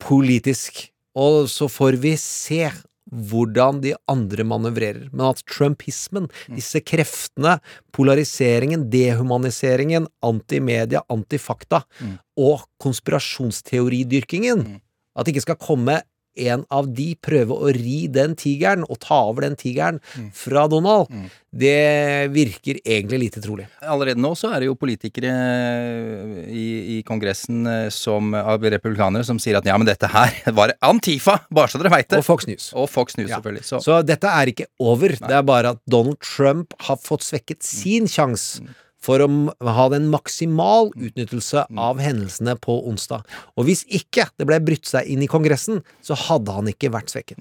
politisk. 0.00 0.86
Og 1.18 1.48
så 1.50 1.66
får 1.70 1.98
vi 2.00 2.14
se 2.20 2.70
hvordan 3.10 3.80
de 3.82 3.96
andre 4.10 4.44
manøvrerer. 4.46 5.08
Men 5.10 5.32
at 5.32 5.42
trumpismen, 5.50 6.28
disse 6.54 6.78
kreftene, 6.86 7.56
polariseringen, 7.96 8.86
dehumaniseringen, 8.92 10.06
antimedia, 10.22 11.02
antifakta 11.10 11.82
og 12.38 12.62
konspirasjonsteoridyrkingen, 12.78 14.62
at 15.18 15.26
det 15.26 15.34
ikke 15.34 15.48
skal 15.48 15.58
komme 15.58 15.98
en 16.36 16.62
av 16.70 16.86
de 16.94 17.14
prøve 17.20 17.56
å 17.56 17.70
ri 17.74 18.06
den 18.12 18.36
tigeren 18.38 18.84
og 18.86 19.00
ta 19.02 19.18
over 19.30 19.42
den 19.48 19.56
tigeren 19.58 19.98
fra 20.36 20.66
Donald, 20.70 21.10
det 21.50 22.30
virker 22.30 22.78
egentlig 22.84 23.18
lite 23.24 23.42
trolig. 23.42 23.66
Allerede 23.82 24.22
nå 24.22 24.30
så 24.38 24.52
er 24.54 24.62
det 24.62 24.68
jo 24.70 24.76
politikere 24.78 25.32
i, 26.46 26.66
i 26.98 27.02
Kongressen 27.06 27.66
eh, 27.66 27.88
som, 27.94 28.32
av 28.38 28.62
republikanere 28.62 29.26
som 29.26 29.40
sier 29.42 29.58
at 29.58 29.66
ja, 29.66 29.76
men 29.80 29.88
dette 29.88 30.10
her 30.10 30.36
var 30.58 30.74
Antifa, 30.86 31.40
bare 31.50 31.72
så 31.72 31.80
dere 31.82 31.92
veit 31.96 32.10
det. 32.12 32.20
Og 32.22 32.26
Fox 32.28 32.46
News. 32.50 32.70
Og 32.78 32.86
Fox 32.90 33.18
News, 33.18 33.30
Ja. 33.30 33.38
selvfølgelig. 33.40 33.64
Så, 33.66 33.80
Så 33.84 34.00
dette 34.06 34.30
er 34.30 34.52
ikke 34.54 34.68
over. 34.82 35.16
Det 35.18 35.36
er 35.36 35.42
bare 35.46 35.74
at 35.76 35.82
Donald 35.90 36.20
Trump 36.22 36.74
har 36.86 36.98
fått 37.02 37.26
svekket 37.26 37.62
sin 37.66 38.06
sjanse 38.10 38.62
for 39.04 39.22
å 39.24 39.28
ha 39.76 39.86
en 39.96 40.10
maksimal 40.12 40.90
utnyttelse 40.92 41.64
av 41.80 42.02
hendelsene 42.02 42.56
på 42.60 42.76
onsdag. 42.90 43.24
Og 43.56 43.68
hvis 43.68 43.86
ikke 43.88 44.28
det 44.36 44.48
ble 44.48 44.60
brutt 44.64 44.88
seg 44.88 45.08
inn 45.08 45.24
i 45.24 45.30
Kongressen, 45.30 45.80
så 46.04 46.18
hadde 46.28 46.56
han 46.58 46.68
ikke 46.72 46.92
vært 46.92 47.12
svekket. 47.12 47.40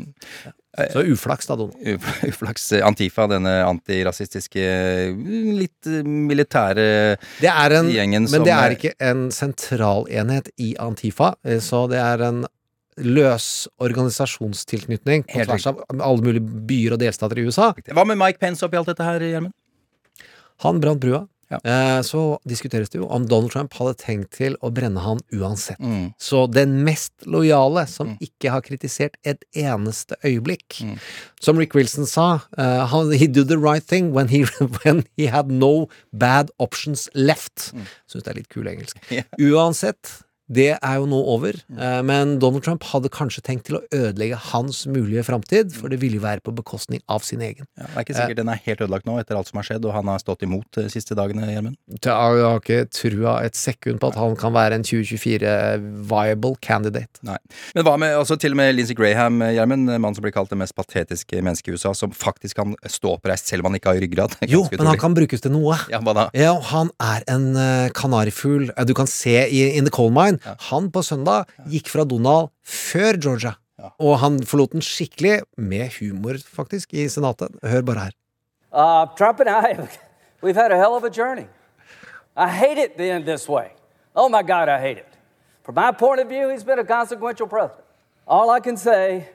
Så 0.94 1.02
uflaks, 1.02 1.48
da, 1.50 1.56
Donald. 1.60 2.06
Uflaks 2.30 2.70
Antifa, 2.86 3.26
denne 3.28 3.56
antirasistiske, 3.66 4.62
litt 5.58 5.90
eh, 5.90 6.06
militære 6.06 6.86
Det 7.42 7.50
er 7.50 7.76
en, 7.80 7.90
gjengen 7.92 8.30
men 8.30 8.46
det 8.46 8.54
er 8.54 8.76
ikke 8.78 8.94
en 9.04 9.28
sentralenhet 9.34 10.52
i 10.62 10.76
Antifa, 10.80 11.34
eh, 11.44 11.58
så 11.64 11.84
det 11.92 12.00
er 12.00 12.24
en 12.30 12.46
løs 13.00 13.68
organisasjonstilknytning 13.82 15.26
på 15.28 15.44
tvers 15.48 15.68
av 15.72 15.82
alle 15.90 16.24
mulige 16.24 16.64
byer 16.70 16.96
og 16.96 17.02
delstater 17.02 17.40
i 17.40 17.48
USA. 17.48 17.72
Hva 17.90 18.06
med 18.08 18.20
Mike 18.20 18.42
Pence 18.42 18.66
oppi 18.66 18.80
alt 18.80 18.92
dette 18.92 19.08
her, 19.08 19.24
Gjermund? 19.24 19.56
Han 20.66 20.82
brant 20.84 21.00
brua. 21.02 21.24
Ja. 21.50 21.60
Eh, 21.64 22.02
så 22.06 22.38
diskuteres 22.48 22.92
det 22.94 23.00
jo 23.02 23.08
om 23.10 23.26
Donald 23.30 23.52
Trump 23.54 23.74
hadde 23.80 23.96
tenkt 24.02 24.36
til 24.38 24.58
å 24.62 24.70
brenne 24.74 25.02
han 25.02 25.22
uansett. 25.34 25.80
Mm. 25.82 26.12
Så 26.22 26.46
den 26.52 26.84
mest 26.86 27.14
lojale, 27.26 27.88
som 27.90 28.14
ikke 28.22 28.54
har 28.54 28.66
kritisert 28.66 29.18
et 29.24 29.44
eneste 29.58 30.18
øyeblikk 30.24 30.80
Mm. 30.80 30.98
Som 31.42 31.58
Rick 31.58 31.74
Wilson 31.74 32.06
sa, 32.06 32.42
uh, 32.58 33.10
he 33.12 33.28
did 33.28 33.48
the 33.48 33.58
right 33.58 33.84
thing 33.84 34.12
when 34.14 34.28
he, 34.28 34.44
when 34.84 35.04
he 35.18 35.28
had 35.28 35.50
no 35.50 35.90
bad 36.14 36.52
options 36.60 37.10
left. 37.14 37.72
Syns 38.08 38.24
det 38.24 38.32
er 38.34 38.40
litt 38.42 38.50
kul 38.50 38.68
engelsk. 38.68 38.98
Yeah. 39.10 39.26
Uansett, 39.40 40.24
det 40.50 40.72
er 40.80 40.96
jo 40.98 41.06
nå 41.10 41.18
over, 41.30 41.54
eh, 41.78 42.00
men 42.02 42.38
Donald 42.42 42.64
Trump 42.66 42.84
hadde 42.90 43.12
kanskje 43.14 43.44
tenkt 43.46 43.68
til 43.68 43.78
å 43.78 43.82
ødelegge 43.94 44.38
hans 44.50 44.82
mulige 44.90 45.22
framtid, 45.28 45.72
for 45.78 45.92
det 45.94 46.00
ville 46.02 46.18
jo 46.18 46.24
være 46.24 46.42
på 46.42 46.54
bekostning 46.58 47.04
av 47.08 47.22
sin 47.26 47.44
egen. 47.46 47.68
Ja, 47.78 47.86
det 47.86 47.94
er 47.96 48.06
ikke 48.08 48.16
sikkert 48.18 48.40
den 48.42 48.50
er 48.50 48.62
helt 48.66 48.82
ødelagt 48.82 49.06
nå 49.06 49.20
etter 49.22 49.38
alt 49.38 49.52
som 49.52 49.60
har 49.62 49.68
skjedd, 49.68 49.86
og 49.86 49.94
han 49.94 50.10
har 50.10 50.22
stått 50.24 50.42
imot 50.48 50.66
de 50.80 50.88
siste 50.90 51.14
dagene, 51.18 51.46
Gjermund. 51.50 51.78
Jeg 52.02 52.14
har 52.16 52.58
ikke 52.60 52.80
trua 52.90 53.36
et 53.46 53.58
sekund 53.60 54.02
på 54.02 54.10
at 54.10 54.18
han 54.18 54.34
kan 54.40 54.56
være 54.58 54.80
en 54.80 54.86
2024 54.88 55.54
viable 56.10 56.56
candidate. 56.66 57.22
Nei. 57.28 57.38
Men 57.78 57.86
hva 57.86 57.96
med 58.02 58.18
altså, 58.18 58.40
til 58.42 58.56
og 58.56 58.62
med 58.62 58.74
Lindsey 58.74 58.98
Graham, 58.98 59.40
Gjermund, 59.54 59.86
mannen 60.00 60.18
som 60.18 60.26
blir 60.26 60.34
kalt 60.34 60.50
det 60.50 60.58
mest 60.62 60.74
patetiske 60.78 61.44
mennesket 61.46 61.70
i 61.70 61.78
USA, 61.78 61.94
som 61.94 62.10
faktisk 62.16 62.58
kan 62.60 62.74
stå 62.90 63.16
oppreist 63.20 63.50
selv 63.52 63.64
om 63.66 63.70
han 63.72 63.80
ikke 63.80 63.94
har 63.94 64.02
ryggrad? 64.02 64.38
Jo, 64.50 64.64
men 64.74 64.88
han 64.90 64.98
kan 64.98 65.14
brukes 65.14 65.44
til 65.46 65.54
noe. 65.54 65.78
Ja, 65.94 66.02
hva 66.02 66.16
da? 66.18 66.28
Ja, 66.34 66.56
han 66.72 66.90
er 67.04 67.22
en 67.30 67.52
kanarifugl. 67.94 68.72
Eh, 68.76 68.86
Du 68.90 68.96
kan 68.98 69.08
se 69.08 69.36
i 69.46 69.62
In 69.78 69.86
the 69.86 69.94
Coal 69.94 70.10
Mine. 70.10 70.39
Han 70.70 70.92
på 70.92 71.04
søndag 71.06 71.50
gikk 71.70 71.90
fra 71.92 72.06
Donald 72.08 72.52
før 72.64 73.20
Georgia. 73.20 73.56
Og 74.00 74.18
han 74.20 74.40
forlot 74.44 74.74
den 74.76 74.84
skikkelig, 74.84 75.42
med 75.58 75.94
humor 76.00 76.40
faktisk, 76.44 76.94
i 76.94 77.08
Senatet. 77.10 77.56
Hør 77.64 77.86
bare 77.88 78.10
her. 78.10 78.16
Uh, 78.72 79.08
Trump 79.18 79.40
and 79.40 79.50
I, 79.50 79.88
we've 80.44 80.56
had 80.56 80.72
a 80.72 80.78
hell 80.78 80.96
of 80.96 81.04
a 81.04 81.10
journey. 81.10 81.48
I 82.36 82.48
hate 82.48 82.78
it 82.78 82.98
being 82.98 83.26
this 83.26 83.50
way. 83.50 83.72
Oh 84.16 84.30
my 84.30 84.44
God, 84.44 84.70
I 84.70 84.80
hate 84.80 84.98
it. 84.98 85.08
From 85.64 85.76
my 85.76 85.92
point 85.92 86.20
of 86.20 86.30
view, 86.30 86.50
he's 86.50 86.64
been 86.64 86.80
a 86.80 86.86
consequential 86.86 87.48
president. 87.48 87.86
All 88.28 88.50
I 88.50 88.60
can 88.60 88.78
say 88.78 89.30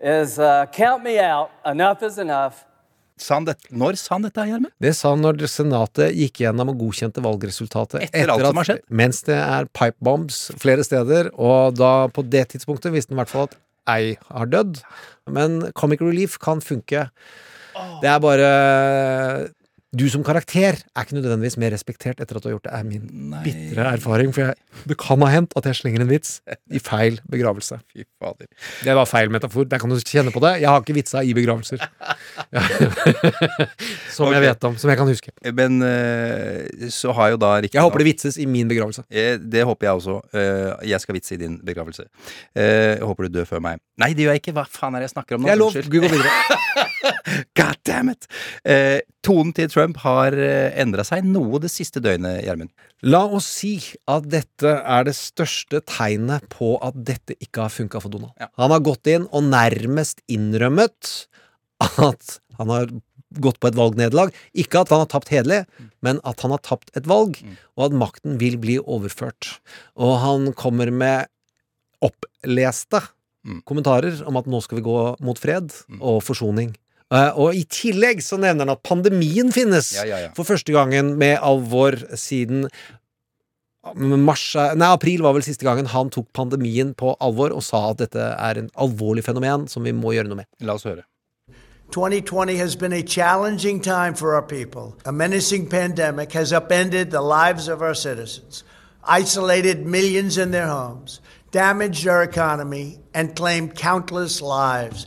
is 0.00 0.38
uh, 0.38 0.66
count 0.72 1.02
me 1.02 1.18
out. 1.18 1.50
Enough 1.64 2.02
is 2.02 2.18
enough. 2.18 2.64
Sa 3.22 3.38
han 3.38 3.46
det, 3.46 3.54
når 3.70 3.98
sa 4.00 4.16
han 4.16 4.26
dette, 4.26 4.44
Gjermund? 4.50 4.72
Det 4.82 4.92
sa 4.98 5.12
han 5.14 5.22
når 5.22 5.44
Senatet 5.50 6.16
gikk 6.18 6.42
gjennom 6.42 6.72
og 6.72 6.80
godkjente 6.82 7.22
valgresultatet. 7.22 8.08
Etter 8.08 8.32
alt 8.34 8.46
som 8.48 8.60
har 8.60 8.68
skjedd? 8.68 8.84
Mens 9.02 9.22
det 9.28 9.38
er 9.38 9.68
pipe 9.70 9.98
bombs 10.02 10.44
flere 10.62 10.86
steder, 10.86 11.30
og 11.38 11.78
da 11.78 11.92
på 12.12 12.26
det 12.26 12.48
tidspunktet 12.54 12.94
visste 12.94 13.14
han 13.14 13.20
i 13.20 13.22
hvert 13.22 13.32
fall 13.32 13.48
at 13.48 13.58
ei 13.92 14.12
har 14.28 14.50
dødd. 14.50 14.82
Men 15.30 15.58
comic 15.78 16.02
relief 16.02 16.38
kan 16.42 16.62
funke. 16.64 17.08
Det 18.02 18.10
er 18.10 18.22
bare 18.22 18.50
Du 19.92 20.06
som 20.08 20.22
karakter 20.24 20.78
er 20.80 21.02
ikke 21.04 21.18
nødvendigvis 21.18 21.58
mer 21.60 21.74
respektert 21.74 22.20
etter 22.24 22.38
at 22.38 22.44
du 22.44 22.46
har 22.48 22.54
gjort 22.54 22.64
det, 22.64 22.72
er 22.78 22.84
min 22.88 23.34
bitre 23.44 23.84
erfaring. 23.90 24.30
For 24.32 24.46
jeg, 24.46 24.54
det 24.88 24.96
kan 24.96 25.20
ha 25.20 25.28
hendt 25.34 25.52
at 25.58 25.66
jeg 25.68 25.76
slenger 25.82 26.00
en 26.06 26.08
vits 26.08 26.38
i 26.72 26.80
feil 26.80 27.18
begravelse. 27.28 27.76
Fy 27.92 28.06
fader. 28.16 28.48
Det 28.86 28.94
var 28.96 29.04
feil 29.10 29.28
metafor. 29.34 29.66
Der 29.68 29.82
kan 29.82 29.92
du 29.92 29.98
kjenne 30.00 30.32
på 30.32 30.40
det. 30.46 30.54
Jeg 30.62 30.70
har 30.72 30.80
ikke 30.80 30.96
vitsa 30.96 31.20
i 31.28 31.34
begravelser. 31.36 31.84
Ja. 32.56 32.64
som 34.16 34.32
jeg 34.32 34.40
vet 34.46 34.64
om. 34.70 34.78
Som 34.80 34.94
jeg 34.94 35.00
kan 35.02 35.12
huske. 35.12 35.34
Men 35.60 35.76
eh, 35.84 36.88
så 36.88 37.12
har 37.20 37.34
jo 37.34 37.42
da 37.44 37.52
riktig 37.60 37.76
Jeg 37.76 37.84
håper 37.84 38.00
det 38.00 38.08
vitses 38.14 38.40
i 38.40 38.48
min 38.48 38.72
begravelse. 38.72 39.04
Eh, 39.12 39.36
Det 39.36 39.66
håper 39.68 39.90
jeg 39.90 40.00
også. 40.00 40.18
Eh, 40.32 40.88
Jeg 40.94 41.04
skal 41.04 41.20
vitse 41.20 41.36
i 41.36 41.40
din 41.44 41.60
begravelse. 41.60 42.08
Jeg 42.56 43.04
håper 43.04 43.28
du 43.28 43.36
dør 43.42 43.44
før 43.52 43.60
meg. 43.68 43.84
Nei, 44.00 44.14
det 44.16 44.24
gjør 44.24 44.38
jeg 44.38 44.46
ikke. 44.46 44.56
Hva 44.56 44.64
faen 44.72 44.96
er 44.96 45.04
det 45.04 45.10
jeg 45.10 45.18
snakker 45.18 45.36
om 45.36 45.44
nå? 45.44 45.52
Jeg 45.52 45.60
lov. 45.60 45.76
Gud, 45.76 46.00
gå 46.00 46.16
videre. 46.16 46.32
God 47.60 47.76
damn 47.84 48.08
it! 48.16 48.24
Tonen 49.22 49.52
til 49.54 49.68
Trump 49.70 50.00
har 50.02 50.34
eh, 50.34 50.72
endra 50.82 51.04
seg 51.06 51.26
noe 51.28 51.60
det 51.62 51.70
siste 51.70 52.02
døgnet, 52.02 52.40
Gjermund. 52.42 52.72
La 53.06 53.22
oss 53.22 53.46
si 53.60 53.76
at 54.10 54.26
dette 54.30 54.72
er 54.82 55.06
det 55.06 55.14
største 55.14 55.78
tegnet 55.86 56.48
på 56.50 56.74
at 56.82 56.98
dette 56.98 57.36
ikke 57.38 57.68
har 57.68 57.74
funka 57.74 58.02
for 58.02 58.10
Donald. 58.10 58.34
Han 58.58 58.74
har 58.74 58.82
gått 58.82 59.10
inn 59.12 59.28
og 59.30 59.46
nærmest 59.46 60.24
innrømmet 60.30 61.12
at 62.02 62.36
han 62.58 62.74
har 62.74 62.90
gått 63.42 63.60
på 63.62 63.70
et 63.70 63.78
valgnederlag. 63.78 64.34
Ikke 64.58 64.82
at 64.82 64.90
han 64.92 65.04
har 65.04 65.10
tapt 65.14 65.30
hederlig, 65.32 65.62
men 66.04 66.18
at 66.28 66.42
han 66.44 66.52
har 66.54 66.62
tapt 66.66 66.90
et 66.98 67.06
valg, 67.08 67.38
og 67.78 67.86
at 67.86 67.96
makten 67.96 68.36
vil 68.42 68.58
bli 68.60 68.76
overført. 68.82 69.56
Og 69.96 70.18
han 70.22 70.50
kommer 70.58 70.90
med 70.92 71.30
oppleste 72.02 73.00
kommentarer 73.66 74.22
om 74.28 74.38
at 74.38 74.48
nå 74.50 74.60
skal 74.62 74.78
vi 74.78 74.86
gå 74.86 74.98
mot 75.24 75.38
fred 75.38 75.72
og 75.98 76.22
forsoning. 76.26 76.74
Eh, 77.12 77.30
og 77.36 77.56
i 77.56 77.66
tillegg 77.68 78.22
så 78.24 78.38
nevner 78.40 78.64
han 78.64 78.72
at 78.72 78.82
pandemien 78.86 79.52
finnes 79.52 79.92
Ja, 79.98 80.06
ja, 80.08 80.18
ja. 80.26 80.32
for 80.36 80.48
første 80.48 80.72
gangen 80.72 81.14
med 81.20 81.36
alvor 81.44 81.98
siden 82.16 82.68
mars 84.22 84.44
Nei, 84.78 84.86
april 84.86 85.24
var 85.26 85.34
vel 85.34 85.44
siste 85.44 85.66
gangen 85.66 85.90
han 85.90 86.10
tok 86.14 86.30
pandemien 86.32 86.94
på 86.94 87.16
alvor 87.20 87.52
og 87.52 87.64
sa 87.66 87.90
at 87.90 87.98
dette 88.04 88.28
er 88.32 88.60
en 88.60 88.70
alvorlig 88.80 89.24
fenomen 89.26 89.66
som 89.68 89.82
vi 89.84 89.92
må 89.92 90.14
gjøre 90.14 90.30
noe 90.30 90.44
med. 90.44 90.48
La 90.62 90.78
oss 90.78 90.86
høre. 90.86 91.02
2020 91.92 92.56
has 92.56 92.74
been 92.74 92.92
a 92.92 93.02
challenging 93.02 93.80
time 93.80 94.14
for 94.14 94.34
our 94.34 94.42
people. 94.42 94.96
A 95.04 95.12
menacing 95.12 95.68
pandemic 95.68 96.32
has 96.32 96.52
upended 96.52 97.10
the 97.10 97.20
lives 97.20 97.68
of 97.68 97.82
our 97.82 97.94
citizens, 97.94 98.64
isolated 99.04 99.84
millions 99.84 100.38
in 100.38 100.52
their 100.52 100.68
homes, 100.68 101.20
damaged 101.50 102.08
our 102.08 102.22
economy, 102.22 102.98
and 103.12 103.36
claimed 103.36 103.74
countless 103.76 104.40
lives. 104.40 105.06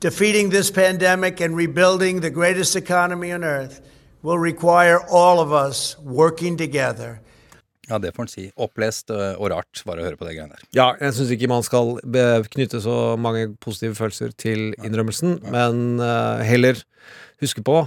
Defeating 0.00 0.50
this 0.50 0.70
pandemic 0.70 1.40
and 1.40 1.56
rebuilding 1.56 2.20
the 2.20 2.30
greatest 2.30 2.76
economy 2.76 3.32
on 3.32 3.42
earth 3.44 3.80
will 4.22 4.38
require 4.38 5.00
all 5.10 5.40
of 5.40 5.52
us 5.52 5.96
working 6.04 6.56
together. 6.56 7.18
Ja, 7.88 7.98
det 7.98 8.12
får 8.14 8.22
en 8.22 8.28
si. 8.28 8.44
Opplest 8.60 9.10
og 9.10 9.48
rart 9.50 9.80
bare 9.88 10.02
å 10.02 10.06
høre 10.06 10.18
på 10.20 10.26
det 10.28 10.34
greiene 10.36 10.52
der. 10.54 10.64
Ja, 10.76 10.90
jeg 11.00 11.14
syns 11.16 11.30
ikke 11.34 11.48
man 11.50 11.64
skal 11.66 11.94
be- 12.04 12.44
knytte 12.52 12.82
så 12.84 13.16
mange 13.18 13.46
positive 13.64 13.96
følelser 13.96 14.34
til 14.38 14.74
innrømmelsen, 14.84 15.38
men 15.50 15.98
eh, 16.04 16.42
heller 16.46 16.82
huske 17.42 17.64
på 17.64 17.80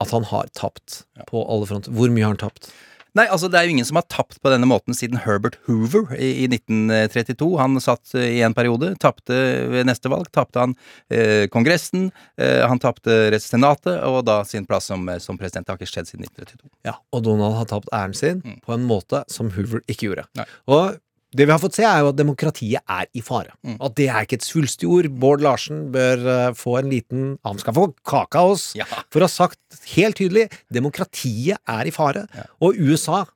at 0.00 0.10
han 0.14 0.24
har 0.30 0.48
tapt 0.56 1.02
på 1.28 1.42
alle 1.44 1.68
fronter. 1.68 1.92
Hvor 1.92 2.08
mye 2.14 2.24
har 2.24 2.32
han 2.34 2.40
tapt? 2.40 2.70
Nei, 3.18 3.26
altså 3.34 3.48
det 3.50 3.58
er 3.58 3.66
jo 3.66 3.74
ingen 3.74 3.86
som 3.88 3.98
har 3.98 4.06
tapt 4.06 4.38
på 4.42 4.50
denne 4.52 4.68
måten 4.68 4.94
siden 4.94 5.18
Herbert 5.24 5.56
Hoover 5.66 6.12
i, 6.14 6.44
i 6.44 6.46
1932. 6.46 7.48
Han 7.58 7.80
satt 7.82 8.14
i 8.20 8.38
en 8.46 8.54
periode, 8.54 8.92
tapte 9.02 9.38
ved 9.72 9.88
neste 9.88 10.12
valg. 10.12 10.30
Tapte 10.34 10.62
han 10.62 10.76
eh, 11.10 11.48
Kongressen, 11.50 12.12
eh, 12.38 12.62
han 12.68 12.78
tapte 12.82 13.40
Senatet, 13.42 13.96
og 14.06 14.22
da 14.28 14.40
sin 14.46 14.68
plass 14.68 14.90
som, 14.92 15.02
eh, 15.10 15.18
som 15.22 15.40
president. 15.40 15.66
Det 15.66 15.74
har 15.74 15.82
ikke 15.82 15.90
skjedd 15.90 16.12
siden 16.12 16.28
1932. 16.28 16.70
Ja, 16.86 16.94
og 17.10 17.26
Donald 17.26 17.58
har 17.58 17.66
tapt 17.72 17.90
æren 17.90 18.14
sin 18.14 18.44
på 18.62 18.76
en 18.76 18.86
måte 18.86 19.24
som 19.32 19.50
Hoover 19.56 19.82
ikke 19.90 20.12
gjorde. 20.12 20.28
Nei. 20.38 20.46
Og 20.70 21.00
det 21.36 21.44
vi 21.44 21.52
har 21.52 21.60
fått 21.60 21.76
se, 21.76 21.84
er 21.84 22.00
jo 22.00 22.10
at 22.12 22.18
demokratiet 22.18 22.80
er 22.88 23.08
i 23.12 23.22
fare. 23.24 23.52
At 23.84 23.96
det 24.00 24.06
er 24.08 24.24
ikke 24.24 24.38
et 24.38 24.46
svulstig 24.46 24.88
ord. 24.88 25.10
Bård 25.20 25.42
Larsen 25.44 25.88
bør 25.92 26.22
eh, 26.24 26.52
få 26.56 26.78
en 26.80 26.88
liten 26.88 27.26
Han 27.44 27.60
skal 27.60 27.76
få 27.76 27.88
kake 28.08 28.40
av 28.40 28.54
oss 28.54 28.70
for 29.12 29.20
å 29.20 29.26
ha 29.26 29.32
sagt 29.32 29.82
helt 29.92 30.16
tydelig 30.16 30.46
demokratiet 30.72 31.60
er 31.68 31.88
i 31.88 31.92
fare, 31.92 32.24
og 32.64 32.78
USA 32.80 33.26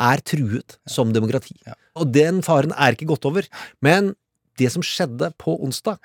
er 0.00 0.22
truet 0.24 0.78
som 0.88 1.12
demokrati. 1.14 1.54
Og 2.00 2.10
den 2.10 2.40
faren 2.42 2.74
er 2.74 2.96
ikke 2.96 3.10
gått 3.12 3.28
over. 3.28 3.46
Men 3.84 4.14
det 4.60 4.70
som 4.74 4.84
skjedde 4.84 5.30
på 5.40 5.54
onsdag, 5.64 6.00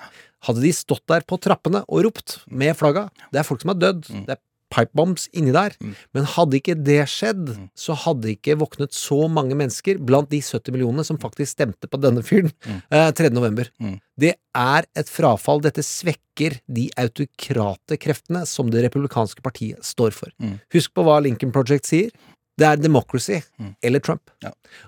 hadde 0.45 0.61
de 0.61 0.71
stått 0.75 1.03
der 1.09 1.25
på 1.27 1.39
trappene 1.41 1.81
og 1.87 2.05
ropt 2.05 2.37
med 2.47 2.75
flagga 2.77 3.07
Det 3.33 3.41
er 3.41 3.47
folk 3.47 3.63
som 3.63 3.73
har 3.73 3.79
dødd. 3.81 4.05
Det 4.27 4.35
er 4.35 4.41
pipebombs 4.75 5.29
inni 5.33 5.53
der. 5.55 5.73
Men 6.15 6.27
hadde 6.35 6.59
ikke 6.59 6.75
det 6.75 6.99
skjedd, 7.11 7.53
så 7.79 7.95
hadde 8.03 8.33
ikke 8.35 8.57
våknet 8.59 8.93
så 8.95 9.21
mange 9.31 9.55
mennesker 9.57 10.01
blant 10.03 10.29
de 10.33 10.41
70 10.43 10.75
millionene 10.75 11.05
som 11.07 11.19
faktisk 11.21 11.55
stemte 11.55 11.87
på 11.87 11.99
denne 12.03 12.23
fyren 12.27 12.51
eh, 12.91 13.09
3. 13.15 13.31
november. 13.33 13.71
Det 14.19 14.35
er 14.55 14.85
et 14.95 15.09
frafall. 15.11 15.63
Dette 15.63 15.83
svekker 15.83 16.59
de 16.67 16.89
autokrate 16.99 17.97
kreftene 17.99 18.45
som 18.49 18.69
det 18.71 18.83
republikanske 18.85 19.41
partiet 19.45 19.83
står 19.87 20.15
for. 20.15 20.31
Husk 20.75 20.93
på 20.95 21.03
hva 21.07 21.21
Lincoln 21.23 21.55
Project 21.55 21.87
sier. 21.89 22.11
Det 22.55 22.63
er 22.63 22.77
democracy 22.79 23.41
eller 23.83 23.99
Trump. 23.99 24.29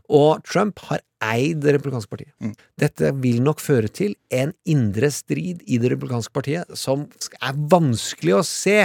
Og 0.08 0.40
Trump 0.48 0.80
har 0.88 1.02
eid 1.28 1.60
det 1.66 1.74
republikanske 1.76 2.12
partiet. 2.14 2.32
Dette 2.80 3.10
vil 3.20 3.42
nok 3.44 3.60
føre 3.60 3.90
til 3.92 4.14
en 4.32 4.54
indre 4.70 5.10
strid 5.12 5.66
i 5.68 5.80
det 5.82 5.92
republikanske 5.92 6.32
partiet 6.32 6.78
som 6.80 7.08
er 7.42 7.60
vanskelig 7.74 8.38
å 8.38 8.46
se 8.48 8.78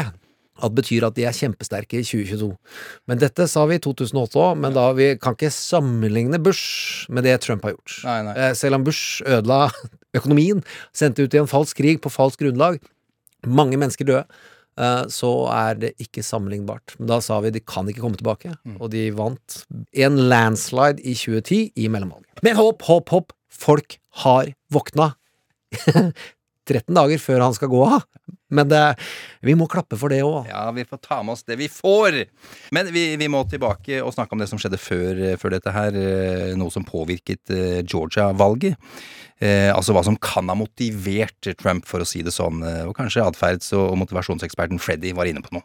at 0.63 0.75
betyr 0.77 1.07
at 1.09 1.17
de 1.19 1.25
er 1.27 1.35
kjempesterke 1.37 1.99
i 2.01 2.05
2022. 2.07 2.51
Men 3.11 3.21
dette 3.23 3.47
sa 3.51 3.65
vi 3.67 3.79
i 3.81 3.83
2008 3.83 4.39
òg, 4.43 4.61
men 4.63 4.77
da 4.77 4.87
vi 4.97 5.11
kan 5.21 5.35
ikke 5.37 5.51
sammenligne 5.55 6.39
Bush 6.43 7.11
med 7.13 7.27
det 7.27 7.37
Trump 7.45 7.67
har 7.67 7.75
gjort. 7.75 7.99
Nei, 8.07 8.17
nei. 8.29 8.35
Eh, 8.39 8.55
Selv 8.59 8.79
om 8.79 8.87
Bush 8.87 9.21
ødela 9.27 9.67
økonomien, 10.19 10.63
sendte 10.97 11.27
ut 11.27 11.35
i 11.35 11.43
en 11.43 11.51
falsk 11.51 11.81
krig 11.83 12.01
på 12.05 12.13
falsk 12.13 12.43
grunnlag, 12.45 12.79
mange 13.47 13.79
mennesker 13.81 14.07
døde, 14.07 14.25
eh, 14.79 15.05
så 15.11 15.33
er 15.53 15.81
det 15.83 15.95
ikke 16.03 16.23
sammenlignbart. 16.27 16.95
Men 17.01 17.11
da 17.11 17.19
sa 17.25 17.41
vi 17.43 17.51
de 17.55 17.61
kan 17.65 17.89
ikke 17.91 18.05
komme 18.05 18.21
tilbake, 18.21 18.55
og 18.79 18.93
de 18.95 19.09
vant 19.19 19.63
en 20.07 20.21
landslide 20.31 21.03
i 21.03 21.17
2010 21.19 21.63
i 21.77 21.89
mellomvalget. 21.91 22.31
Men 22.47 22.59
håp, 22.61 22.87
håp, 22.89 23.11
håp! 23.17 23.35
Folk 23.63 23.99
har 24.25 24.49
våkna. 24.73 25.13
13 26.69 26.95
dager 26.95 27.19
før 27.23 27.43
han 27.47 27.55
skal 27.57 27.71
gå 27.73 27.81
av. 27.99 28.05
Men 28.53 28.69
det, 28.69 28.81
vi 29.41 29.55
må 29.57 29.65
klappe 29.73 29.97
for 29.97 30.13
det 30.13 30.21
òg. 30.27 30.45
Ja, 30.51 30.67
vi 30.77 30.85
får 30.85 31.01
ta 31.01 31.23
med 31.25 31.33
oss 31.33 31.43
det 31.49 31.57
vi 31.57 31.71
får. 31.73 32.19
Men 32.77 32.91
vi, 32.93 33.07
vi 33.17 33.29
må 33.33 33.41
tilbake 33.49 34.03
og 34.05 34.13
snakke 34.13 34.37
om 34.37 34.43
det 34.43 34.49
som 34.51 34.61
skjedde 34.61 34.79
før, 34.81 35.23
før 35.41 35.55
dette 35.57 35.73
her. 35.73 35.97
eh, 35.97 36.53
Noe 36.61 36.71
som 36.75 36.85
påvirket 36.85 37.49
eh, 37.51 37.81
Georgia-valget. 37.83 38.77
Eh, 39.43 39.71
altså 39.75 39.97
hva 39.97 40.05
som 40.07 40.19
kan 40.23 40.53
ha 40.53 40.55
motivert 40.55 41.49
Trump, 41.59 41.89
for 41.89 42.05
å 42.05 42.07
si 42.07 42.21
det 42.23 42.35
sånn. 42.37 42.61
eh, 42.63 42.85
Og 42.87 42.95
kanskje 43.01 43.25
atferds- 43.25 43.73
og 43.75 43.97
motivasjonseksperten 44.05 44.79
Freddy 44.79 45.15
var 45.17 45.27
inne 45.33 45.41
på 45.43 45.57
noe. 45.57 45.65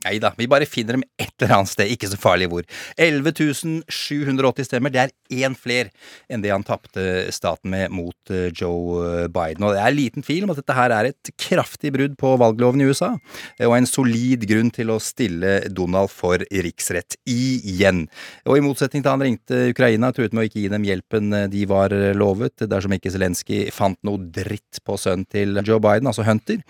Nei 0.04 0.16
da, 0.22 0.32
vi 0.38 0.48
bare 0.50 0.68
finner 0.68 0.98
dem 0.98 1.04
et 1.20 1.32
eller 1.38 1.58
annet 1.58 1.72
sted, 1.72 1.90
ikke 1.92 2.10
så 2.10 2.18
farlig 2.20 2.48
hvor. 2.52 2.66
11 2.98 3.84
780 3.88 4.68
stemmer, 4.68 4.92
det 4.94 5.02
er 5.04 5.44
én 5.44 5.56
fler 5.58 5.90
enn 6.30 6.42
det 6.44 6.52
han 6.52 6.64
tapte 6.66 7.28
staten 7.34 7.70
med 7.72 7.92
mot 7.94 8.32
eh, 8.32 8.48
Joe 8.54 9.28
Biden. 9.32 9.66
Og 9.66 9.76
det 9.76 9.82
er 9.82 9.96
liten 9.96 10.24
tvil 10.24 10.46
om 10.46 10.54
at 10.54 10.60
dette 10.62 10.76
her 10.76 10.94
er 10.94 11.10
et 11.10 11.32
kraftig 11.40 11.92
brudd 11.94 12.16
på 12.20 12.34
valgloven 12.40 12.82
i 12.82 12.88
USA, 12.88 13.12
eh, 13.58 13.66
og 13.68 13.76
en 13.76 13.88
solid 13.88 14.46
grunn 14.48 14.72
til 14.74 14.94
å 14.94 15.00
stille 15.02 15.58
Donald 15.74 16.12
for 16.12 16.42
riksrett 16.48 17.18
igjen. 17.28 18.06
Og 18.48 18.58
i 18.58 18.64
motsetning 18.64 19.04
til 19.04 19.12
han 19.12 19.24
ringte 19.24 19.62
Ukraina, 19.72 20.12
truet 20.14 20.34
med 20.36 20.46
å 20.46 20.48
ikke 20.48 20.62
gi 20.64 20.72
dem 20.72 20.86
hjelpen 20.88 21.32
eh, 21.36 21.48
de 21.52 21.66
var 21.68 21.94
lovet, 22.16 22.66
dersom 22.68 22.94
ikke 22.96 23.12
Zelenskyj 23.14 23.68
fant 23.74 24.00
noe 24.06 24.22
dritt 24.32 24.80
på 24.84 24.96
sønnen 25.00 25.26
til 25.28 25.58
Joe 25.66 25.80
Biden, 25.82 26.08
altså 26.10 26.24
Hunter, 26.26 26.60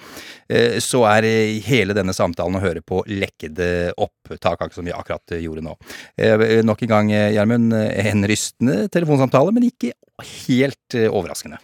eh, 0.49 0.79
så 0.83 1.05
er 1.11 1.26
eh, 1.29 1.59
hele 1.69 1.97
denne 1.97 2.14
samtalen 2.16 2.59
å 2.59 2.62
høre 2.62 2.83
på 2.85 3.03
lekkede 3.09 3.93
opptak, 3.97 4.59
akkurat 4.59 4.77
som 4.77 4.89
vi 4.89 4.95
akkurat 4.95 5.37
gjorde 5.39 5.64
nå. 5.66 5.77
Eh, 6.16 6.62
Nok 6.66 6.85
en 6.87 6.93
gang, 6.95 7.12
eh, 7.12 7.33
Gjermund, 7.37 7.75
eh, 7.77 8.11
en 8.12 8.25
rystende 8.29 8.89
telefonsamtale, 8.93 9.53
men 9.55 9.69
ikke 9.71 9.93
helt 10.49 10.99
overraskende. 11.09 11.61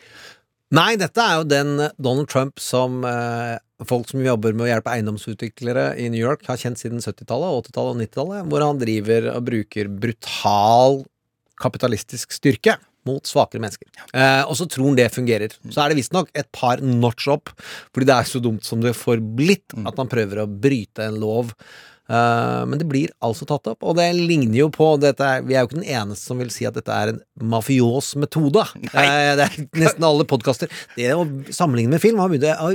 Nei, 0.74 0.94
dette 0.98 1.22
er 1.22 1.38
jo 1.38 1.46
den 1.46 1.76
Donald 2.02 2.28
Trump 2.30 2.58
som 2.62 3.04
eh, 3.06 3.58
folk 3.86 4.08
som 4.10 4.22
jobber 4.24 4.54
med 4.56 4.66
å 4.66 4.70
hjelpe 4.70 4.94
eiendomsutviklere 4.94 5.92
i 6.00 6.08
New 6.10 6.22
York, 6.22 6.46
har 6.48 6.58
kjent 6.60 6.80
siden 6.80 7.02
70-tallet, 7.04 7.68
80-tallet 7.68 7.94
og 7.94 8.00
90-tallet, 8.02 8.48
hvor 8.50 8.64
han 8.64 8.80
driver 8.80 9.28
og 9.34 9.46
bruker 9.50 9.90
brutal 9.92 11.04
kapitalistisk 11.60 12.34
styrke 12.34 12.78
mot 13.08 13.24
svakere 13.28 13.62
mennesker. 13.62 13.88
Eh, 14.12 14.42
og 14.42 14.56
så 14.58 14.66
tror 14.70 14.90
han 14.90 14.98
det 14.98 15.10
fungerer. 15.14 15.56
Så 15.68 15.82
er 15.82 15.92
det 15.92 15.98
visstnok 16.00 16.30
et 16.34 16.50
par 16.54 16.82
notch 16.84 17.28
opp, 17.32 17.52
fordi 17.92 18.10
det 18.10 18.16
er 18.16 18.30
så 18.30 18.42
dumt 18.44 18.66
som 18.66 18.84
det 18.84 18.96
får 18.98 19.22
blitt, 19.36 19.76
at 19.84 19.98
man 20.00 20.10
prøver 20.10 20.42
å 20.42 20.48
bryte 20.48 21.08
en 21.08 21.20
lov 21.22 21.52
Eh, 22.04 22.62
men 22.68 22.78
det 22.78 22.84
blir 22.88 23.12
altså 23.24 23.46
tatt 23.48 23.70
opp, 23.70 23.84
og 23.86 23.96
det 23.96 24.10
ligner 24.18 24.58
jo 24.58 24.68
på 24.72 24.90
dette 25.00 25.24
er, 25.24 25.44
Vi 25.46 25.56
er 25.56 25.64
jo 25.64 25.70
ikke 25.70 25.78
den 25.78 25.88
eneste 25.88 26.28
som 26.28 26.40
vil 26.40 26.50
si 26.52 26.66
at 26.68 26.76
dette 26.76 26.92
er 26.92 27.14
en 27.14 27.20
mafios 27.40 28.12
metode. 28.20 28.64
Eh, 28.92 29.30
det 29.38 29.46
er 29.46 29.54
nesten 29.80 30.04
alle 30.04 30.26
podkaster. 30.28 30.70
Det 30.98 31.08
å 31.16 31.24
sammenligne 31.54 31.96
med 31.96 32.02
film 32.02 32.20
har 32.20 32.28
å 32.30 32.68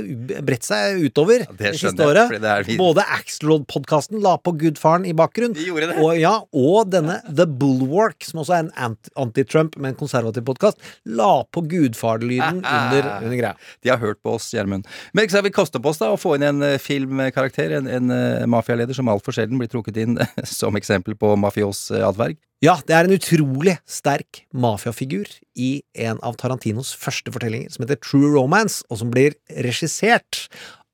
bredt 0.46 0.66
seg 0.66 1.04
utover 1.06 1.44
det 1.44 1.56
det, 1.58 1.72
skjønner 1.78 1.78
siste 1.78 2.02
jeg, 2.02 2.10
året. 2.10 2.34
det 2.42 2.50
er 2.50 2.80
Både 2.80 3.04
Axelrod-podkasten 3.18 4.20
la 4.24 4.34
på 4.42 4.54
Gudfaren 4.58 5.06
i 5.08 5.14
bakgrunnen, 5.16 5.56
og, 6.00 6.12
ja, 6.18 6.34
og 6.50 6.90
denne 6.92 7.20
The 7.28 7.46
Bulwark, 7.46 8.24
som 8.26 8.42
også 8.42 8.56
er 8.56 8.66
en 8.66 8.98
anti-Trump, 9.20 9.78
men 9.80 9.96
konservativ 9.98 10.46
podkast, 10.48 10.80
la 11.06 11.44
på 11.54 11.62
Gudfar-lyden 11.70 12.62
under, 12.64 13.10
under 13.20 13.38
greia. 13.38 13.54
De 13.84 13.92
har 13.92 14.00
hørt 14.02 14.20
på 14.24 14.34
oss, 14.36 14.50
Gjermund. 14.54 14.88
Men 15.14 15.26
ikke 15.26 15.36
sant, 15.38 15.46
vi 15.46 15.54
koster 15.54 15.82
på 15.82 15.92
oss 15.92 16.00
da 16.02 16.10
å 16.12 16.18
få 16.20 16.36
inn 16.38 16.46
en 16.46 16.64
eh, 16.66 16.78
filmkarakter, 16.82 17.76
en, 17.78 17.88
en 17.90 18.14
eh, 18.14 18.46
mafialeder 18.50 18.96
som 18.96 19.08
altfor 19.20 19.36
sjelden 19.36 19.60
blir 19.60 19.70
trukket 19.70 20.00
inn 20.00 20.18
som 20.48 20.78
eksempel 20.80 21.14
på 21.20 21.36
mafios 21.38 21.90
eh, 21.92 22.06
atferd. 22.06 22.40
Ja, 22.64 22.74
det 22.84 22.96
er 22.96 23.06
en 23.06 23.16
utrolig 23.16 23.78
sterk 23.88 24.42
mafiafigur 24.52 25.30
i 25.56 25.80
en 25.96 26.18
av 26.26 26.36
Tarantinos 26.40 26.90
første 26.92 27.32
fortellinger, 27.32 27.70
som 27.72 27.86
heter 27.86 28.00
True 28.04 28.34
Romance, 28.34 28.82
og 28.92 29.00
som 29.00 29.12
blir 29.12 29.38
regissert 29.64 30.48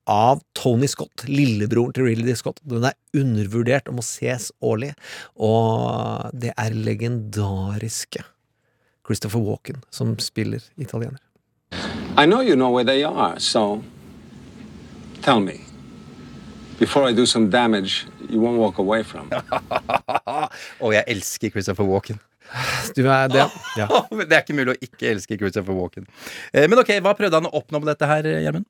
av 0.07 0.45
Tony 0.55 0.87
Scott, 0.87 1.25
lillebroren 1.27 1.91
til 1.97 2.07
Ridley 2.07 2.39
Scott. 2.39 2.61
Den 2.63 2.87
er 2.87 2.95
undervurdert 3.19 3.91
og 3.91 3.99
må 3.99 4.07
ses 4.07 4.53
årlig, 4.63 4.93
og 5.35 6.31
det 6.31 6.55
er 6.55 6.77
legendariske 6.77 8.23
Christopher 9.07 9.43
Walken 9.43 9.83
som 9.91 10.15
spiller 10.23 10.63
italiener. 10.79 11.19
I 12.17 12.25
know 12.27 12.41
you 12.41 12.55
know 12.55 12.71
where 12.71 12.85
they 12.85 13.03
are, 13.03 13.39
so 13.41 13.83
tell 15.23 15.41
me. 15.41 15.61
Before 16.79 17.11
I 17.11 17.13
do 17.13 17.27
some 17.27 17.51
damage, 17.51 18.07
you 18.31 18.41
won't 18.43 18.59
walk 18.59 18.79
away 18.79 19.03
from. 19.05 19.31
Og 20.85 20.95
jeg 20.95 21.05
elsker 21.17 21.51
Christopher 21.55 21.85
Walken. 21.89 22.21
Du 22.97 23.03
er 23.11 23.27
det, 23.33 23.45
ja. 23.77 23.87
Det 24.23 24.31
er 24.33 24.43
ikke 24.45 24.55
mulig 24.55 24.77
å 24.77 24.79
ikke 24.87 25.09
elske 25.11 25.39
Christopher 25.41 25.75
Walken. 25.75 26.07
Eh, 26.53 26.69
Men 26.71 26.79
ok, 26.83 26.93
hva 27.03 27.15
prøvde 27.19 27.41
han 27.41 27.49
å 27.51 27.55
oppnå 27.59 27.81
med 27.83 27.91
dette 27.91 28.07
her, 28.11 28.29
Gjermund? 28.45 28.67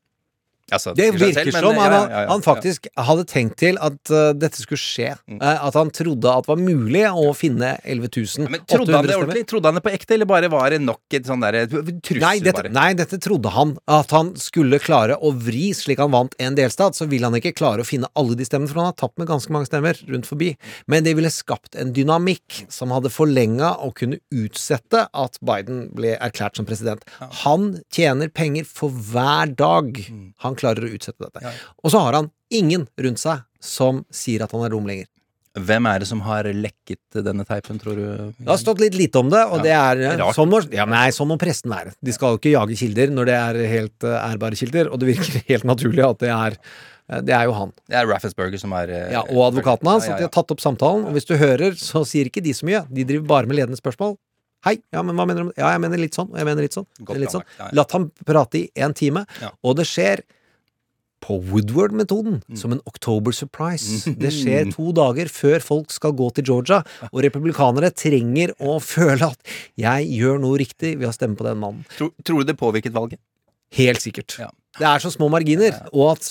Altså, 0.73 0.95
Det 0.99 1.12
virker 1.14 1.51
selv, 1.53 1.62
som 1.62 1.79
han, 1.79 1.93
ja, 1.93 1.99
ja, 2.11 2.21
ja. 2.25 2.31
han 2.31 2.43
faktisk 2.43 2.89
hadde 2.99 3.25
tenkt 3.31 3.59
til 3.62 3.77
at 3.79 4.11
uh, 4.11 4.33
dette 4.35 4.59
skulle 4.59 4.81
skje. 4.83 5.12
Mm. 5.31 5.39
Uh, 5.39 5.67
at 5.69 5.77
han 5.79 5.93
trodde 5.95 6.33
at 6.33 6.47
det 6.47 6.51
var 6.51 6.59
mulig 6.59 7.05
å 7.07 7.31
finne 7.39 7.77
11 7.85 8.11
000 8.11 8.51
Men 8.51 8.64
Trodde 8.67 8.97
han 8.97 9.07
det 9.07 9.14
800 9.14 9.21
ordentlig? 9.21 9.45
Trodde 9.53 9.71
han 9.71 9.79
det 9.79 9.85
på 9.85 9.93
ekte, 9.95 10.17
eller 10.17 10.31
bare 10.31 10.51
var 10.51 10.75
det 10.75 10.81
nok 10.83 11.19
et 11.19 11.29
sånn 11.29 11.45
derre 11.45 11.67
trussel? 11.71 12.23
Nei 12.25 12.35
dette, 12.43 12.64
bare? 12.64 12.73
nei, 12.75 12.89
dette 12.99 13.21
trodde 13.23 13.53
han. 13.55 13.77
At 13.87 14.14
han 14.17 14.33
skulle 14.41 14.81
klare 14.83 15.19
å 15.23 15.31
vri 15.37 15.69
slik 15.77 16.03
han 16.03 16.14
vant 16.14 16.35
en 16.43 16.59
delstat. 16.59 16.99
Så 16.99 17.07
vil 17.11 17.27
han 17.27 17.39
ikke 17.39 17.55
klare 17.57 17.85
å 17.85 17.89
finne 17.89 18.11
alle 18.19 18.39
de 18.39 18.49
stemmene, 18.49 18.71
for 18.73 18.83
han 18.83 18.91
har 18.91 18.99
tapt 18.99 19.23
med 19.23 19.31
ganske 19.31 19.55
mange 19.55 19.71
stemmer 19.71 20.03
rundt 20.11 20.27
forbi. 20.27 20.53
Men 20.91 21.07
det 21.07 21.14
ville 21.19 21.31
skapt 21.31 21.79
en 21.79 21.95
dynamikk 21.95 22.64
som 22.73 22.95
hadde 22.95 23.12
forlenga 23.14 23.77
og 23.87 23.95
kunne 24.03 24.19
utsette 24.35 25.07
at 25.07 25.39
Biden 25.47 25.87
ble 25.95 26.17
erklært 26.19 26.59
som 26.59 26.67
president. 26.67 27.07
Han 27.45 27.77
tjener 27.95 28.35
penger 28.35 28.67
for 28.67 28.91
hver 28.91 29.55
dag 29.55 29.95
Mm. 30.11 30.33
Han 30.57 30.63
klarer 30.63 30.89
å 30.89 30.95
utsette 30.97 31.21
dette. 31.29 31.53
Og 31.85 31.93
så 31.93 32.01
har 32.07 32.17
han 32.23 32.33
ingen 32.51 32.89
rundt 33.05 33.21
seg 33.23 33.45
som 33.63 34.05
sier 34.15 34.43
at 34.47 34.53
han 34.57 34.65
er 34.67 34.75
dum 34.75 34.89
lenger. 34.89 35.07
Hvem 35.57 35.87
er 35.89 36.03
det 36.03 36.07
som 36.11 36.21
har 36.21 36.45
lekket 36.53 37.17
denne 37.25 37.45
teipen, 37.49 37.79
tror 37.81 37.97
du? 37.97 38.03
Det 38.37 38.45
har 38.51 38.59
stått 38.61 38.83
litt 38.83 38.93
lite 38.99 39.23
om 39.23 39.31
det, 39.33 39.41
og 39.49 39.63
Ja, 39.65 39.65
det 39.65 39.73
er 39.73 40.03
eh, 40.21 40.33
sånn 40.37 40.51
må, 40.53 40.61
ja, 40.69 40.85
nei, 40.85 41.07
sånn 41.17 41.31
må 41.31 41.39
presten 41.41 41.73
være. 41.73 41.95
De 42.05 42.13
skal 42.13 42.35
jo 42.35 42.41
ikke 42.43 42.53
jage 42.53 42.77
kilder 42.77 43.15
når 43.15 43.31
det 43.31 43.37
er 43.39 43.61
helt 43.71 44.05
eh, 44.05 44.19
ærbare 44.35 44.59
kilder, 44.61 44.91
og 44.93 45.01
det 45.01 45.09
virker 45.15 45.41
helt 45.55 45.65
naturlig 45.65 46.05
at 46.05 46.21
det 46.21 46.29
er 46.35 46.59
eh, 46.61 47.23
det 47.25 47.33
er 47.39 47.49
jo 47.49 47.57
han. 47.57 47.73
Det 47.89 47.97
er 48.03 48.05
Raffensberger 48.11 48.61
som 48.61 48.77
er 48.77 48.93
Ja, 49.15 49.25
og 49.25 49.47
advokaten 49.49 49.89
hans. 49.89 50.11
Ja, 50.11 50.19
At 50.19 50.21
de 50.21 50.29
har 50.29 50.35
tatt 50.37 50.53
opp 50.53 50.61
samtalen. 50.61 51.09
Og 51.09 51.17
hvis 51.17 51.25
du 51.25 51.37
hører, 51.41 51.73
så 51.81 52.05
sier 52.05 52.29
ikke 52.29 52.45
de 52.45 52.53
så 52.53 52.69
mye. 52.69 52.85
De 52.93 53.09
driver 53.09 53.25
bare 53.33 53.49
med 53.49 53.57
ledende 53.63 53.81
spørsmål. 53.81 54.19
Hei, 54.67 54.77
ja, 54.93 55.01
men 55.07 55.15
hva 55.17 55.25
mener 55.25 55.41
du 55.41 55.47
om 55.47 55.51
det? 55.55 55.61
Ja, 55.63 55.71
jeg 55.77 55.81
mener 55.85 56.01
litt 56.03 56.17
sånn, 56.19 56.29
og 56.33 56.37
jeg 56.41 56.49
mener 56.49 56.65
litt 56.67 56.75
sånn. 56.77 56.89
Godt 57.07 57.21
litt 57.23 57.33
sånn. 57.33 57.45
ja, 57.57 57.69
ja. 57.71 57.75
Latt 57.81 57.93
ham 57.95 58.11
prate 58.27 58.61
i 58.67 58.71
en 58.83 58.93
time, 58.99 59.23
Ja. 59.41 59.53
og 59.63 59.77
det 59.79 59.87
skjer 59.89 60.25
på 61.27 61.41
Woodward-metoden, 61.51 62.37
Mm. 62.47 62.57
som 62.57 62.72
en 62.72 62.81
October 62.87 63.33
surprise. 63.35 64.05
Det 64.22 64.31
skjer 64.31 64.70
to 64.72 64.93
dager 64.95 65.27
før 65.33 65.59
folk 65.64 65.91
skal 65.91 66.12
gå 66.14 66.29
til 66.37 66.45
Georgia, 66.47 66.83
og 67.11 67.22
republikanere 67.27 67.91
trenger 67.91 68.53
å 68.62 68.77
føle 68.95 69.33
at 69.33 69.39
'jeg 69.77 70.07
gjør 70.20 70.39
noe 70.41 70.59
riktig 70.62 70.97
ved 70.99 71.09
å 71.11 71.14
stemme 71.16 71.35
på 71.37 71.45
den 71.49 71.59
mannen'. 71.59 71.85
Tror, 71.99 72.12
tror 72.22 72.39
du 72.45 72.53
det 72.53 72.57
påvirket 72.61 72.93
valget? 72.95 73.18
Helt 73.74 73.99
sikkert. 74.01 74.37
Det 74.79 74.87
er 74.87 74.99
så 75.03 75.11
små 75.11 75.27
marginer, 75.29 75.74
og 75.93 76.12
at 76.16 76.22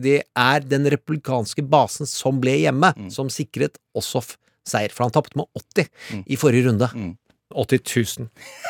det 0.00 0.22
er 0.36 0.60
den 0.60 0.84
republikanske 0.86 1.62
basen 1.68 2.06
som 2.06 2.38
ble 2.40 2.54
hjemme, 2.62 2.94
Mm. 2.96 3.10
som 3.10 3.26
sikret 3.28 3.76
Ossoff 3.96 4.36
seier. 4.64 4.90
For 4.92 5.02
han 5.04 5.10
tapte 5.10 5.34
med 5.36 5.46
80 5.56 5.88
i 6.28 6.36
forrige 6.36 6.68
runde. 6.68 6.88
Mm. 6.94 7.16
80 7.54 7.80
000. 8.18 8.28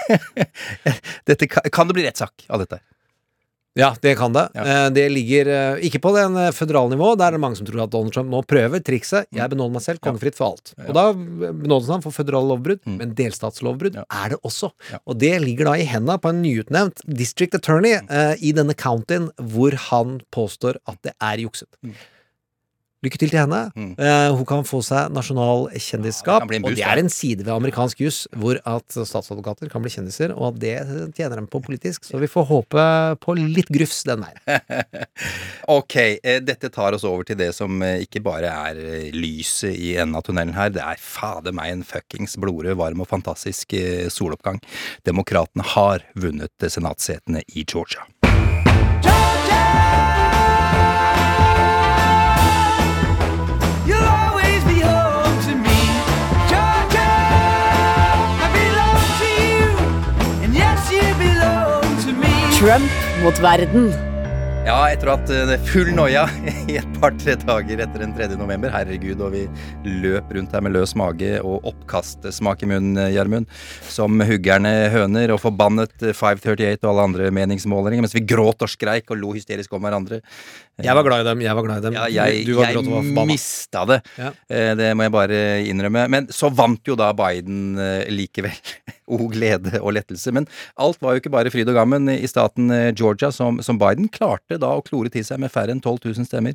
Dette, 1.27 1.47
kan, 1.49 1.63
kan 1.73 1.89
det 1.89 1.95
bli 1.97 2.05
rettssak 2.07 2.47
av 2.49 2.61
dette? 2.65 2.81
Ja, 3.75 3.89
det 4.01 4.13
kan 4.19 4.33
det. 4.33 4.45
Ja. 4.55 4.89
Det 4.95 5.09
ligger 5.11 5.49
eh, 5.51 5.81
ikke 5.89 5.99
på 6.05 6.13
den 6.15 6.37
eh, 6.39 6.53
føderale 6.55 6.95
nivå. 6.95 7.09
Der 7.19 7.33
er 7.33 7.37
det 7.37 7.43
mange 7.43 7.59
som 7.59 7.67
tror 7.67 7.83
at 7.83 7.91
Donald 7.91 8.15
Trump 8.15 8.31
nå 8.31 8.43
prøver 8.47 8.83
trikset. 8.87 9.27
Jeg 9.35 9.51
benåder 9.51 9.75
meg 9.75 9.83
selv 9.83 10.03
kongefritt 10.05 10.39
for 10.39 10.53
alt. 10.55 10.75
Og 10.87 10.95
da 10.95 11.07
benådes 11.15 11.91
han 11.91 12.05
for 12.05 12.15
føderale 12.15 12.53
lovbrudd, 12.53 12.85
men 12.87 13.17
delstatslovbrudd 13.19 13.99
er 14.05 14.35
det 14.37 14.39
også. 14.47 14.71
Og 15.03 15.19
det 15.19 15.35
ligger 15.43 15.73
da 15.73 15.77
i 15.83 15.89
henda 15.91 16.21
på 16.23 16.31
en 16.31 16.43
nyutnevnt 16.45 17.03
district 17.19 17.59
attorney 17.59 17.99
eh, 17.99 18.35
i 18.39 18.55
denne 18.55 18.79
countyen 18.79 19.31
hvor 19.43 19.75
han 19.91 20.21
påstår 20.35 20.79
at 20.87 21.01
det 21.03 21.17
er 21.19 21.43
jukset. 21.43 21.71
Lykke 23.05 23.21
til 23.21 23.35
til 23.35 23.43
henne. 23.43 23.61
Eh, 23.75 24.31
hun 24.35 24.47
kan 24.49 24.65
få 24.67 24.81
seg 24.85 25.13
nasjonal 25.15 25.69
kjendisskap. 25.73 26.47
Ja, 26.47 26.59
en 26.59 26.67
og 26.67 26.77
det 26.77 26.85
er 26.87 27.01
en 27.03 27.11
side 27.13 27.45
ved 27.45 27.53
amerikansk 27.55 28.01
juss 28.05 28.25
hvor 28.39 28.61
at 28.69 28.95
statsadvokater 28.95 29.71
kan 29.73 29.85
bli 29.85 29.93
kjendiser, 29.93 30.35
og 30.37 30.53
at 30.53 30.61
det 30.63 30.75
tjener 31.19 31.41
dem 31.41 31.49
på 31.51 31.63
politisk. 31.65 32.07
Så 32.07 32.21
vi 32.23 32.31
får 32.31 32.49
håpe 32.51 32.87
på 33.25 33.37
litt 33.39 33.71
grufs 33.75 34.05
den 34.09 34.25
veien. 34.27 34.43
Ok, 35.75 35.95
eh, 35.97 36.41
dette 36.45 36.69
tar 36.73 36.93
oss 36.97 37.07
over 37.09 37.25
til 37.27 37.39
det 37.41 37.49
som 37.57 37.81
eh, 37.83 38.03
ikke 38.05 38.21
bare 38.25 38.51
er 38.53 39.13
lyset 39.15 39.73
i 39.73 39.95
enden 39.97 40.19
av 40.19 40.27
tunnelen 40.27 40.55
her. 40.57 40.73
Det 40.75 40.83
er 40.85 41.01
fader 41.01 41.55
meg 41.57 41.73
en 41.73 41.87
fuckings 41.89 42.37
blodrød, 42.41 42.77
varm 42.81 43.05
og 43.05 43.09
fantastisk 43.11 43.73
soloppgang. 44.13 44.61
Demokratene 45.09 45.65
har 45.75 46.05
vunnet 46.21 46.69
senatssetene 46.69 47.45
i 47.55 47.65
Georgia. 47.65 48.05
Trump 62.65 62.93
mot 63.21 63.39
verden. 63.45 63.91
Ja, 64.65 64.79
etter 64.89 65.11
at 65.13 65.29
ha 65.29 65.43
er 65.53 65.65
full 65.69 65.91
noia 65.93 66.23
i 66.73 66.79
et 66.81 66.95
par-tre 66.97 67.35
dager 67.37 67.83
etter 67.85 68.01
den 68.01 68.15
3. 68.17 68.31
november, 68.41 68.73
herregud, 68.73 69.21
og 69.21 69.35
vi 69.35 69.43
løp 70.01 70.33
rundt 70.33 70.55
her 70.57 70.65
med 70.65 70.73
løs 70.73 70.95
mage 70.97 71.35
og 71.45 71.69
oppkastsmak 71.69 72.65
i 72.65 72.71
munnen, 72.71 72.97
eh, 73.03 73.11
Gjermund, 73.13 73.51
som 73.93 74.17
huggerne 74.25 74.73
høner 74.95 75.35
og 75.35 75.43
forbannet 75.43 75.93
eh, 76.09 76.17
538 76.17 76.81
og 76.81 76.95
alle 76.95 77.05
andre 77.11 77.29
meningsmålinger, 77.37 78.07
mens 78.07 78.17
vi 78.17 78.25
gråt 78.25 78.65
og 78.65 78.73
skreik 78.73 79.13
og 79.13 79.21
lo 79.21 79.35
hysterisk 79.37 79.77
om 79.77 79.85
hverandre. 79.85 80.23
Jeg 80.83 80.95
var 80.99 81.05
glad 81.07 81.23
i 81.23 81.29
dem. 81.29 81.43
Jeg 81.45 81.55
var 81.55 81.63
glad 81.69 81.79
i 81.79 81.87
dem. 81.87 81.95
Ja, 81.95 82.07
jeg, 82.11 82.41
du 82.47 82.53
du 82.53 82.59
var 82.59 82.73
jeg 82.73 82.81
forbanna. 82.83 83.25
mista 83.31 83.85
det. 83.87 84.01
Ja. 84.19 84.33
Eh, 84.51 84.73
Det 84.75 84.89
må 84.99 85.05
jeg 85.07 85.13
bare 85.15 85.39
innrømme. 85.71 86.09
Men 86.11 86.27
så 86.35 86.51
vant 86.51 86.83
jo 86.89 86.97
da 86.99 87.13
Biden 87.15 87.79
eh, 87.79 88.11
likevel. 88.11 88.57
O 89.15 89.19
glede 89.29 89.83
og 89.85 89.93
lettelse. 89.93 90.33
Men 90.33 90.47
alt 90.81 90.97
var 91.05 91.13
jo 91.13 91.21
ikke 91.21 91.29
bare 91.29 91.51
fryd 91.53 91.69
og 91.69 91.75
gammen 91.77 92.09
i 92.09 92.25
staten 92.25 92.71
eh, 92.73 92.87
Georgia, 92.97 93.29
som, 93.37 93.59
som 93.61 93.77
Biden 93.77 94.07
klarte 94.09 94.57
da 94.57 94.71
å 94.73 94.81
klore 94.81 95.11
til 95.13 95.21
seg 95.29 95.43
med 95.43 95.53
færre 95.53 95.75
enn 95.75 95.83
12 95.85 96.07
000 96.17 96.25
stemmer. 96.25 96.55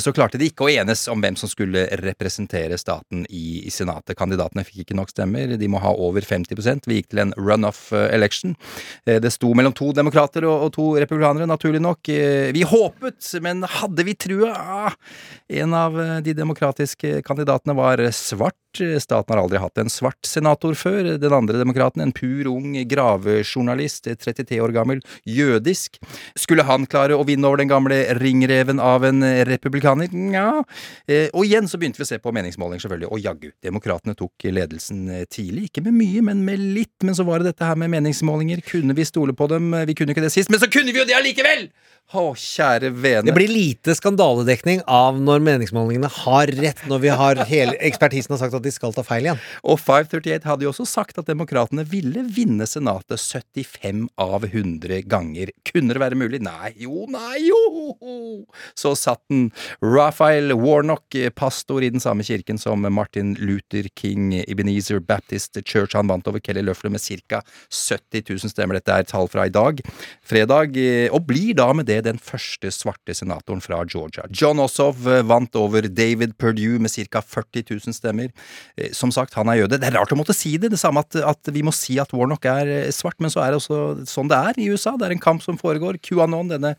Så 0.00 0.14
klarte 0.16 0.40
de 0.40 0.48
ikke 0.48 0.64
å 0.64 0.70
enes 0.72 1.02
om 1.12 1.20
hvem 1.20 1.36
som 1.36 1.50
skulle 1.52 1.82
representere 2.00 2.78
staten 2.80 3.26
i, 3.28 3.60
i 3.68 3.70
Senatet. 3.70 4.16
Kandidatene 4.16 4.64
fikk 4.64 4.86
ikke 4.86 4.96
nok 4.96 5.12
stemmer. 5.12 5.52
De 5.60 5.68
må 5.68 5.82
ha 5.84 5.92
over 5.92 6.24
50% 6.24 6.88
Vi 6.88 6.96
gikk 7.02 7.10
til 7.12 7.20
en 7.26 7.34
run-off 7.36 7.90
election. 7.92 8.56
Det 9.04 9.28
sto 9.36 9.52
mellom 9.52 9.76
to 9.76 9.90
demokrater 9.92 10.48
og, 10.48 10.64
og 10.70 10.72
to 10.78 10.86
republikanere, 10.96 11.44
naturlig 11.52 11.84
nok. 11.84 12.08
Vi 12.56 12.64
håpet, 12.72 13.20
men 13.44 13.51
hadde 13.60 14.06
vi 14.08 14.14
trua? 14.16 14.92
En 15.52 15.76
av 15.76 15.98
de 16.24 16.32
demokratiske 16.32 17.20
kandidatene 17.26 17.76
var 17.76 18.00
svart 18.16 18.56
Staten 18.76 19.34
har 19.34 19.42
aldri 19.42 19.60
hatt 19.60 19.78
en 19.82 19.90
svart 19.92 20.24
senator 20.26 20.74
før. 20.78 21.18
Den 21.20 21.34
andre 21.36 21.60
demokraten, 21.60 22.02
en 22.04 22.14
pur 22.16 22.48
ung 22.50 22.72
gravejournalist, 22.88 24.08
33 24.08 24.60
år 24.64 24.72
gammel, 24.74 25.02
jødisk. 25.28 25.98
Skulle 26.38 26.64
han 26.68 26.86
klare 26.86 27.16
å 27.18 27.26
vinne 27.28 27.48
over 27.48 27.60
den 27.60 27.70
gamle 27.70 28.00
ringreven 28.20 28.80
av 28.80 29.04
en 29.08 29.20
republikaner? 29.48 30.08
Nja. 30.12 30.62
Eh, 31.06 31.28
Og 31.32 31.44
igjen 31.46 31.68
så 31.68 31.78
begynte 31.80 32.00
vi 32.00 32.06
å 32.06 32.12
se 32.12 32.20
på 32.22 32.32
meningsmålinger, 32.34 32.86
selvfølgelig. 32.86 33.12
Og 33.12 33.22
jaggu, 33.24 33.50
demokratene 33.64 34.16
tok 34.18 34.48
ledelsen 34.48 35.04
eh, 35.10 35.24
tidlig. 35.30 35.68
Ikke 35.70 35.84
med 35.86 35.96
mye, 35.98 36.22
men 36.22 36.44
med 36.46 36.58
litt. 36.58 36.96
Men 37.02 37.16
så 37.18 37.26
var 37.28 37.40
det 37.40 37.52
dette 37.52 37.68
her 37.68 37.78
med 37.80 37.92
meningsmålinger. 37.92 38.64
Kunne 38.68 38.96
vi 38.96 39.04
stole 39.08 39.36
på 39.36 39.48
dem? 39.52 39.72
Vi 39.86 39.96
kunne 39.98 40.14
ikke 40.14 40.24
det 40.24 40.32
sist, 40.34 40.50
men 40.52 40.60
så 40.62 40.70
kunne 40.72 40.92
vi 40.92 41.02
jo 41.02 41.08
det 41.08 41.18
allikevel! 41.18 41.68
Å, 42.12 42.34
kjære 42.36 42.90
vene. 42.92 43.24
Det 43.24 43.32
blir 43.32 43.48
lite 43.48 43.94
skandaledekning 43.96 44.82
av 44.90 45.16
når 45.22 45.40
meningsmålingene 45.46 46.10
har 46.12 46.50
rett, 46.58 46.82
når 46.90 47.00
vi 47.00 47.12
har 47.22 47.40
hele 47.48 47.76
ekspertisen 47.88 48.34
har 48.34 48.40
sagt 48.42 48.56
at 48.58 48.61
de 48.64 48.72
skal 48.74 48.94
ta 48.94 49.04
feil 49.06 49.26
igjen. 49.28 49.40
Og 49.62 49.80
538 49.82 50.48
hadde 50.48 50.66
jo 50.66 50.72
også 50.72 50.86
sagt 50.88 51.18
at 51.20 51.28
demokratene 51.30 51.84
ville 51.88 52.24
vinne 52.32 52.66
Senatet 52.68 53.20
75 53.20 54.06
av 54.20 54.46
100 54.48 55.02
ganger. 55.10 55.52
Kunne 55.68 55.94
det 55.94 56.02
være 56.02 56.18
mulig? 56.18 56.42
Nei, 56.44 56.72
jo, 56.80 57.06
nei, 57.12 57.42
jo! 57.46 57.60
Så 58.78 58.94
satt 58.98 59.22
den. 59.30 59.50
Raphael 59.82 60.54
Warnock, 60.56 61.14
pastor 61.36 61.84
i 61.84 61.90
den 61.92 62.02
samme 62.02 62.24
kirken 62.26 62.60
som 62.60 62.86
Martin 62.94 63.34
Luther 63.40 63.88
King 63.98 64.32
Ebenezer 64.42 65.00
Baptist 65.00 65.58
Church, 65.64 65.96
han 65.96 66.10
vant 66.10 66.28
over 66.30 66.42
Kelly 66.42 66.64
Løffler 66.64 66.92
med 66.92 67.02
ca. 67.02 67.42
70 67.70 68.24
000 68.28 68.52
stemmer. 68.52 68.78
Dette 68.78 68.94
er 68.94 69.08
tall 69.08 69.28
fra 69.32 69.46
i 69.48 69.52
dag, 69.52 69.80
fredag, 70.26 70.78
og 71.12 71.26
blir 71.28 71.56
da 71.58 71.70
med 71.76 71.88
det 71.90 72.02
den 72.06 72.20
første 72.22 72.70
svarte 72.74 73.14
senatoren 73.16 73.62
fra 73.64 73.82
Georgia. 73.88 74.26
John 74.30 74.62
Ossoff 74.62 75.02
vant 75.28 75.56
over 75.58 75.86
David 75.88 76.36
Perdue 76.40 76.80
med 76.82 76.92
ca. 76.92 77.22
40 77.22 77.66
000 77.70 77.96
stemmer. 77.96 78.32
Eh, 78.76 78.90
Som 78.96 79.12
sagt, 79.14 79.34
han 79.34 79.48
er 79.48 79.62
jøde. 79.62 79.78
Det 79.80 79.88
er 79.90 79.96
rart 79.98 80.12
å 80.12 80.18
måtte 80.18 80.34
si 80.36 80.56
det, 80.58 80.70
det 80.72 80.80
samme 80.80 81.00
at, 81.04 81.16
at 81.16 81.52
vi 81.52 81.62
må 81.62 81.72
si 81.74 81.98
at 82.02 82.12
Warnock 82.12 82.44
er 82.48 82.66
eh, 82.86 82.90
svart, 82.94 83.18
men 83.20 83.30
så 83.32 83.42
er 83.44 83.52
det 83.52 83.60
også 83.62 84.06
sånn 84.08 84.28
det 84.32 84.38
er 84.38 84.60
i 84.62 84.68
USA. 84.72 84.94
Det 84.96 85.08
er 85.08 85.16
en 85.16 85.22
kamp 85.22 85.42
som 85.44 85.58
foregår. 85.60 85.98
QAnon, 86.02 86.48
denne 86.52 86.74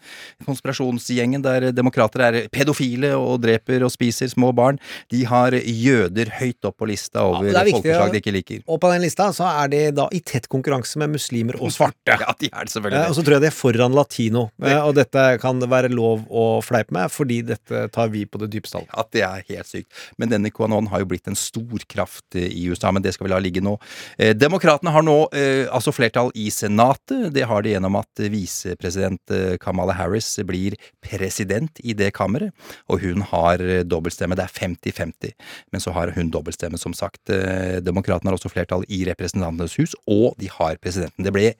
konspirasjonsgjengen 0.47 1.43
der 1.43 1.69
demokrater 1.75 2.23
er 2.27 2.39
pedofile 2.53 3.13
og 3.17 3.41
dreper 3.43 3.83
og 3.85 3.91
spiser 3.93 4.29
små 4.31 4.51
barn, 4.55 4.79
de 5.11 5.23
har 5.29 5.55
jøder 5.57 6.31
høyt 6.39 6.65
opp 6.67 6.77
på 6.81 6.87
lista 6.89 7.23
over 7.27 7.49
er 7.53 7.71
folkeslag 7.71 8.13
de 8.13 8.21
ikke 8.21 8.33
liker. 8.35 8.63
Og 8.67 8.79
på 8.81 8.91
den 8.93 9.03
lista 9.05 9.29
så 9.35 9.47
er 9.63 9.71
de 9.73 9.81
da 9.95 10.07
i 10.15 10.21
tett 10.25 10.47
konkurranse 10.51 10.99
med 11.01 11.13
muslimer 11.15 11.57
og 11.61 11.71
svarte. 11.73 11.97
Ja, 12.09 12.33
de 12.39 12.49
er 12.51 12.67
det 12.67 12.73
selvfølgelig. 12.73 13.03
Eh, 13.03 13.09
Og 13.09 13.17
så 13.17 13.23
tror 13.25 13.37
jeg 13.37 13.45
de 13.45 13.49
er 13.51 13.55
foran 13.57 13.95
latino. 13.97 14.47
Og 14.83 14.93
dette 14.97 15.25
kan 15.43 15.59
det 15.61 15.69
være 15.71 15.91
lov 15.93 16.25
å 16.29 16.45
fleipe 16.65 16.93
med, 16.95 17.11
fordi 17.13 17.41
dette 17.53 17.85
tar 17.93 18.11
vi 18.13 18.25
på 18.29 18.41
det 18.41 18.51
dypeste 18.53 18.79
alvor. 18.81 18.91
At 19.03 19.11
det 19.15 19.23
er 19.27 19.43
helt 19.49 19.69
sykt. 19.69 19.89
Men 20.17 20.31
denne 20.33 20.51
QAnon 20.53 20.89
har 20.91 21.03
jo 21.03 21.09
blitt 21.13 21.27
en 21.31 21.37
stor 21.39 21.62
kraft 21.89 22.35
eh, 22.35 22.49
i 22.49 22.65
USA, 22.69 22.91
men 22.91 23.03
det 23.03 23.13
skal 23.15 23.27
vi 23.27 23.33
la 23.33 23.39
ligge 23.43 23.63
nå. 23.63 23.75
Eh, 24.17 24.33
Demokratene 24.37 24.93
har 24.93 25.05
nå 25.05 25.17
eh, 25.35 25.65
altså 25.73 25.93
flertall 25.95 26.31
i 26.35 26.49
Senatet. 26.53 27.29
Det 27.35 27.47
har 27.49 27.63
de 27.63 27.73
gjennom 27.75 27.99
at 27.99 28.23
visepresident 28.33 29.33
eh, 29.33 29.57
Kamala 29.61 29.95
Harris 29.97 30.31
blir 30.47 30.77
president 31.03 31.81
i 31.83 31.95
det 31.97 32.13
kammeret, 32.17 32.53
og 32.87 33.03
hun 33.03 33.25
har 33.33 33.63
dobbeltstemme. 33.87 34.37
Det 34.39 34.47
er 34.47 34.55
50-50, 34.55 35.35
men 35.73 35.83
så 35.83 35.93
har 35.95 36.13
hun 36.15 36.31
dobbeltstemme, 36.33 36.79
som 36.81 36.95
sagt. 36.97 37.29
Eh, 37.33 37.79
Demokratene 37.83 38.31
har 38.31 38.39
også 38.39 38.53
flertall 38.53 38.87
i 38.89 39.03
Representantenes 39.09 39.77
hus, 39.79 39.97
og 40.07 40.33
de 40.41 40.51
har 40.51 40.81
presidenten. 40.83 41.25
Det 41.25 41.35
ble 41.35 41.53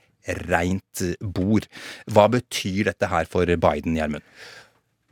reint 0.47 1.03
bord. 1.19 1.67
Hva 2.11 2.29
betyr 2.31 2.87
dette 2.87 3.09
her 3.11 3.27
for 3.29 3.47
Biden, 3.47 3.97
Gjermund? 3.99 4.23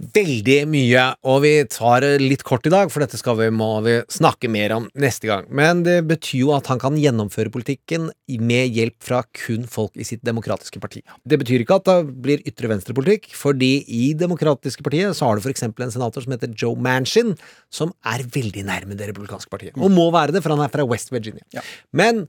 Veldig 0.01 0.63
mye, 0.71 1.01
og 1.29 1.43
vi 1.43 1.51
tar 1.69 2.01
det 2.01 2.23
litt 2.23 2.41
kort 2.47 2.65
i 2.65 2.71
dag, 2.73 2.89
for 2.89 3.03
dette 3.03 3.19
skal 3.19 3.35
vi, 3.37 3.49
må 3.53 3.69
vi 3.85 3.99
snakke 4.09 4.49
mer 4.49 4.73
om 4.73 4.87
neste 4.97 5.29
gang. 5.29 5.45
Men 5.53 5.83
det 5.85 5.99
betyr 6.09 6.39
jo 6.39 6.53
at 6.55 6.69
han 6.71 6.81
kan 6.81 6.97
gjennomføre 6.97 7.53
politikken 7.53 8.09
med 8.41 8.73
hjelp 8.73 8.97
fra 9.05 9.21
kun 9.43 9.67
folk 9.69 9.93
i 10.01 10.07
sitt 10.07 10.23
demokratiske 10.25 10.81
parti. 10.81 11.03
Det 11.21 11.37
betyr 11.43 11.61
ikke 11.61 11.77
at 11.77 11.87
det 11.91 12.15
blir 12.25 12.41
ytre 12.49 12.71
venstre-politikk, 12.73 13.29
fordi 13.37 13.71
i 13.85 14.11
demokratiske 14.17 14.85
partiet 14.85 15.17
så 15.17 15.29
har 15.29 15.37
du 15.37 15.49
eksempel 15.51 15.85
en 15.85 15.93
senator 15.93 16.25
som 16.25 16.33
heter 16.33 16.55
Joe 16.57 16.79
Manchin, 16.81 17.35
som 17.69 17.93
er 18.01 18.25
veldig 18.25 18.65
nærme 18.65 18.97
det 18.97 19.11
republikanske 19.11 19.53
partiet. 19.53 19.77
Og 19.77 19.93
må 19.93 20.09
være 20.13 20.33
det, 20.33 20.41
for 20.41 20.55
han 20.55 20.65
er 20.65 20.73
fra 20.73 20.87
West 20.87 21.13
Virginia. 21.13 21.45
Men 21.93 22.25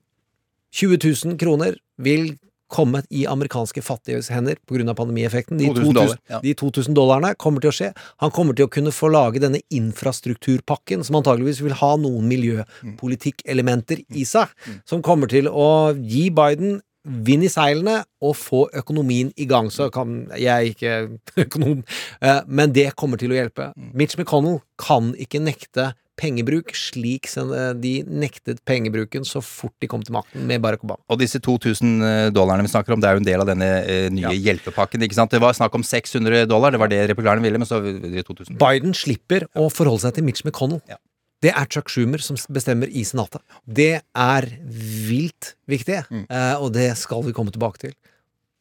20 0.76 1.00
000 1.00 1.40
kroner 1.40 1.80
vil 2.00 2.34
komme 2.72 3.02
i 3.10 3.24
amerikanske 3.28 3.82
fattiges 3.84 4.30
hender 4.32 4.58
pga. 4.68 4.94
pandemieffekten. 4.96 5.58
De 5.60 5.68
2000 5.68 5.94
dollar, 5.94 6.18
ja. 6.30 6.40
de 6.42 6.54
2000 6.58 6.96
dollarene 6.96 7.34
kommer 7.38 7.64
til 7.64 7.72
å 7.72 7.76
skje. 7.76 7.90
Han 8.24 8.32
kommer 8.34 8.56
til 8.56 8.68
å 8.68 8.72
kunne 8.72 8.94
få 8.94 9.10
lage 9.12 9.42
denne 9.42 9.62
infrastrukturpakken, 9.70 11.04
som 11.04 11.20
antageligvis 11.20 11.62
vil 11.64 11.76
ha 11.82 11.92
noen 12.00 12.28
miljøpolitikkelementer 12.30 14.04
i 14.16 14.24
seg, 14.28 14.52
som 14.88 15.04
kommer 15.04 15.30
til 15.30 15.50
å 15.50 15.92
gi 15.96 16.28
Biden 16.34 16.80
vind 17.02 17.42
i 17.42 17.50
seilene 17.50 17.96
og 18.22 18.36
få 18.38 18.62
økonomien 18.78 19.32
i 19.36 19.46
gang. 19.50 19.70
Så 19.74 19.88
kan 19.94 20.22
jeg 20.38 20.52
er 20.52 20.68
ikke 20.70 20.92
økonom, 21.44 21.82
eh, 22.22 22.40
men 22.46 22.74
det 22.74 22.92
kommer 22.98 23.20
til 23.20 23.34
å 23.34 23.38
hjelpe. 23.38 23.72
Mitch 23.92 24.18
McConnell 24.18 24.60
kan 24.80 25.12
ikke 25.20 25.42
nekte 25.42 25.92
pengebruk 26.20 26.74
slik 26.76 27.28
eh, 27.40 27.72
de 27.78 27.92
nektet 28.06 28.62
pengebruken 28.68 29.24
så 29.28 29.42
fort 29.44 29.74
de 29.82 29.88
kom 29.90 30.02
til 30.04 30.16
makten 30.16 30.44
med 30.48 30.62
Barack 30.64 30.84
Obama. 30.84 31.00
Og 31.12 31.20
disse 31.20 31.40
2000 31.42 32.32
dollarene 32.34 32.66
vi 32.66 32.72
snakker 32.72 32.94
om, 32.94 33.02
det 33.02 33.10
er 33.10 33.16
jo 33.16 33.22
en 33.22 33.28
del 33.30 33.44
av 33.44 33.48
denne 33.48 33.70
eh, 33.82 34.08
nye 34.12 34.34
hjelpepakken. 34.36 35.02
ikke 35.06 35.18
sant? 35.18 35.32
Det 35.32 35.42
var 35.42 35.56
snakk 35.56 35.74
om 35.78 35.86
600 35.86 36.46
dollar, 36.50 36.74
det 36.74 36.82
var 36.82 36.92
det 36.92 37.00
republikanerne 37.12 37.46
ville, 37.46 37.62
men 37.62 37.68
så 37.68 37.80
2000. 37.82 38.60
Biden 38.60 38.94
slipper 38.96 39.48
å 39.56 39.68
forholde 39.72 40.06
seg 40.06 40.18
til 40.18 40.28
Mitch 40.28 40.46
McConnell. 40.46 40.82
Det 41.42 41.50
er 41.50 41.66
Chuck 41.66 41.90
Schumer 41.90 42.22
som 42.22 42.36
bestemmer 42.54 42.86
i 42.86 43.02
Senatet. 43.02 43.42
Det 43.66 43.96
er 43.98 44.46
vilt 44.62 45.56
viktig, 45.66 46.04
mm. 46.06 46.28
og 46.62 46.68
det 46.76 46.92
skal 47.00 47.24
vi 47.26 47.34
komme 47.34 47.50
tilbake 47.50 47.82
til. 47.82 47.96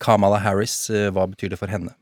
Kamala 0.02 0.40
Harris, 0.42 0.90
eh, 0.90 1.10
hva 1.14 1.28
betyr 1.30 1.54
det 1.54 1.60
for 1.62 1.72
henne? 1.72 1.94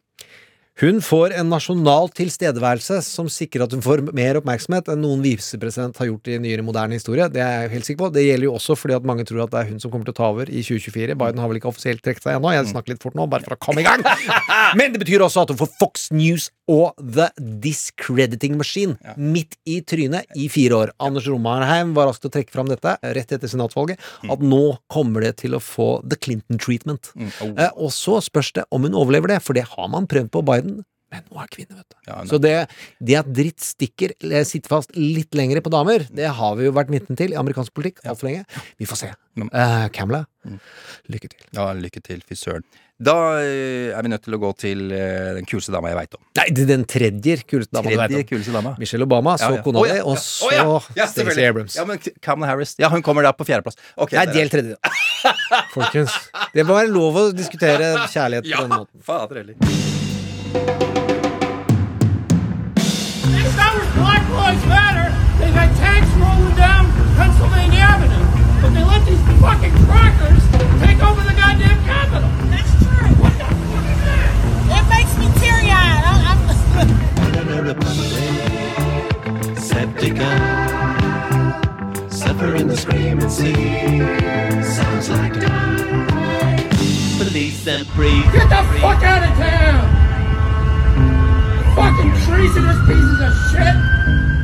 Hun 0.79 1.01
får 1.03 1.33
en 1.35 1.49
nasjonal 1.51 2.07
tilstedeværelse 2.15 3.01
som 3.03 3.27
sikrer 3.27 3.65
at 3.65 3.73
hun 3.75 3.81
får 3.83 3.99
mer 4.15 4.37
oppmerksomhet 4.39 4.87
enn 4.93 5.01
noen 5.03 5.19
visepresident 5.25 5.97
har 5.99 6.07
gjort 6.07 6.29
i 6.31 6.37
nyere 6.39 6.63
moderne 6.63 6.95
historie. 6.95 7.25
Det 7.27 7.41
er 7.43 7.65
jeg 7.65 7.73
helt 7.73 7.89
sikker 7.89 8.05
på. 8.05 8.11
Det 8.15 8.23
gjelder 8.23 8.47
jo 8.47 8.53
også 8.55 8.77
fordi 8.79 8.95
at 8.95 9.09
mange 9.09 9.25
tror 9.27 9.43
at 9.43 9.51
det 9.51 9.59
er 9.59 9.73
hun 9.73 9.81
som 9.83 9.91
kommer 9.91 10.07
til 10.07 10.15
å 10.15 10.19
ta 10.21 10.29
over 10.31 10.47
i 10.47 10.63
2024. 10.63 11.17
Biden 11.19 11.43
har 11.43 11.51
vel 11.51 11.59
ikke 11.59 11.67
offisielt 11.73 11.99
trukket 12.05 12.23
seg 12.23 12.37
ennå. 12.37 12.53
Jeg 12.55 12.69
snakker 12.71 12.95
litt 12.95 13.03
fort 13.03 13.19
nå, 13.19 13.27
bare 13.27 13.43
for 13.43 13.57
å 13.57 13.59
komme 13.59 13.83
i 13.83 13.89
gang. 13.89 14.05
Men 14.79 14.95
det 14.95 15.03
betyr 15.03 15.25
også 15.27 15.43
at 15.43 15.51
hun 15.51 15.59
får 15.59 15.73
Fox 15.81 16.07
News 16.15 16.47
og 16.69 16.93
The 17.01 17.27
Discrediting 17.63 18.55
Machine 18.59 18.95
midt 19.17 19.57
i 19.67 19.79
trynet 19.83 20.29
i 20.37 20.47
fire 20.53 20.77
år. 20.77 20.93
Anders 21.01 21.27
Romarheim 21.27 21.95
var 21.97 22.07
rask 22.07 22.23
til 22.23 22.29
å 22.31 22.35
trekke 22.37 22.53
fram 22.53 22.69
dette 22.69 22.93
rett 23.01 23.33
etter 23.35 23.49
senatsvalget, 23.49 23.99
at 24.29 24.43
nå 24.45 24.61
kommer 24.93 25.25
det 25.25 25.39
til 25.41 25.57
å 25.57 25.61
få 25.63 25.89
The 26.05 26.19
Clinton 26.19 26.61
treatment. 26.61 27.11
Eh, 27.17 27.71
og 27.73 27.91
så 27.95 28.19
spørs 28.23 28.53
det 28.55 28.67
om 28.75 28.85
hun 28.85 28.97
overlever 28.97 29.33
det, 29.33 29.39
for 29.43 29.57
det 29.57 29.65
har 29.71 29.89
man 29.91 30.07
prøvd 30.09 30.29
på 30.35 30.45
Biden. 30.45 30.68
Men 31.09 31.23
nå 31.25 31.39
er 31.41 31.47
kvinne, 31.49 31.73
vet 31.73 31.87
du. 31.89 31.95
Ja, 32.05 32.17
Så 32.29 32.37
det, 32.37 32.51
det 33.01 33.15
at 33.17 33.29
dritt 33.33 33.63
stikker 33.65 34.11
sitter 34.45 34.69
fast 34.69 34.91
litt 34.93 35.33
lengre 35.37 35.63
på 35.65 35.71
damer, 35.73 36.03
det 36.13 36.27
har 36.37 36.59
vi 36.59 36.67
jo 36.67 36.73
vært 36.75 36.91
midten 36.93 37.17
til 37.17 37.33
i 37.33 37.39
amerikansk 37.39 37.73
politikk 37.73 38.03
altfor 38.05 38.29
lenge. 38.29 38.43
Vi 38.77 38.85
får 38.89 38.99
se. 39.01 39.09
Uh, 39.39 39.87
Kamla, 39.95 40.19
mm. 40.45 40.59
lykke 41.09 41.31
til. 41.31 41.41
Ja, 41.57 41.71
lykke 41.73 42.03
til, 42.05 42.21
fy 42.29 42.37
søren. 42.37 42.67
Da 42.99 43.13
eh, 43.39 43.95
er 43.95 44.03
vi 44.03 44.09
nødt 44.11 44.25
til 44.25 44.35
å 44.35 44.39
gå 44.41 44.49
til 44.59 44.89
eh, 44.91 45.29
den 45.37 45.45
kuleste 45.47 45.71
dama 45.71 45.87
jeg 45.87 45.95
veit 46.01 46.17
om. 46.17 46.21
Nei, 46.35 46.45
det 46.51 46.65
er 46.65 46.69
den 46.73 46.81
tredje 46.91 47.37
kuleste 47.47 47.77
dama 47.77 47.93
du 47.93 47.95
veit 47.95 48.15
om. 48.17 48.25
kuleste 48.27 48.55
dama. 48.57 48.73
Michelle 48.81 49.07
Obama, 49.07 49.37
så 49.39 49.53
Ja, 49.53 49.55
ja. 49.55 49.63
kona 49.63 49.85
ja, 49.87 49.93
di, 49.95 50.01
og 50.03 50.17
ja. 50.17 50.23
så 50.25 50.49
Å, 50.49 50.51
ja. 50.51 50.65
Ja, 50.99 51.07
Stacey. 51.07 51.45
Abrams. 51.47 51.77
Ja, 51.79 51.85
men 51.87 52.03
Kamala 52.19 52.51
Harris 52.51 52.75
Ja, 52.77 52.91
hun 52.91 53.05
kommer 53.07 53.23
da 53.23 53.31
på 53.31 53.47
fjerdeplass. 53.47 53.79
Okay, 53.95 54.19
Nei, 54.19 54.27
del 54.35 54.51
tredje. 54.51 54.75
Folkens, 55.77 56.11
det 56.51 56.67
må 56.67 56.75
være 56.75 56.91
lov 56.91 57.21
å 57.23 57.25
diskutere 57.31 57.95
kjærlighet 58.11 58.49
på 58.49 58.51
Ja, 58.51 58.65
den 58.67 58.75
måten. 58.75 58.99
fader 59.07 59.41
heller. 59.45 59.88
Next 60.49 60.65
hour's 63.59 63.85
Black 63.93 64.25
Lives 64.29 64.65
Matter. 64.65 65.13
They've 65.37 65.53
had 65.53 65.69
tanks 65.77 66.09
rolling 66.17 66.55
down 66.55 66.89
Pennsylvania 67.13 67.85
Avenue. 67.85 68.25
But 68.61 68.73
they 68.73 68.83
let 68.83 69.05
these 69.05 69.21
fucking 69.37 69.73
crackers 69.85 70.41
take 70.81 70.97
over 71.05 71.21
the 71.21 71.35
goddamn 71.37 71.77
Capitol. 71.85 72.29
That's 72.49 72.73
true. 72.81 73.13
What 73.21 73.33
the 73.37 73.45
fuck 73.45 73.85
is 73.85 74.01
that? 74.09 74.33
It 74.73 74.85
makes 74.89 75.13
me 75.21 75.29
teary-eyed. 75.37 76.01
I, 76.01 76.33
I'm 76.33 76.41
Septica, 79.55 80.31
suffering 82.11 82.67
the 82.67 82.75
scream 82.75 83.19
and 83.19 83.31
see. 83.31 83.53
Sounds 84.63 85.09
like 85.11 85.33
die. 85.39 86.67
Police 87.19 87.67
and 87.67 87.87
breathe. 87.93 88.25
Get 88.33 88.49
the 88.49 88.63
fuck 88.79 89.03
out 89.03 89.23
of 89.29 89.37
town! 89.37 89.98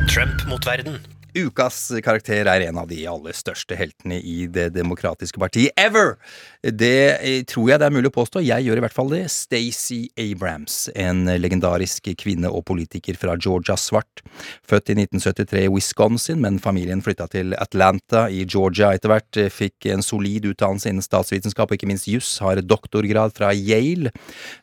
Trump 0.06 0.46
mot 0.46 0.64
verden. 0.64 1.15
Ukas 1.36 1.90
karakter 2.00 2.48
er 2.48 2.62
en 2.64 2.78
av 2.80 2.86
de 2.88 3.02
aller 3.04 3.34
største 3.36 3.76
heltene 3.76 4.16
i 4.24 4.46
Det 4.48 4.70
demokratiske 4.72 5.40
partiet 5.40 5.76
ever! 5.76 6.14
Det 6.64 7.18
eh, 7.20 7.42
tror 7.46 7.68
jeg 7.70 7.80
det 7.82 7.86
er 7.86 7.94
mulig 7.94 8.08
å 8.08 8.14
påstå. 8.14 8.40
Jeg 8.42 8.64
gjør 8.64 8.80
i 8.80 8.82
hvert 8.82 8.94
fall 8.96 9.10
det. 9.12 9.20
Stacey 9.30 10.08
Abrams, 10.18 10.88
en 10.96 11.28
legendarisk 11.38 12.08
kvinne 12.18 12.48
og 12.48 12.64
politiker 12.66 13.18
fra 13.20 13.36
Georgia 13.36 13.76
svart. 13.78 14.22
Født 14.66 14.94
i 14.94 14.96
1973 14.96 15.66
i 15.66 15.70
Wisconsin, 15.70 16.40
men 16.42 16.58
familien 16.62 17.04
flytta 17.04 17.28
til 17.30 17.52
Atlanta 17.60 18.24
i 18.32 18.42
Georgia 18.48 18.94
etter 18.96 19.12
hvert. 19.12 19.40
Fikk 19.52 19.90
en 19.92 20.02
solid 20.02 20.48
utdannelse 20.50 20.90
innen 20.90 21.04
statsvitenskap 21.04 21.70
og 21.70 21.78
ikke 21.78 21.90
minst 21.90 22.08
juss. 22.10 22.32
Har 22.42 22.62
doktorgrad 22.64 23.36
fra 23.36 23.52
Yale. 23.54 24.14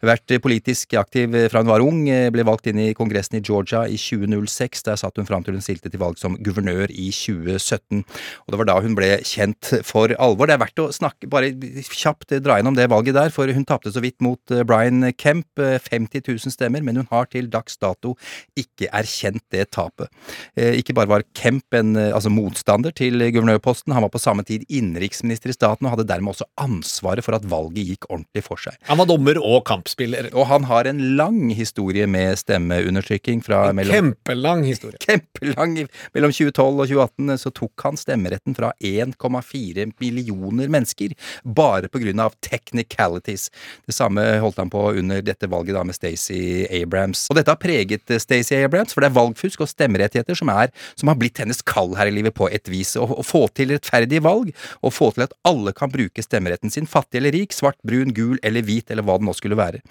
Vært 0.03 0.33
politisk 0.43 0.97
aktiv 0.99 1.37
fra 1.53 1.61
hun 1.63 1.71
var 1.71 1.85
ung. 1.85 2.03
Ble 2.33 2.49
valgt 2.49 2.67
inn 2.73 2.81
i 2.81 2.91
Kongressen 2.97 3.39
i 3.39 3.45
Georgia 3.45 3.85
i 3.85 4.01
2006. 4.01 4.87
Der 4.89 4.99
satt 4.99 5.21
hun 5.21 5.29
fram 5.29 5.45
til 5.45 5.55
hun 5.55 5.63
stilte 5.63 5.93
til 5.93 6.01
valg 6.01 6.19
som 6.19 6.35
guvernør 6.41 6.62
i 6.89 7.09
2017. 7.13 8.03
Og 8.45 8.53
det 8.53 8.59
var 8.61 8.69
da 8.69 8.77
hun 8.83 8.95
ble 8.97 9.09
kjent 9.27 9.71
for 9.87 10.13
alvor. 10.21 10.47
Det 10.49 10.55
er 10.57 10.63
verdt 10.63 10.83
å 10.83 10.89
snakke 10.93 11.29
bare 11.31 11.51
kjapt 11.89 12.35
dra 12.43 12.57
gjennom 12.59 12.77
det 12.77 12.89
valget 12.91 13.17
der, 13.17 13.31
for 13.33 13.49
hun 13.51 13.65
tapte 13.67 13.91
så 13.93 14.01
vidt 14.03 14.19
mot 14.23 14.39
eh, 14.53 14.63
Brian 14.67 15.03
Kemp. 15.17 15.47
50 15.59 16.23
000 16.27 16.53
stemmer, 16.53 16.81
men 16.85 16.97
hun 16.99 17.07
har 17.11 17.27
til 17.31 17.47
dags 17.51 17.75
dato 17.81 18.15
ikke 18.59 18.87
erkjent 18.95 19.43
det 19.53 19.67
tapet. 19.75 20.09
Eh, 20.57 20.77
Ikke 20.79 20.95
bare 20.97 21.09
var 21.11 21.25
Kemp 21.37 21.73
en 21.77 21.95
eh, 21.99 22.11
altså 22.13 22.31
motstander 22.33 22.93
til 22.95 23.19
guvernørposten, 23.33 23.93
han 23.93 24.05
var 24.05 24.11
på 24.13 24.21
samme 24.21 24.45
tid 24.47 24.63
innenriksminister 24.69 25.51
i 25.51 25.55
staten 25.55 25.87
og 25.87 25.95
hadde 25.95 26.07
dermed 26.09 26.33
også 26.33 26.47
ansvaret 26.61 27.25
for 27.25 27.35
at 27.37 27.45
valget 27.49 27.93
gikk 27.93 28.07
ordentlig 28.09 28.43
for 28.45 28.61
seg. 28.61 28.77
Han 28.89 28.99
var 29.01 29.09
dommer 29.09 29.39
og 29.41 29.63
kampspiller. 29.67 30.29
Og 30.33 30.47
han 30.49 30.67
har 30.69 30.89
en 30.89 31.01
lang 31.19 31.51
historie 31.55 32.07
med 32.09 32.37
stemmeundertrykking 32.41 33.43
fra 33.45 33.65
mellom 33.75 33.93
Kjempelang 33.93 34.63
historie. 34.67 34.99
Kjempelang. 35.05 35.75
Mellom 36.15 36.33
2012 36.33 36.52
og 36.61 36.87
2018 36.87 37.39
så 37.41 37.51
tok 37.55 37.85
han 37.85 37.99
stemmeretten 37.99 38.55
fra 38.57 38.71
1,4 38.79 39.87
millioner 40.01 40.71
mennesker, 40.71 41.13
bare 41.43 41.89
på 41.91 42.01
grunn 42.03 42.21
av 42.23 42.35
technicalities. 42.43 43.49
Det 43.87 43.95
samme 43.95 44.23
holdt 44.43 44.61
han 44.61 44.71
på 44.73 44.85
under 44.99 45.23
dette 45.25 45.49
valget 45.51 45.77
da 45.77 45.83
med 45.87 45.97
Stacey 45.97 46.65
Abrams. 46.81 47.25
Og 47.31 47.39
dette 47.39 47.53
har 47.53 47.61
preget 47.61 48.09
eh, 48.11 48.21
Stacey 48.21 48.63
Abrams, 48.63 48.93
for 48.93 49.03
det 49.03 49.11
er 49.11 49.17
valgfusk 49.17 49.63
og 49.63 49.71
stemmerettigheter 49.71 50.37
som, 50.37 50.51
er, 50.53 50.73
som 50.99 51.11
har 51.11 51.19
blitt 51.19 51.41
hennes 51.41 51.63
kall 51.65 51.95
her 51.99 52.11
i 52.11 52.15
livet 52.15 52.35
på 52.37 52.49
et 52.51 52.69
vis. 52.71 52.95
Å, 52.99 53.07
å 53.07 53.25
få 53.25 53.45
til 53.55 53.73
rettferdige 53.73 54.23
valg, 54.25 54.53
og 54.81 54.95
få 54.95 55.11
til 55.15 55.27
at 55.27 55.35
alle 55.47 55.73
kan 55.75 55.91
bruke 55.93 56.23
stemmeretten 56.23 56.73
sin, 56.73 56.89
fattig 56.89 57.21
eller 57.21 57.35
rik, 57.35 57.55
svart, 57.55 57.79
brun, 57.87 58.13
gul 58.15 58.39
eller 58.43 58.65
hvit, 58.65 58.89
eller 58.91 59.05
hva 59.05 59.19
det 59.19 59.27
nå 59.27 59.35
skulle 59.37 59.59
være. 59.59 59.83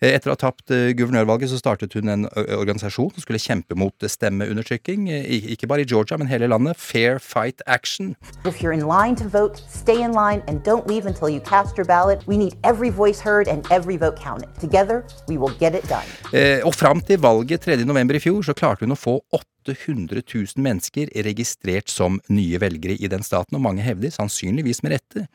Eh, 0.00 0.12
Etter 0.14 0.32
å 0.32 0.36
ha 0.36 0.42
tapt 0.44 0.72
eh, 0.74 0.90
guvernørvalget 0.98 1.52
så 1.52 1.60
startet 1.60 1.96
hun 1.96 2.10
en 2.10 2.28
organisasjon 2.30 3.12
som 3.14 3.24
skulle 3.24 3.42
kjempe 3.42 3.76
mot 3.78 3.94
eh, 4.02 4.10
stemmeundertrykking, 4.10 5.08
eh, 5.12 5.50
ikke 5.54 5.68
bare 5.70 5.84
i 5.84 5.88
Georgia, 5.88 5.99
men 6.18 6.26
hele 6.26 6.48
landet. 6.48 6.76
Fair 6.76 7.18
Fight 7.18 7.62
Action. 7.66 8.16
If 8.44 8.60
you're 8.62 8.72
in 8.72 8.86
line 8.86 9.16
to 9.16 9.28
vote, 9.28 9.62
stay 9.68 10.02
in 10.02 10.12
line 10.12 10.42
and 10.48 10.64
don't 10.64 10.86
leave 10.86 11.06
until 11.06 11.28
you 11.28 11.40
cast 11.40 11.76
your 11.76 11.86
ballot. 11.86 12.18
We 12.26 12.36
need 12.36 12.54
every 12.62 12.90
voice 12.90 13.20
heard 13.20 13.48
and 13.48 13.66
every 13.70 13.96
vote 13.96 14.16
counted. 14.16 14.48
Together, 14.60 15.04
we 15.28 15.36
will 15.36 15.54
get 15.58 15.74
it 15.74 15.84
done. 15.88 16.08
Eh, 16.32 16.66
og 16.66 16.74
fram 16.74 17.00
til 17.00 17.20
valget 17.20 17.60
3. 17.60 17.84
november 17.84 18.14
i 18.14 18.18
fjor, 18.18 18.42
så 18.42 18.52
klarte 18.52 18.84
hun 18.84 18.92
å 18.92 18.98
få 18.98 19.20
800 19.66 20.22
000 20.34 20.62
mennesker 20.64 21.10
registrert 21.26 21.90
som 21.92 22.18
nye 22.32 22.60
velgere 22.62 22.96
i 22.96 23.10
den 23.10 23.24
staten, 23.26 23.56
og 23.58 23.64
mange 23.64 23.84
hevder, 23.84 24.12
sannsynligvis 24.14 24.82
med 24.84 24.96
rette, 24.96 25.26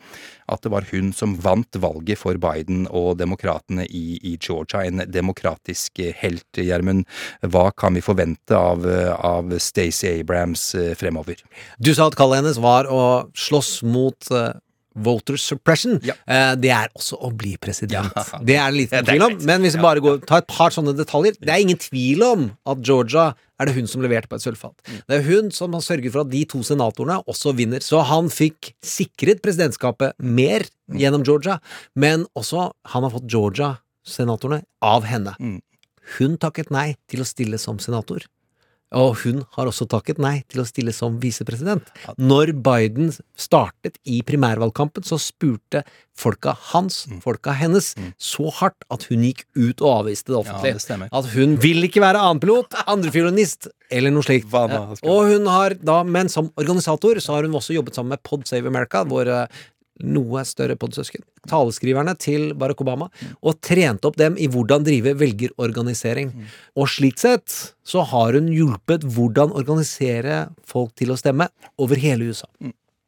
at 0.51 0.63
det 0.63 0.71
var 0.73 0.87
hun 0.91 1.11
som 1.15 1.35
vant 1.41 1.79
valget 1.81 2.19
for 2.21 2.39
Biden 2.41 2.85
og 2.89 3.17
demokratene 3.21 3.85
i, 3.85 4.19
i 4.21 4.35
Georgia. 4.39 4.83
En 4.85 5.05
demokratisk 5.11 6.01
eh, 6.03 6.13
helt, 6.21 6.45
Gjermund. 6.55 7.05
Hva 7.41 7.69
kan 7.77 7.97
vi 7.97 8.03
forvente 8.05 8.57
av, 8.57 8.85
av 8.85 9.55
Stacey 9.61 10.21
Abrams 10.21 10.73
eh, 10.75 10.93
fremover? 10.97 11.41
Du 11.79 11.93
sa 11.95 12.09
at 12.09 12.17
kallet 12.19 12.41
hennes 12.41 12.61
var 12.61 12.89
å 12.89 13.01
slåss 13.37 13.79
mot 13.85 14.31
eh, 14.31 14.53
voter 14.95 15.35
suppression. 15.37 15.97
Eh, 16.03 16.53
det 16.55 16.71
er 16.71 16.87
også 16.95 17.17
å 17.19 17.31
bli 17.35 17.55
president. 17.61 18.13
Det 18.47 18.55
er 18.55 18.71
det 18.71 18.77
liten 18.79 18.97
Ja, 19.01 19.03
tvil 19.07 19.25
om. 19.27 19.35
Men 19.45 19.61
hvis 19.65 19.75
vi 19.75 19.81
bare 19.83 19.99
går, 20.03 20.21
tar 20.27 20.43
et 20.43 20.47
par 20.47 20.71
sånne 20.71 20.93
detaljer 20.95 21.35
Det 21.41 21.51
er 21.51 21.59
ingen 21.63 21.77
tvil 21.81 22.23
om 22.23 22.45
at 22.65 22.79
Georgia 22.85 23.33
er 23.59 23.69
det 23.69 23.75
hun 23.77 23.87
som 23.87 24.01
leverte 24.03 24.27
på 24.27 24.35
et 24.35 24.43
sølvfat. 24.43 24.73
Mm. 24.87 25.01
Det 25.07 25.15
er 25.17 25.27
hun 25.29 25.51
som 25.55 25.75
har 25.77 25.83
sørget 25.85 26.11
for 26.11 26.25
at 26.25 26.31
de 26.31 26.41
to 26.51 26.59
senatorene 26.67 27.21
også 27.31 27.53
vinner. 27.55 27.79
Så 27.83 28.01
han 28.07 28.27
fikk 28.33 28.73
sikret 28.83 29.43
presidentskapet 29.45 30.15
mer 30.19 30.67
Mm. 30.85 30.99
gjennom 31.01 31.23
Georgia, 31.25 31.55
men 31.97 32.27
også 32.37 32.67
han 32.93 33.01
har 33.07 33.09
fått 33.09 33.25
Georgia-senatorene 33.33 34.59
av 34.85 35.03
henne. 35.09 35.31
Mm. 35.41 35.55
Hun 36.19 36.35
takket 36.37 36.69
nei 36.69 36.91
til 37.09 37.23
å 37.23 37.25
stille 37.25 37.57
som 37.57 37.79
senator. 37.81 38.21
Og 38.93 39.15
hun 39.25 39.41
har 39.57 39.65
også 39.67 39.87
takket 39.89 40.19
nei 40.21 40.43
til 40.47 40.61
å 40.61 40.65
stille 40.67 40.93
som 40.93 41.17
visepresident. 41.19 41.87
Når 42.21 42.53
Biden 42.63 43.09
startet 43.35 43.97
i 44.05 44.21
primærvalgkampen, 44.21 45.03
så 45.03 45.17
spurte 45.19 45.81
folka 46.15 46.53
hans, 46.71 47.05
Mm. 47.07 47.19
folka 47.21 47.51
hennes, 47.53 47.93
så 48.17 48.49
hardt 48.53 48.85
at 48.89 49.03
hun 49.09 49.19
gikk 49.23 49.43
ut 49.57 49.81
og 49.81 50.05
avviste 50.05 50.27
det 50.31 50.45
Ja, 50.45 50.53
offentlig. 50.53 50.87
det 50.87 51.09
at 51.11 51.25
hun 51.33 51.57
vil 51.57 51.83
ikke 51.83 51.99
være 51.99 52.21
annenpilot, 52.21 52.71
andrefiolinist 52.87 53.67
eller 53.91 54.11
noe 54.11 54.23
slikt. 54.23 54.53
Og 55.03 55.27
hun 55.33 55.45
har 55.47 55.73
da, 55.73 56.03
men 56.03 56.29
som 56.29 56.49
organisator 56.57 57.15
så 57.19 57.33
har 57.35 57.43
hun 57.43 57.51
også 57.53 57.73
jobbet 57.75 57.95
sammen 57.95 58.09
med 58.09 58.23
Pod 58.23 58.47
Save 58.47 58.65
America, 58.67 59.03
våre 59.03 59.47
noe 60.03 60.43
større 60.47 60.75
podsøsken, 60.79 61.23
taleskriverne 61.49 62.15
til 62.19 62.49
Barack 62.59 62.81
Obama, 62.83 63.07
og 63.39 63.59
trente 63.63 64.09
opp 64.09 64.17
dem 64.19 64.35
i 64.41 64.49
hvordan 64.51 64.83
drive 64.87 65.15
velgerorganisering. 65.19 66.33
Og 66.75 66.89
slik 66.91 67.21
sett 67.21 67.53
så 67.85 68.03
har 68.11 68.35
hun 68.35 68.49
hjulpet 68.51 69.07
hvordan 69.15 69.55
organisere 69.55 70.45
folk 70.67 70.95
til 70.99 71.13
å 71.13 71.19
stemme 71.19 71.47
over 71.81 72.01
hele 72.01 72.31
USA. 72.31 72.49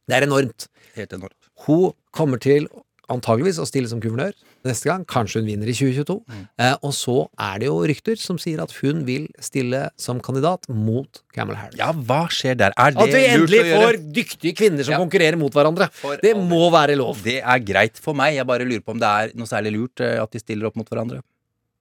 Det 0.07 0.15
er 0.15 0.27
enormt. 0.27 0.69
Helt 0.95 1.13
enormt. 1.17 1.37
Hun 1.67 1.91
kommer 2.15 2.39
til 2.41 2.69
antageligvis 3.11 3.59
å 3.59 3.67
stille 3.67 3.89
som 3.91 4.01
guvernør 4.03 4.35
neste 4.67 4.89
gang. 4.89 5.05
Kanskje 5.09 5.41
hun 5.41 5.47
vinner 5.49 5.69
i 5.71 5.75
2022. 5.75 6.17
Eh, 6.59 6.75
og 6.83 6.93
så 6.95 7.15
er 7.39 7.59
det 7.63 7.69
jo 7.69 7.77
rykter 7.87 8.19
som 8.21 8.37
sier 8.41 8.61
at 8.63 8.71
hun 8.81 9.03
vil 9.07 9.27
stille 9.43 9.85
som 9.99 10.19
kandidat 10.23 10.67
mot 10.69 11.21
Camel 11.35 11.55
Harris. 11.59 11.77
Ja, 11.79 11.91
hva 11.93 12.25
skjer 12.33 12.57
der? 12.59 12.75
Er 12.77 12.91
det 12.95 13.03
At 13.07 13.13
vi 13.15 13.23
endelig 13.31 13.63
får 13.73 13.99
dyktige 14.19 14.55
kvinner 14.57 14.83
som 14.83 14.93
Ja. 14.97 14.99
konkurrerer 15.03 15.37
mot 15.37 15.53
hverandre. 15.53 15.89
det 16.21 16.35
må 16.37 16.69
være 16.71 16.95
lov. 16.97 17.23
Det 17.23 17.41
er 17.43 17.59
greit 17.59 17.97
for 17.97 18.13
meg, 18.13 18.35
jeg 18.35 18.45
bare 18.47 18.65
lurer 18.67 18.83
på 18.83 18.91
om 18.95 18.99
det 18.99 19.07
er 19.07 19.31
noe 19.35 19.47
særlig 19.47 19.73
lurt 19.77 19.99
eh, 20.01 20.21
at 20.21 20.31
de 20.31 20.39
stiller 20.39 20.67
opp 20.67 20.75
mot 20.75 20.87
hverandre. 20.89 21.21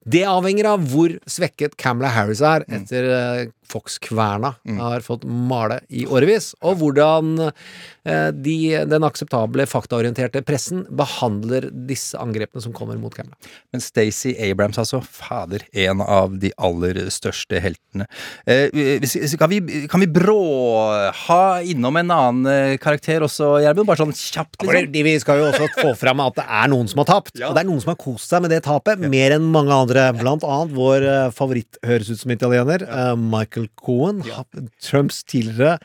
Det 0.07 0.23
avhenger 0.27 0.69
av 0.71 0.87
hvor 0.87 1.17
svekket 1.27 1.75
Camela 1.79 2.13
Harris 2.15 2.41
er 2.45 2.63
etter 2.71 3.09
eh, 3.11 3.47
Fox-kverna 3.67 4.53
har 4.79 5.03
fått 5.03 5.25
male 5.27 5.81
i 5.91 6.05
årevis, 6.07 6.53
og 6.63 6.79
hvordan 6.79 7.49
eh, 7.49 8.29
de, 8.31 8.55
den 8.87 9.03
akseptable, 9.03 9.65
faktaorienterte 9.67 10.39
pressen 10.47 10.85
behandler 10.87 11.67
disse 11.89 12.15
angrepene 12.21 12.63
som 12.63 12.71
kommer 12.75 12.95
mot 12.99 13.11
Camela. 13.11 13.35
Men 13.75 13.83
Stacey 13.83 14.37
Abrams, 14.39 14.79
altså. 14.79 15.01
Fader, 15.03 15.65
en 15.75 16.03
av 16.05 16.37
de 16.39 16.53
aller 16.55 17.01
største 17.11 17.59
heltene. 17.63 18.07
Eh, 18.47 18.71
kan, 19.35 19.51
vi, 19.51 19.59
kan 19.91 20.03
vi 20.03 20.07
brå 20.15 20.39
ha 21.25 21.41
innom 21.59 21.99
en 21.99 22.15
annen 22.15 22.79
karakter 22.79 23.27
også, 23.27 23.57
Gjermund? 23.65 23.89
Bare 23.91 24.05
sånn 24.05 24.15
kjapt, 24.15 24.61
liksom. 24.63 24.95
Vi 25.07 25.17
skal 25.19 25.43
jo 25.43 25.51
også 25.51 25.67
få 25.75 25.91
fram 25.99 26.23
at 26.23 26.39
det 26.39 26.47
er 26.47 26.71
noen 26.71 26.87
som 26.87 27.03
har 27.03 27.11
tapt, 27.11 27.35
og 27.35 27.51
det 27.51 27.65
er 27.65 27.67
noen 27.67 27.83
som 27.83 27.91
har 27.91 27.99
kost 27.99 28.31
seg 28.31 28.47
med 28.47 28.55
det 28.55 28.63
tapet, 28.67 29.03
mer 29.03 29.35
enn 29.35 29.51
mange 29.51 29.75
andre. 29.75 29.96
Blant 30.17 30.45
annet 30.45 30.75
vår 30.77 31.05
eh, 31.05 31.29
favoritt, 31.35 31.79
høres 31.85 32.11
ut 32.11 32.21
som 32.21 32.33
italiener, 32.33 32.83
eh, 32.85 33.13
Michael 33.17 33.69
Cohen, 33.79 34.21
Trumps 34.83 35.23
tidligere 35.27 35.77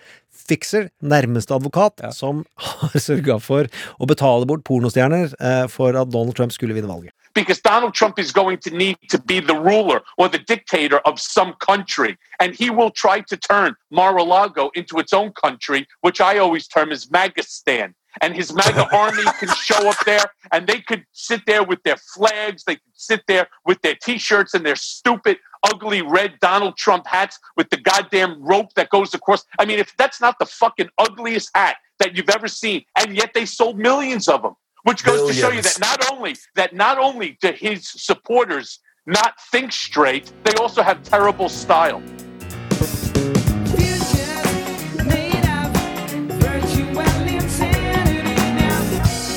fikser, 0.43 0.89
nærmeste 1.05 1.55
advokat, 1.57 2.03
som 2.17 2.45
har 2.83 2.99
sørga 3.01 3.39
for 3.43 3.71
å 3.99 4.09
betale 4.11 4.49
bort 4.49 4.65
pornostjerner 4.69 5.33
eh, 5.39 5.67
for 5.73 5.97
at 5.99 6.13
Donald 6.13 6.37
Trump 6.39 6.55
skulle 6.55 6.77
vinne 6.77 6.91
valget. 6.91 7.15
Because 7.35 7.61
Donald 7.61 7.95
Trump 7.95 8.19
is 8.19 8.33
going 8.33 8.59
to 8.59 8.71
need 8.71 8.99
to 9.09 9.21
be 9.21 9.41
the 9.41 9.55
ruler 9.55 10.03
or 10.19 10.29
the 10.29 10.39
dictator 10.39 10.99
of 11.01 11.21
some 11.21 11.55
country. 11.55 12.17
And 12.41 12.55
he 12.55 12.71
will 12.71 12.91
try 12.91 13.21
to 13.21 13.37
turn 13.37 13.75
Mar-a-Lago 13.91 14.71
into 14.75 14.99
its 14.99 15.13
own 15.13 15.33
country, 15.33 15.87
which 16.01 16.21
I 16.21 16.39
always 16.39 16.67
term 16.67 16.93
as 16.93 17.07
Magistan. 17.07 17.95
And 18.21 18.35
his 18.35 18.53
MAGA 18.53 18.95
army 18.97 19.25
can 19.39 19.49
show 19.57 19.89
up 19.89 19.97
there 20.05 20.25
and 20.53 20.67
they 20.67 20.81
could 20.81 21.05
sit 21.13 21.43
there 21.47 21.65
with 21.65 21.83
their 21.83 21.97
flags, 21.97 22.65
they 22.65 22.75
could 22.75 22.93
sit 22.95 23.23
there 23.27 23.49
with 23.65 23.81
their 23.83 23.95
t-shirts 23.95 24.55
and 24.55 24.67
their 24.67 24.77
stupid, 24.77 25.39
ugly 25.65 26.03
red 26.03 26.35
Donald 26.41 26.77
Trump 26.77 27.07
hats 27.07 27.39
with 27.57 27.71
the 27.71 27.79
goddamn 27.79 28.43
rope 28.43 28.75
that 28.75 28.91
goes 28.91 29.15
across. 29.15 29.45
I 29.59 29.65
mean, 29.65 29.79
if 29.79 29.97
that's 29.97 30.21
not 30.21 30.39
the 30.39 30.47
fucking 30.47 30.91
ugliest 30.99 31.51
hat 31.55 31.77
that 32.01 32.17
you've 32.17 32.31
ever 32.31 32.49
seen, 32.49 32.85
and 32.99 33.17
yet 33.17 33.33
they 33.33 33.47
sold 33.47 33.79
millions 33.79 34.29
of 34.29 34.43
them 34.43 34.55
which 34.85 35.05
goes 35.05 35.29
to 35.29 35.33
show 35.33 35.51
you 35.51 35.63
that 35.63 35.79
not 35.81 36.11
only 36.11 36.35
that 36.57 36.75
not 36.75 36.99
only 36.99 37.39
do 37.41 37.53
his 37.55 37.89
supporters 37.89 38.81
not 39.07 39.35
think 39.53 39.73
straight, 39.73 40.33
they 40.45 40.55
also 40.55 40.83
have 40.83 41.03
terrible 41.03 41.49
style. 41.49 42.03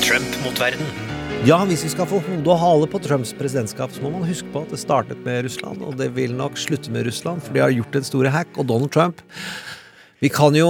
Trump 0.02 0.44
mot 0.44 0.58
verden. 0.58 0.86
Ja, 1.46 1.60
hvis 1.64 1.84
vi 1.84 1.88
skal 1.92 2.08
få 2.10 2.18
hode 2.26 2.50
og 2.50 2.58
hale 2.58 2.86
på 2.90 2.98
Trumps 2.98 3.30
presidentskap, 3.38 3.92
så 3.94 4.02
må 4.02 4.10
man 4.10 4.24
huske 4.26 4.48
på 4.50 4.64
at 4.66 4.72
det 4.74 4.80
startet 4.82 5.20
med 5.22 5.44
Russland, 5.46 5.82
og 5.86 5.94
det 5.98 6.08
vil 6.16 6.34
nok 6.34 6.58
slutte 6.58 6.90
med 6.90 7.06
Russland, 7.06 7.44
for 7.44 7.54
de 7.54 7.62
har 7.62 7.70
gjort 7.70 7.94
en 7.94 8.06
store 8.08 8.32
hack, 8.34 8.50
og 8.58 8.66
Donald 8.66 8.90
Trump 8.90 9.22
Vi 10.22 10.30
kan 10.32 10.54
jo 10.56 10.68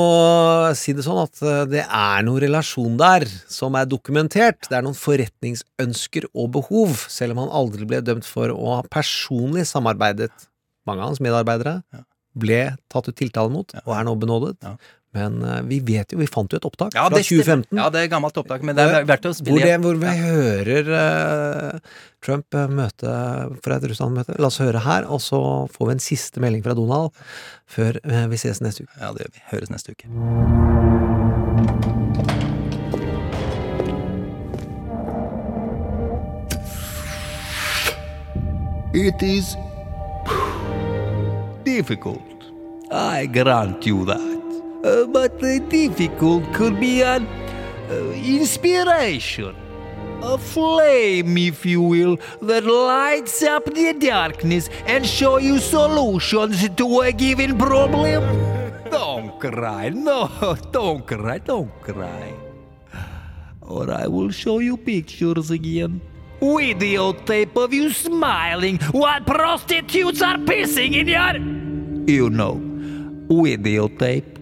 si 0.75 0.91
det 0.97 1.05
sånn 1.07 1.21
at 1.23 1.39
eh, 1.45 1.63
det 1.71 1.85
er 1.85 2.25
noen 2.27 2.43
relasjon 2.43 2.97
der 2.99 3.27
som 3.47 3.77
er 3.79 3.87
dokumentert. 3.87 4.67
Det 4.67 4.75
er 4.75 4.83
noen 4.83 4.99
forretningsønsker 4.99 6.27
og 6.33 6.51
behov, 6.59 7.07
selv 7.13 7.37
om 7.37 7.45
han 7.45 7.55
aldri 7.61 7.87
ble 7.87 8.03
dømt 8.03 8.27
for 8.27 8.51
å 8.51 8.81
ha 8.81 8.83
personlig 8.91 9.69
samarbeidet. 9.71 10.33
Mange 10.87 11.05
av 11.05 11.13
hans 11.13 11.23
medarbeidere 11.23 11.79
ble 12.37 12.61
tatt 12.93 13.07
ut 13.09 13.17
tiltale 13.17 13.53
mot, 13.53 13.71
og 13.85 13.95
er 13.95 14.07
nå 14.07 14.17
benådet. 14.21 14.59
Men 15.15 15.43
eh, 15.43 15.63
vi 15.63 15.81
vet 15.81 16.13
jo, 16.13 16.19
vi 16.21 16.27
fant 16.29 16.53
jo 16.53 16.59
et 16.61 16.67
opptak 16.69 16.95
Ja, 16.97 17.07
fra 17.09 17.17
det 17.17 17.25
2015. 17.29 17.79
Ja, 17.79 17.89
det 17.93 18.05
er 18.05 18.11
gammelt 18.13 18.37
opptak, 18.37 18.65
men 18.67 18.77
det 18.77 18.85
er 18.85 19.07
verdt 19.09 19.29
å 19.31 19.35
spille 19.37 19.65
igjen. 19.65 19.85
hvor 19.85 19.97
vi 20.01 20.13
hører 20.21 20.91
uh, 20.93 21.97
Trump 22.25 22.57
eh, 22.59 22.69
møte 22.69 23.15
fra 23.65 23.79
et 23.79 23.89
Russland-møte. 23.89 24.37
La 24.43 24.51
oss 24.51 24.61
høre 24.63 24.83
her, 24.85 25.09
og 25.09 25.23
så 25.25 25.41
får 25.73 25.91
vi 25.91 25.97
en 25.97 26.05
siste 26.05 26.43
melding 26.45 26.65
fra 26.67 26.77
Donald 26.77 27.15
før 27.67 27.99
vi 28.31 28.39
ses 28.39 28.61
neste 28.63 28.87
uke. 28.87 28.95
Ja, 29.01 29.13
det 29.15 29.27
gjør 29.27 29.35
vi. 29.35 29.47
Høres 29.55 29.73
neste 29.73 29.97
uke. 29.97 30.07
It 38.97 39.23
is 39.23 39.57
difficult. 41.65 42.23
I 42.91 43.27
grant 43.27 43.85
you 43.85 44.07
that. 44.07 44.37
Uh, 44.85 45.07
but 45.07 45.39
the 45.41 45.61
difficult 45.69 46.45
could 46.53 46.79
be 46.79 47.03
an 47.03 47.27
uh, 47.91 47.95
inspiration. 48.13 49.55
A 50.23 50.39
flame, 50.39 51.37
if 51.37 51.67
you 51.67 51.83
will, 51.83 52.19
that 52.41 52.65
lights 52.65 53.43
up 53.43 53.65
the 53.67 53.93
darkness 53.93 54.69
and 54.87 55.07
show 55.07 55.37
you 55.39 55.59
solutions 55.59 56.69
to 56.69 57.01
a 57.01 57.13
given 57.13 57.59
problem. 57.59 58.23
Don't 58.91 59.39
cry, 59.39 59.91
no, 59.91 60.31
don't 60.73 61.05
cry, 61.07 61.39
don't 61.39 61.71
cry. 61.83 62.33
Or 63.61 63.91
I 63.91 64.07
will 64.07 64.31
show 64.31 64.61
you 64.61 64.77
pictures 64.77 65.51
again. 65.51 66.01
Videotape 66.41 67.57
of 67.57 67.75
you 67.75 67.91
smiling 67.91 68.79
while 68.93 69.21
prostitutes 69.23 70.23
are 70.23 70.37
pissing 70.39 70.95
in 70.95 71.09
your. 71.09 71.37
You 72.09 72.31
know, 72.31 72.55
videotape. 73.29 74.36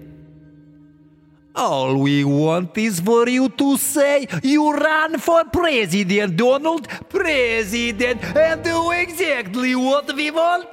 All 1.56 1.96
we 1.96 2.24
want 2.24 2.76
is 2.76 2.98
for 2.98 3.28
you 3.28 3.48
to 3.50 3.76
say 3.76 4.26
you 4.42 4.76
ran 4.76 5.18
for 5.18 5.44
president, 5.44 6.36
Donald, 6.36 6.88
president, 7.08 8.24
and 8.36 8.64
do 8.64 8.90
exactly 8.90 9.76
what 9.76 10.12
we 10.16 10.32
want. 10.32 10.66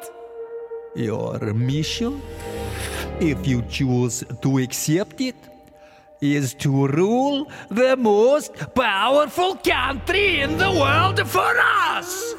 Your 0.95 1.39
mission, 1.53 2.19
if 3.19 3.45
you 3.45 3.61
choose 3.69 4.23
to 4.41 4.57
accept 4.57 5.21
it, 5.21 5.35
is 6.19 6.55
to 6.55 6.87
rule 6.87 7.47
the 7.69 7.95
most 7.95 8.53
powerful 8.73 9.55
country 9.57 10.41
in 10.41 10.57
the 10.57 10.71
world 10.71 11.19
for 11.27 11.53
us. 11.59 12.33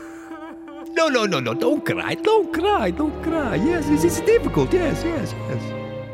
No, 0.91 1.09
no, 1.09 1.27
no, 1.27 1.39
no, 1.39 1.55
don't 1.55 1.87
cry, 1.87 2.15
don't 2.15 2.53
cry, 2.53 2.91
don't 2.91 3.23
cry. 3.23 3.55
Yes, 3.55 3.89
is 3.89 4.21
difficult, 4.21 4.73
yes, 4.73 5.03
yes, 5.05 5.33
yes. 5.49 5.72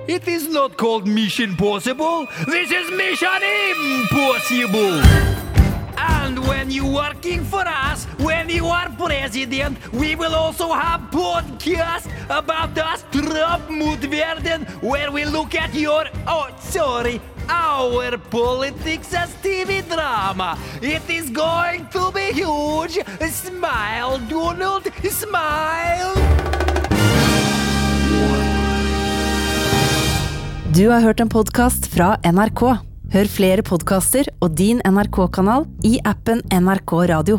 It 0.09 0.27
is 0.27 0.49
not 0.49 0.79
called 0.79 1.07
Mission 1.07 1.55
Possible, 1.55 2.27
this 2.47 2.71
is 2.71 2.91
Mission 2.93 3.43
Impossible. 3.77 5.03
And 5.99 6.39
when 6.49 6.71
you 6.71 6.87
working 6.87 7.45
for 7.45 7.61
us, 7.61 8.07
when 8.17 8.49
you 8.49 8.69
are 8.69 8.89
president, 8.97 9.77
we 9.93 10.17
will 10.17 10.35
also 10.35 10.73
have 10.73 11.03
podcast 11.11 12.09
about 12.31 12.79
us, 12.79 13.05
Trump 13.13 13.69
mot 13.69 14.03
where 14.81 15.13
we 15.13 15.27
look 15.27 15.55
at 15.55 15.75
your, 15.75 16.07
oh, 16.27 16.49
sorry, 16.59 17.21
our 17.51 18.17
politics 18.17 19.13
as 19.13 19.35
TV 19.43 19.87
drama. 19.87 20.59
It 20.81 21.03
is 21.11 21.29
going 21.29 21.87
to 21.89 22.11
be 22.13 22.33
huge. 22.33 22.99
Smile, 23.31 24.19
Donald, 24.21 24.91
smile. 25.05 26.68
Du 30.77 30.89
har 30.89 31.01
hørt 31.01 31.21
en 31.21 31.29
podkast 31.33 31.87
fra 31.89 32.19
NRK. 32.29 32.61
Hør 33.13 33.29
flere 33.33 33.63
podkaster 33.65 34.27
og 34.45 34.51
din 34.59 34.83
NRK-kanal 34.85 35.65
i 35.89 35.95
appen 36.05 36.43
NRK 36.53 36.93
Radio. 37.09 37.39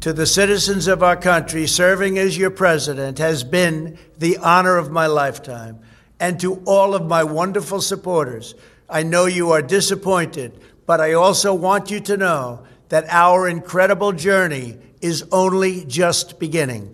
To 0.00 0.12
the 0.12 0.26
citizens 0.26 0.88
of 0.88 1.02
our 1.02 1.16
country, 1.16 1.66
serving 1.66 2.18
as 2.18 2.38
your 2.38 2.50
president 2.50 3.18
has 3.18 3.44
been 3.44 3.98
the 4.18 4.38
honor 4.42 4.78
of 4.78 4.88
my 4.90 5.06
lifetime. 5.06 5.76
And 6.18 6.40
to 6.40 6.62
all 6.66 6.94
of 6.94 7.02
my 7.02 7.22
wonderful 7.22 7.82
supporters, 7.82 8.54
I 8.88 9.02
know 9.02 9.26
you 9.26 9.52
are 9.52 9.62
disappointed, 9.62 10.52
but 10.86 11.00
I 11.00 11.12
also 11.12 11.52
want 11.52 11.90
you 11.90 12.00
to 12.00 12.16
know 12.16 12.60
that 12.88 13.04
our 13.10 13.46
incredible 13.46 14.12
journey 14.12 14.78
is 15.02 15.24
only 15.30 15.84
just 15.84 16.38
beginning. 16.38 16.90